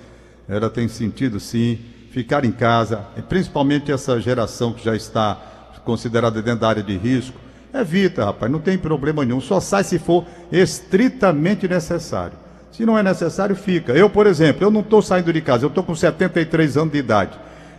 ela 0.49 0.69
tem 0.69 0.87
sentido 0.87 1.39
sim, 1.39 1.79
ficar 2.11 2.43
em 2.43 2.51
casa, 2.51 3.05
principalmente 3.29 3.91
essa 3.91 4.19
geração 4.19 4.73
que 4.73 4.83
já 4.83 4.95
está 4.95 5.37
considerada 5.85 6.41
dentro 6.41 6.61
da 6.61 6.69
área 6.69 6.83
de 6.83 6.97
risco, 6.97 7.37
evita, 7.73 8.25
rapaz, 8.25 8.51
não 8.51 8.59
tem 8.59 8.77
problema 8.77 9.23
nenhum, 9.23 9.39
só 9.39 9.59
sai 9.59 9.83
se 9.83 9.99
for 9.99 10.25
estritamente 10.51 11.67
necessário. 11.67 12.33
Se 12.71 12.85
não 12.85 12.97
é 12.97 13.03
necessário, 13.03 13.55
fica. 13.55 13.93
Eu, 13.93 14.09
por 14.09 14.27
exemplo, 14.27 14.63
eu 14.63 14.69
não 14.69 14.81
estou 14.81 15.01
saindo 15.01 15.31
de 15.31 15.41
casa, 15.41 15.65
eu 15.65 15.69
estou 15.69 15.83
com 15.83 15.95
73 15.95 16.77
anos 16.77 16.91
de 16.91 16.99
idade. 16.99 17.31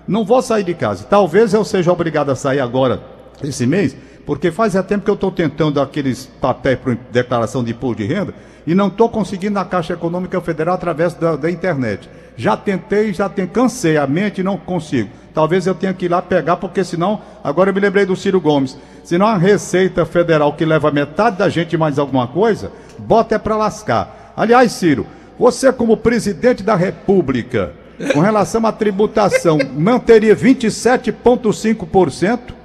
Não 0.07 0.25
vou 0.25 0.41
sair 0.41 0.65
de 0.65 0.75
casa. 0.75 1.05
Talvez 1.05 1.53
eu 1.53 1.65
seja 1.65 1.93
obrigado 1.93 2.31
a 2.31 2.35
sair 2.35 2.61
agora, 2.61 3.01
esse 3.43 3.67
mês, 3.67 3.95
porque 4.29 4.53
faz 4.53 4.75
tempo 4.87 5.05
que 5.07 5.11
eu 5.11 5.15
estou 5.15 5.33
tentando 5.33 5.81
aqueles 5.81 6.27
papéis 6.39 6.79
para 6.79 6.99
declaração 7.11 7.65
de 7.65 7.71
imposto 7.71 8.03
de 8.03 8.09
renda 8.13 8.35
e 8.67 8.75
não 8.75 8.89
estou 8.89 9.09
conseguindo 9.09 9.55
na 9.55 9.65
Caixa 9.65 9.95
Econômica 9.95 10.39
Federal 10.43 10.75
através 10.75 11.15
da, 11.15 11.35
da 11.35 11.51
internet. 11.51 12.11
Já 12.37 12.55
tentei, 12.55 13.15
já 13.15 13.27
tem, 13.27 13.47
cansei 13.47 13.97
a 13.97 14.07
mente 14.07 14.43
e 14.43 14.45
não 14.45 14.59
consigo. 14.59 15.09
Talvez 15.33 15.67
eu 15.67 15.75
tenha 15.75 15.95
que 15.95 16.05
ir 16.05 16.11
lá 16.11 16.21
pegar, 16.21 16.59
porque 16.59 16.85
senão, 16.85 17.23
agora 17.43 17.71
eu 17.71 17.75
me 17.75 17.81
lembrei 17.81 18.05
do 18.05 18.15
Ciro 18.15 18.39
Gomes, 18.39 18.77
senão 19.03 19.27
a 19.27 19.39
Receita 19.39 20.05
Federal 20.05 20.53
que 20.53 20.67
leva 20.67 20.91
metade 20.91 21.39
da 21.39 21.49
gente 21.49 21.75
mais 21.79 21.99
alguma 21.99 22.27
coisa, 22.27 22.71
bota 22.99 23.35
é 23.35 23.39
para 23.39 23.57
lascar. 23.57 24.35
Aliás, 24.37 24.73
Ciro, 24.73 25.07
você 25.39 25.73
como 25.73 25.97
presidente 25.97 26.63
da 26.63 26.77
República, 26.77 27.73
com 28.13 28.21
relação 28.21 28.67
à 28.67 28.73
tributação, 28.73 29.57
manteria 29.75 30.37
27,5%? 30.37 32.58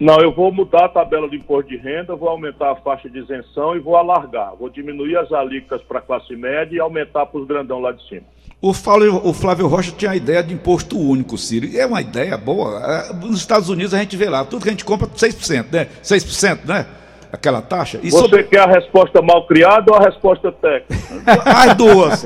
Não, 0.00 0.18
eu 0.18 0.32
vou 0.32 0.50
mudar 0.50 0.86
a 0.86 0.88
tabela 0.88 1.28
de 1.28 1.36
imposto 1.36 1.68
de 1.68 1.76
renda, 1.76 2.16
vou 2.16 2.30
aumentar 2.30 2.72
a 2.72 2.76
faixa 2.76 3.08
de 3.10 3.18
isenção 3.18 3.76
e 3.76 3.78
vou 3.78 3.96
alargar. 3.96 4.54
Vou 4.58 4.70
diminuir 4.70 5.14
as 5.18 5.30
alíquotas 5.30 5.86
para 5.86 5.98
a 5.98 6.02
classe 6.02 6.34
média 6.34 6.74
e 6.74 6.80
aumentar 6.80 7.26
para 7.26 7.38
os 7.38 7.46
grandão 7.46 7.78
lá 7.78 7.92
de 7.92 8.08
cima. 8.08 8.22
O 8.62 8.72
Flávio, 8.72 9.20
o 9.22 9.34
Flávio 9.34 9.66
Rocha 9.66 9.92
tinha 9.92 10.12
a 10.12 10.16
ideia 10.16 10.42
de 10.42 10.54
imposto 10.54 10.98
único, 10.98 11.36
Ciro. 11.36 11.68
É 11.76 11.84
uma 11.84 12.00
ideia 12.00 12.34
boa. 12.38 12.80
É, 12.80 13.12
nos 13.12 13.40
Estados 13.40 13.68
Unidos 13.68 13.92
a 13.92 13.98
gente 13.98 14.16
vê 14.16 14.30
lá, 14.30 14.42
tudo 14.42 14.62
que 14.62 14.68
a 14.68 14.72
gente 14.72 14.86
compra 14.86 15.06
6%, 15.06 15.66
né? 15.70 15.88
6%, 16.02 16.64
né? 16.64 16.86
Aquela 17.32 17.62
taxa. 17.62 18.00
E 18.02 18.10
Você 18.10 18.18
sobre... 18.18 18.44
quer 18.44 18.60
a 18.60 18.66
resposta 18.66 19.22
mal 19.22 19.46
criada 19.46 19.92
ou 19.92 19.96
a 19.96 20.02
resposta 20.02 20.50
técnica? 20.52 21.00
As 21.26 21.76
duas. 21.76 22.24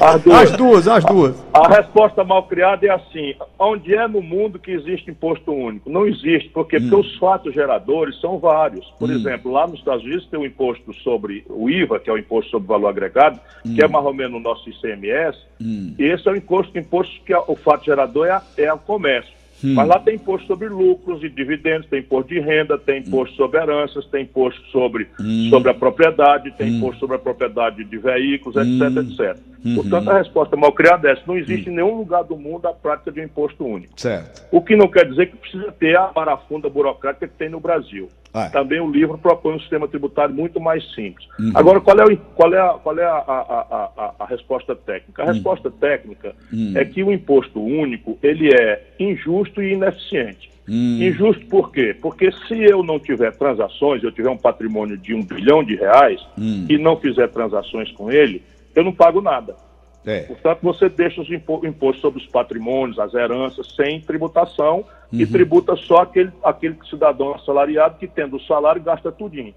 as 0.00 0.22
duas. 0.22 0.36
As 0.36 0.56
duas, 0.56 0.88
as 0.88 1.04
duas. 1.04 1.44
A, 1.52 1.66
a, 1.66 1.68
resposta 1.68 2.24
mal 2.24 2.42
criada 2.44 2.86
é 2.86 2.90
assim: 2.90 3.34
onde 3.58 3.94
é 3.94 4.06
no 4.08 4.22
mundo 4.22 4.58
que 4.58 4.70
existe 4.70 5.10
imposto 5.10 5.52
único? 5.52 5.90
Não 5.90 6.06
existe, 6.06 6.48
porque, 6.50 6.76
hum. 6.76 6.88
porque 6.88 6.96
os 6.96 7.16
fatos 7.18 7.54
geradores 7.54 8.20
são 8.20 8.38
vários. 8.38 8.86
Por 8.98 9.08
hum. 9.08 9.12
exemplo, 9.12 9.52
lá 9.52 9.66
nos 9.66 9.78
Estados 9.78 10.04
Unidos 10.04 10.26
tem 10.26 10.40
o 10.40 10.46
imposto 10.46 10.92
sobre 10.94 11.44
o 11.48 11.70
IVA, 11.70 11.98
que 11.98 12.10
é 12.10 12.12
o 12.12 12.18
imposto 12.18 12.50
sobre 12.50 12.68
valor 12.68 12.88
agregado, 12.88 13.40
hum. 13.64 13.74
que 13.74 13.82
é 13.82 13.88
mais 13.88 14.04
ou 14.04 14.14
menos 14.14 14.36
o 14.38 14.42
nosso 14.42 14.68
ICMS. 14.68 15.38
Hum. 15.60 15.94
E 15.98 16.04
esse 16.04 16.28
é 16.28 16.32
o 16.32 16.36
imposto, 16.36 16.78
imposto 16.78 17.14
que 17.24 17.32
é, 17.32 17.38
o 17.38 17.56
fato 17.56 17.84
gerador 17.84 18.26
é, 18.26 18.40
é 18.58 18.72
o 18.72 18.78
comércio. 18.78 19.36
Hum. 19.64 19.74
Mas 19.74 19.88
lá 19.88 19.98
tem 19.98 20.16
imposto 20.16 20.46
sobre 20.46 20.68
lucros 20.68 21.22
e 21.22 21.28
dividendos, 21.28 21.88
tem 21.88 22.00
imposto 22.00 22.32
de 22.32 22.40
renda, 22.40 22.78
tem 22.78 23.00
imposto 23.00 23.34
hum. 23.34 23.36
sobre 23.36 23.60
heranças, 23.60 24.06
tem 24.06 24.22
imposto 24.22 24.60
sobre, 24.70 25.08
hum. 25.20 25.48
sobre 25.50 25.70
a 25.70 25.74
propriedade, 25.74 26.52
tem 26.52 26.72
hum. 26.72 26.76
imposto 26.76 27.00
sobre 27.00 27.16
a 27.16 27.18
propriedade 27.18 27.84
de 27.84 27.98
veículos, 27.98 28.56
etc, 28.56 28.96
hum. 28.96 29.00
etc. 29.00 29.42
Uhum. 29.64 29.74
Portanto, 29.76 30.10
a 30.10 30.18
resposta 30.18 30.56
mal 30.56 30.72
criada 30.72 31.08
é 31.08 31.12
essa. 31.12 31.22
Não 31.26 31.36
existe 31.36 31.68
em 31.68 31.72
hum. 31.72 31.76
nenhum 31.76 31.98
lugar 31.98 32.22
do 32.22 32.36
mundo 32.36 32.66
a 32.66 32.72
prática 32.72 33.10
de 33.10 33.20
um 33.20 33.24
imposto 33.24 33.64
único. 33.64 34.00
Certo. 34.00 34.46
O 34.52 34.60
que 34.60 34.76
não 34.76 34.88
quer 34.88 35.08
dizer 35.08 35.26
que 35.26 35.36
precisa 35.36 35.72
ter 35.72 35.96
a 35.96 36.04
parafunda 36.04 36.68
burocrática 36.68 37.26
que 37.26 37.34
tem 37.34 37.48
no 37.48 37.58
Brasil. 37.58 38.08
Ah. 38.36 38.50
Também 38.50 38.78
o 38.80 38.90
livro 38.90 39.16
propõe 39.16 39.54
um 39.54 39.60
sistema 39.60 39.88
tributário 39.88 40.34
muito 40.34 40.60
mais 40.60 40.84
simples. 40.94 41.26
Uhum. 41.38 41.52
Agora, 41.54 41.80
qual 41.80 41.98
é, 41.98 42.04
o, 42.04 42.16
qual 42.34 42.52
é, 42.52 42.60
a, 42.60 42.74
qual 42.74 42.98
é 42.98 43.04
a, 43.04 43.16
a, 43.16 43.90
a, 43.96 44.14
a 44.18 44.26
resposta 44.26 44.76
técnica? 44.76 45.22
A 45.22 45.26
uhum. 45.26 45.32
resposta 45.32 45.70
técnica 45.70 46.34
uhum. 46.52 46.74
é 46.76 46.84
que 46.84 47.02
o 47.02 47.10
imposto 47.10 47.58
único 47.62 48.18
ele 48.22 48.54
é 48.54 48.88
injusto 49.00 49.62
e 49.62 49.72
ineficiente. 49.72 50.50
Uhum. 50.68 50.98
Injusto 51.00 51.46
por 51.46 51.72
quê? 51.72 51.96
Porque 51.98 52.30
se 52.46 52.62
eu 52.62 52.82
não 52.82 52.98
tiver 52.98 53.32
transações, 53.36 54.02
eu 54.02 54.12
tiver 54.12 54.28
um 54.28 54.36
patrimônio 54.36 54.98
de 54.98 55.14
um 55.14 55.22
bilhão 55.22 55.64
de 55.64 55.74
reais 55.74 56.20
uhum. 56.36 56.66
e 56.68 56.76
não 56.76 56.98
fizer 56.98 57.28
transações 57.28 57.90
com 57.92 58.10
ele, 58.10 58.42
eu 58.74 58.84
não 58.84 58.92
pago 58.92 59.22
nada. 59.22 59.56
É. 60.04 60.20
Portanto, 60.20 60.58
você 60.62 60.88
deixa 60.90 61.22
os 61.22 61.30
impostos 61.30 62.00
sobre 62.02 62.20
os 62.20 62.28
patrimônios, 62.28 62.98
as 62.98 63.14
heranças, 63.14 63.74
sem 63.74 64.00
tributação 64.00 64.84
uhum. 65.12 65.20
e 65.20 65.26
tributa 65.26 65.76
só 65.76 65.98
aquele, 65.98 66.32
aquele 66.42 66.76
cidadão 66.88 67.34
assalariado 67.34 67.98
que, 67.98 68.06
tendo 68.06 68.36
o 68.36 68.40
salário, 68.42 68.82
gasta 68.82 69.12
tudinho. 69.12 69.54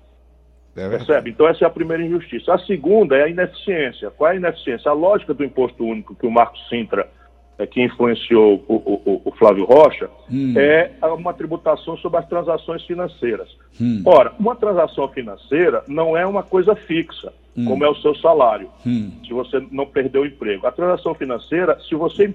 É 0.76 0.88
Percebe? 0.88 1.32
Então, 1.32 1.48
essa 1.48 1.66
é 1.66 1.68
a 1.68 1.72
primeira 1.72 2.04
injustiça. 2.04 2.54
A 2.54 2.60
segunda 2.60 3.18
é 3.18 3.24
a 3.24 3.28
ineficiência. 3.28 4.10
Qual 4.12 4.30
é 4.30 4.34
a 4.34 4.38
ineficiência? 4.38 4.90
A 4.90 4.94
lógica 4.94 5.34
do 5.34 5.44
imposto 5.44 5.84
único 5.84 6.16
que 6.16 6.26
o 6.26 6.32
Marco 6.32 6.58
Sintra, 6.70 7.10
é, 7.58 7.68
que 7.68 7.84
influenciou 7.84 8.64
o, 8.68 8.76
o, 8.76 9.22
o 9.26 9.32
Flávio 9.32 9.66
Rocha, 9.66 10.10
hum. 10.32 10.54
é 10.58 10.92
uma 11.04 11.34
tributação 11.34 11.98
sobre 11.98 12.20
as 12.20 12.28
transações 12.28 12.86
financeiras. 12.86 13.50
Hum. 13.82 14.02
Ora, 14.06 14.32
uma 14.40 14.56
transação 14.56 15.10
financeira 15.10 15.84
não 15.86 16.16
é 16.16 16.26
uma 16.26 16.44
coisa 16.44 16.74
fixa 16.76 17.34
hum. 17.58 17.66
como 17.66 17.84
é 17.84 17.90
o 17.90 17.96
seu 17.96 18.16
salário, 18.16 18.70
hum. 18.88 19.12
se 19.28 19.34
você 19.34 19.62
não 19.72 19.86
perdeu 19.86 20.22
o 20.22 20.26
emprego. 20.26 20.66
A 20.66 20.72
transação 20.72 21.14
financeira, 21.14 21.78
se 21.82 21.96
você 21.96 22.34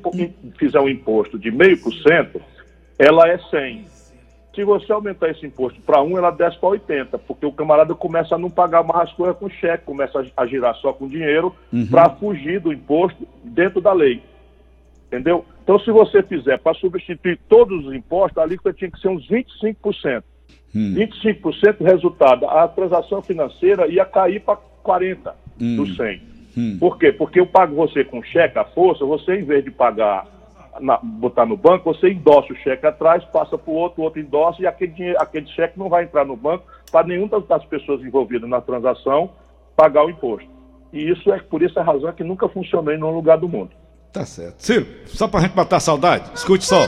fizer 0.58 0.80
um 0.80 0.88
imposto 0.88 1.38
de 1.38 1.50
meio 1.50 1.80
por 1.80 1.94
cento, 1.94 2.42
ela 2.98 3.28
é 3.28 3.38
100. 3.38 3.86
Se 4.54 4.62
você 4.62 4.92
aumentar 4.92 5.30
esse 5.30 5.44
imposto 5.44 5.80
para 5.80 6.00
1, 6.00 6.16
ela 6.16 6.30
desce 6.30 6.58
para 6.58 6.68
80, 6.68 7.18
porque 7.18 7.44
o 7.44 7.52
camarada 7.52 7.92
começa 7.94 8.36
a 8.36 8.38
não 8.38 8.48
pagar 8.48 8.84
mais 8.84 9.08
as 9.08 9.12
coisas 9.16 9.36
com 9.36 9.48
cheque, 9.50 9.84
começa 9.84 10.24
a 10.36 10.46
girar 10.46 10.74
só 10.76 10.92
com 10.92 11.08
dinheiro 11.08 11.54
uhum. 11.72 11.86
para 11.88 12.10
fugir 12.10 12.60
do 12.60 12.72
imposto 12.72 13.26
dentro 13.42 13.80
da 13.80 13.92
lei. 13.92 14.22
Entendeu? 15.08 15.44
Então, 15.62 15.78
se 15.80 15.90
você 15.90 16.22
fizer 16.22 16.58
para 16.58 16.74
substituir 16.74 17.38
todos 17.48 17.86
os 17.86 17.94
impostos, 17.94 18.38
a 18.38 18.42
alíquota 18.42 18.72
tinha 18.72 18.90
que 18.90 19.00
ser 19.00 19.08
uns 19.08 19.26
25%. 19.28 20.22
Hum. 20.74 20.94
25% 20.94 21.84
resultado, 21.84 22.46
a 22.46 22.66
transação 22.66 23.22
financeira 23.22 23.86
ia 23.86 24.04
cair 24.04 24.40
para 24.40 24.56
40 24.56 25.34
hum. 25.60 25.76
do 25.76 25.86
100. 25.94 26.22
Hum. 26.56 26.76
Por 26.78 26.98
quê? 26.98 27.12
Porque 27.12 27.40
eu 27.40 27.46
pago 27.46 27.74
você 27.74 28.04
com 28.04 28.22
cheque 28.22 28.58
à 28.58 28.64
força, 28.64 29.04
você 29.04 29.36
em 29.36 29.44
vez 29.44 29.64
de 29.64 29.70
pagar, 29.70 30.26
na, 30.80 30.98
botar 31.02 31.46
no 31.46 31.56
banco, 31.56 31.92
você 31.92 32.10
endossa 32.10 32.52
o 32.52 32.56
cheque 32.56 32.86
atrás, 32.86 33.24
passa 33.26 33.56
para 33.56 33.70
o 33.70 33.74
outro, 33.74 34.02
o 34.02 34.04
outro 34.04 34.20
endossa 34.20 34.62
e 34.62 34.66
aquele, 34.66 34.92
dinheiro, 34.92 35.18
aquele 35.20 35.46
cheque 35.48 35.78
não 35.78 35.88
vai 35.88 36.04
entrar 36.04 36.24
no 36.24 36.36
banco 36.36 36.64
para 36.90 37.06
nenhuma 37.06 37.40
das 37.40 37.64
pessoas 37.64 38.00
envolvidas 38.02 38.48
na 38.48 38.60
transação 38.60 39.30
pagar 39.76 40.04
o 40.04 40.10
imposto. 40.10 40.48
E 40.92 41.10
isso 41.10 41.32
é 41.32 41.38
por 41.40 41.62
essa 41.62 41.82
razão 41.82 42.12
que 42.12 42.22
nunca 42.22 42.48
funcionou 42.48 42.92
em 42.92 42.96
nenhum 42.96 43.14
lugar 43.14 43.38
do 43.38 43.48
mundo. 43.48 43.70
Tá 44.12 44.24
certo. 44.24 44.60
Ciro, 44.60 44.86
só 45.06 45.26
para 45.26 45.40
a 45.40 45.42
gente 45.42 45.56
matar 45.56 45.76
a 45.76 45.80
saudade, 45.80 46.30
escute 46.34 46.64
só. 46.64 46.86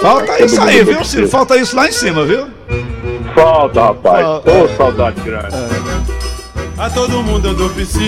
Falta 0.00 0.44
isso 0.44 0.62
aí, 0.62 0.84
viu, 0.84 1.04
Ciro? 1.04 1.28
Falta 1.28 1.56
isso 1.56 1.76
lá 1.76 1.88
em 1.88 1.92
cima, 1.92 2.24
viu? 2.24 2.46
Falta, 3.34 3.82
rapaz. 3.82 4.26
Ô, 4.46 4.68
saudade 4.76 5.20
grande. 5.20 5.54
É. 5.54 5.89
A 6.80 6.88
todo 6.88 7.22
mundo 7.22 7.46
eu 7.48 7.54
dou 7.54 7.68
psiu. 7.68 8.00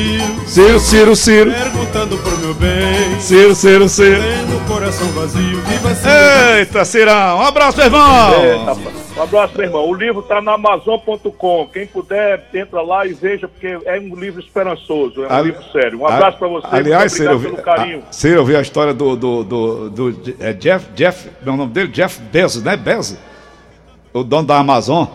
Ciro, 0.47 0.81
Ciro, 0.81 1.14
Ciro. 1.14 1.51
Perguntando 1.53 2.16
pro 2.16 2.39
meu 2.39 2.55
bem. 2.55 3.20
Ciro, 3.20 3.55
Ciro, 3.55 3.87
Ciro. 3.87 4.23
Tendo 4.23 4.57
o 4.57 4.61
coração 4.66 5.07
vazio. 5.09 5.61
Viva 5.61 5.91
assim. 5.91 6.09
Eita, 6.59 6.83
Cirão. 6.87 7.37
Um 7.37 7.43
abraço, 7.43 7.77
meu 7.77 7.87
irmão. 7.87 8.35
Eita, 8.43 8.73
um 9.18 9.23
abraço, 9.23 9.55
meu 9.59 9.66
irmão. 9.66 9.87
O 9.91 9.93
livro 9.95 10.20
está 10.23 10.41
na 10.41 10.55
Amazon.com. 10.55 11.68
Quem 11.70 11.87
puder, 11.87 12.49
entra 12.55 12.81
lá 12.81 13.05
e 13.07 13.12
veja, 13.12 13.47
porque 13.47 13.79
é 13.85 14.01
um 14.01 14.14
livro 14.16 14.41
esperançoso. 14.41 15.23
É 15.25 15.29
um 15.29 15.33
Ali- 15.37 15.49
livro 15.51 15.62
sério. 15.70 16.01
Um 16.01 16.07
abraço 16.07 16.39
para 16.39 16.49
você. 16.49 16.66
Aliás, 16.70 17.12
muito 17.12 17.23
Ciro, 17.25 17.39
vi, 17.39 17.51
pelo 17.51 17.62
carinho. 17.62 18.03
Ciro, 18.11 18.37
eu 18.37 18.45
vi 18.47 18.57
a 18.57 18.62
história 18.62 18.95
do, 18.95 19.14
do, 19.14 19.45
do, 19.45 19.91
do- 19.91 20.35
é 20.41 20.55
Jeff, 20.55 20.87
Jeff, 20.95 21.29
o 21.47 21.53
nome 21.57 21.66
dele? 21.73 21.89
Jeff 21.89 22.18
Bezos, 22.23 22.62
né? 22.62 22.75
Bezos. 22.75 23.18
O 24.14 24.25
dono 24.25 24.47
da 24.47 24.57
Amazon. 24.57 25.07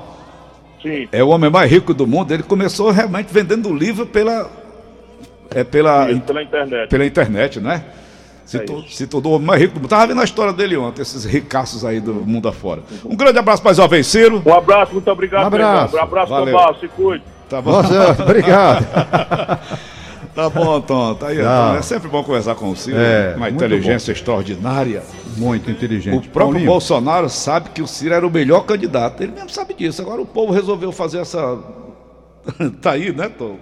Sim. 0.87 1.07
É 1.11 1.23
o 1.23 1.29
homem 1.29 1.49
mais 1.49 1.69
rico 1.71 1.93
do 1.93 2.05
mundo. 2.07 2.33
Ele 2.33 2.43
começou 2.43 2.91
realmente 2.91 3.27
vendendo 3.31 3.73
livro 3.73 4.05
pela, 4.05 4.49
é, 5.53 5.63
pela, 5.63 6.09
Isso, 6.11 6.21
pela 6.21 6.41
internet. 6.43 6.89
pela 6.89 7.05
internet, 7.05 7.59
né? 7.59 7.83
Se, 8.45 8.57
É 8.57 8.59
to- 8.61 8.83
se 8.89 9.05
tornou 9.07 9.33
o 9.33 9.35
homem 9.35 9.47
mais 9.47 9.59
rico 9.61 9.73
do 9.73 9.81
mundo. 9.81 9.89
Tava 9.89 10.07
vendo 10.07 10.21
a 10.21 10.23
história 10.23 10.53
dele 10.53 10.77
ontem, 10.77 11.01
esses 11.01 11.25
ricaços 11.25 11.83
aí 11.83 11.99
do 11.99 12.13
mundo 12.13 12.47
afora. 12.47 12.81
Um 13.03 13.15
grande 13.15 13.37
abraço 13.39 13.61
para 13.61 13.73
jovem 13.73 14.01
Ciro. 14.03 14.41
Um 14.45 14.53
abraço, 14.53 14.93
muito 14.93 15.11
obrigado, 15.11 15.43
Um 15.43 15.47
abraço. 15.47 15.95
Um 15.97 15.99
abraço, 16.01 16.29
Valeu. 16.29 16.57
Tomás. 16.57 16.79
Se 16.79 16.87
cuide. 16.87 17.23
Tá 17.49 17.61
bom, 17.61 17.71
Nossa, 17.71 18.15
obrigado. 18.23 18.85
tá 20.35 20.49
bom, 20.49 20.79
Tom. 20.81 21.15
Tá 21.15 21.27
aí, 21.27 21.37
Tá. 21.41 21.71
Tom. 21.71 21.77
É 21.77 21.81
sempre 21.81 22.09
bom 22.09 22.23
conversar 22.23 22.55
com 22.55 22.69
o 22.69 22.75
Ciro. 22.75 22.97
É, 22.97 23.33
uma 23.35 23.49
muito 23.49 23.55
inteligência 23.55 24.11
extraordinária. 24.11 25.03
Muito 25.37 25.69
inteligente. 25.71 26.15
O 26.15 26.21
próprio 26.21 26.53
Paulinho, 26.53 26.65
Bolsonaro 26.65 27.29
sabe 27.29 27.69
que 27.69 27.81
o 27.81 27.87
Ciro 27.87 28.13
era 28.13 28.25
o 28.25 28.29
melhor 28.31 28.65
candidato. 28.65 29.21
Ele 29.21 29.31
mesmo 29.31 29.49
sabe 29.49 29.73
disso. 29.73 30.01
Agora 30.01 30.21
o 30.21 30.25
povo 30.25 30.51
resolveu 30.53 30.91
fazer 30.91 31.19
essa. 31.19 31.57
tá 32.81 32.91
aí, 32.91 33.11
né, 33.11 33.29
Tom? 33.29 33.57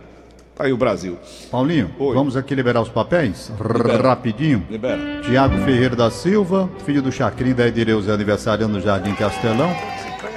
Tá 0.56 0.64
aí 0.64 0.72
o 0.72 0.78
Brasil. 0.78 1.18
Paulinho, 1.52 1.92
Oi. 2.00 2.16
vamos 2.16 2.38
aqui 2.38 2.56
liberar 2.56 2.82
os 2.82 2.88
papéis? 2.88 3.52
Rapidinho. 4.02 4.66
Libera. 4.70 5.20
Tiago 5.22 5.58
Ferreira 5.66 5.98
da 5.98 6.10
Silva, 6.10 6.70
filho 6.86 7.02
do 7.02 7.12
Chacrim 7.12 7.54
da 7.54 7.68
Edireuza, 7.68 8.14
aniversariando 8.14 8.76
no 8.76 8.82
Jardim 8.82 9.14
Castelão. 9.16 9.70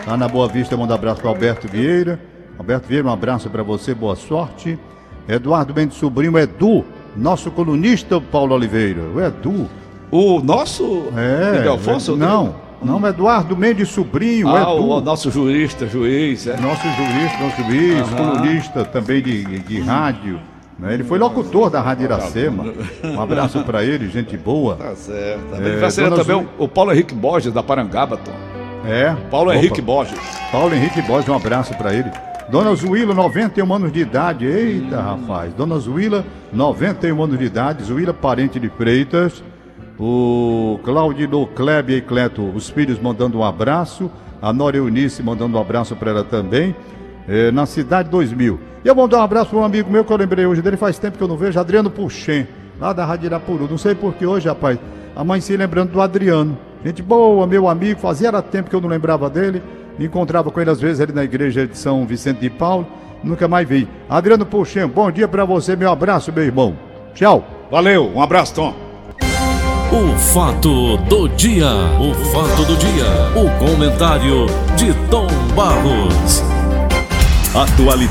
Lá 0.04 0.16
na 0.16 0.26
Boa 0.26 0.48
Vista, 0.48 0.76
manda 0.76 0.92
abraço 0.94 1.20
para 1.20 1.30
Alberto 1.30 1.68
Vieira. 1.68 2.18
Alberto 2.58 2.88
Vieira, 2.88 3.06
um 3.06 3.12
abraço 3.12 3.48
para 3.48 3.62
você, 3.62 3.94
boa 3.94 4.16
sorte. 4.16 4.76
Eduardo 5.28 5.74
Mendes 5.74 5.96
Sobrinho, 5.98 6.38
Edu, 6.38 6.84
nosso 7.16 7.50
colunista 7.50 8.20
Paulo 8.20 8.54
Oliveira. 8.54 9.00
O 9.14 9.20
Edu. 9.20 9.68
O 10.10 10.40
nosso 10.40 11.04
É. 11.16 11.58
Miguel 11.58 11.74
Afonso? 11.74 12.16
Não, 12.16 12.54
não, 12.82 13.06
Eduardo 13.06 13.54
Mendes 13.56 13.90
Sobrinho, 13.90 14.48
Ah, 14.48 14.62
Edu. 14.62 14.70
o, 14.84 14.96
o 14.96 15.00
nosso 15.02 15.30
jurista, 15.30 15.86
juiz. 15.86 16.46
É. 16.46 16.56
Nosso 16.56 16.82
jurista, 16.88 17.38
nosso 17.42 17.62
juiz, 17.70 18.00
Aham. 18.00 18.16
colunista 18.32 18.84
também 18.86 19.20
de, 19.22 19.58
de 19.60 19.80
rádio. 19.80 20.40
né? 20.78 20.94
Ele 20.94 21.04
foi 21.04 21.18
locutor 21.18 21.68
da 21.68 21.80
Rádio 21.82 22.04
Iracema. 22.04 22.64
Um 23.04 23.20
abraço 23.20 23.62
para 23.64 23.84
ele, 23.84 24.08
gente 24.08 24.36
boa. 24.36 24.76
Tá 24.76 24.94
certo. 24.94 25.42
É, 25.52 25.56
Aniversário 25.56 26.10
dona 26.10 26.24
também 26.24 26.40
Zu- 26.42 26.48
o, 26.58 26.64
o 26.64 26.68
Paulo 26.68 26.92
Henrique 26.92 27.14
Borges, 27.14 27.52
da 27.52 27.62
Parangaba, 27.62 28.16
Tom. 28.16 28.32
É. 28.86 29.14
Paulo 29.30 29.50
Opa. 29.50 29.58
Henrique 29.58 29.82
Borges. 29.82 30.18
Paulo 30.50 30.74
Henrique 30.74 31.02
Borges, 31.02 31.28
um 31.28 31.34
abraço 31.34 31.74
para 31.74 31.92
ele. 31.92 32.10
Dona 32.50 32.74
Zuíla, 32.74 33.12
91 33.12 33.74
anos 33.74 33.92
de 33.92 34.00
idade. 34.00 34.46
Eita, 34.46 35.00
rapaz. 35.00 35.52
Dona 35.52 35.78
Zuíla, 35.78 36.24
91 36.50 37.22
anos 37.22 37.38
de 37.38 37.44
idade. 37.44 37.84
Zuíla, 37.84 38.14
parente 38.14 38.58
de 38.58 38.70
Freitas. 38.70 39.42
O 39.98 40.80
Claudino, 40.82 41.46
Klebe 41.48 41.96
e 41.96 42.00
Cleto, 42.00 42.42
os 42.42 42.70
filhos 42.70 42.98
mandando 42.98 43.38
um 43.38 43.44
abraço. 43.44 44.10
A 44.40 44.50
Nora 44.50 44.78
Eunice 44.78 45.22
mandando 45.22 45.58
um 45.58 45.60
abraço 45.60 45.94
para 45.94 46.10
ela 46.10 46.24
também. 46.24 46.74
É, 47.28 47.50
na 47.50 47.66
Cidade 47.66 48.08
2000. 48.08 48.58
E 48.82 48.88
eu 48.88 48.94
vou 48.94 49.06
dar 49.06 49.18
um 49.18 49.22
abraço 49.22 49.50
para 49.50 49.58
um 49.58 49.64
amigo 49.64 49.90
meu 49.90 50.02
que 50.02 50.10
eu 50.10 50.16
lembrei 50.16 50.46
hoje 50.46 50.62
dele, 50.62 50.78
faz 50.78 50.98
tempo 50.98 51.18
que 51.18 51.22
eu 51.22 51.28
não 51.28 51.36
vejo, 51.36 51.60
Adriano 51.60 51.90
Puxem, 51.90 52.46
lá 52.80 52.92
da 52.94 53.04
Rádio 53.04 53.26
Irapuru. 53.26 53.68
Não 53.68 53.76
sei 53.76 53.94
por 53.94 54.14
que 54.14 54.24
hoje, 54.24 54.48
rapaz, 54.48 54.78
amanheci 55.14 55.54
lembrando 55.54 55.90
do 55.90 56.00
Adriano. 56.00 56.56
Gente 56.82 57.02
boa, 57.02 57.46
meu 57.46 57.68
amigo, 57.68 58.00
fazia 58.00 58.30
tempo 58.40 58.70
que 58.70 58.76
eu 58.76 58.80
não 58.80 58.88
lembrava 58.88 59.28
dele. 59.28 59.60
Me 59.98 60.06
encontrava 60.06 60.50
com 60.50 60.60
ele 60.60 60.70
às 60.70 60.80
vezes 60.80 61.00
ali 61.00 61.12
na 61.12 61.24
igreja 61.24 61.66
de 61.66 61.76
São 61.76 62.06
Vicente 62.06 62.40
de 62.40 62.50
Paulo. 62.50 62.86
Nunca 63.22 63.48
mais 63.48 63.68
vi. 63.68 63.88
Adriano 64.08 64.46
Puxem, 64.46 64.86
bom 64.86 65.10
dia 65.10 65.26
para 65.26 65.44
você, 65.44 65.74
meu 65.74 65.90
abraço, 65.90 66.32
meu 66.32 66.44
irmão. 66.44 66.76
Tchau. 67.14 67.44
Valeu, 67.70 68.10
um 68.14 68.22
abraço, 68.22 68.54
Tom. 68.54 68.74
O 69.90 70.18
fato 70.18 70.96
do 71.08 71.28
dia. 71.30 71.66
O 71.98 72.14
fato 72.14 72.64
do 72.64 72.76
dia. 72.76 73.06
O 73.34 73.58
comentário 73.58 74.46
de 74.76 74.94
Tom 75.10 75.26
Barros. 75.56 76.42
Atualidade. 77.54 78.06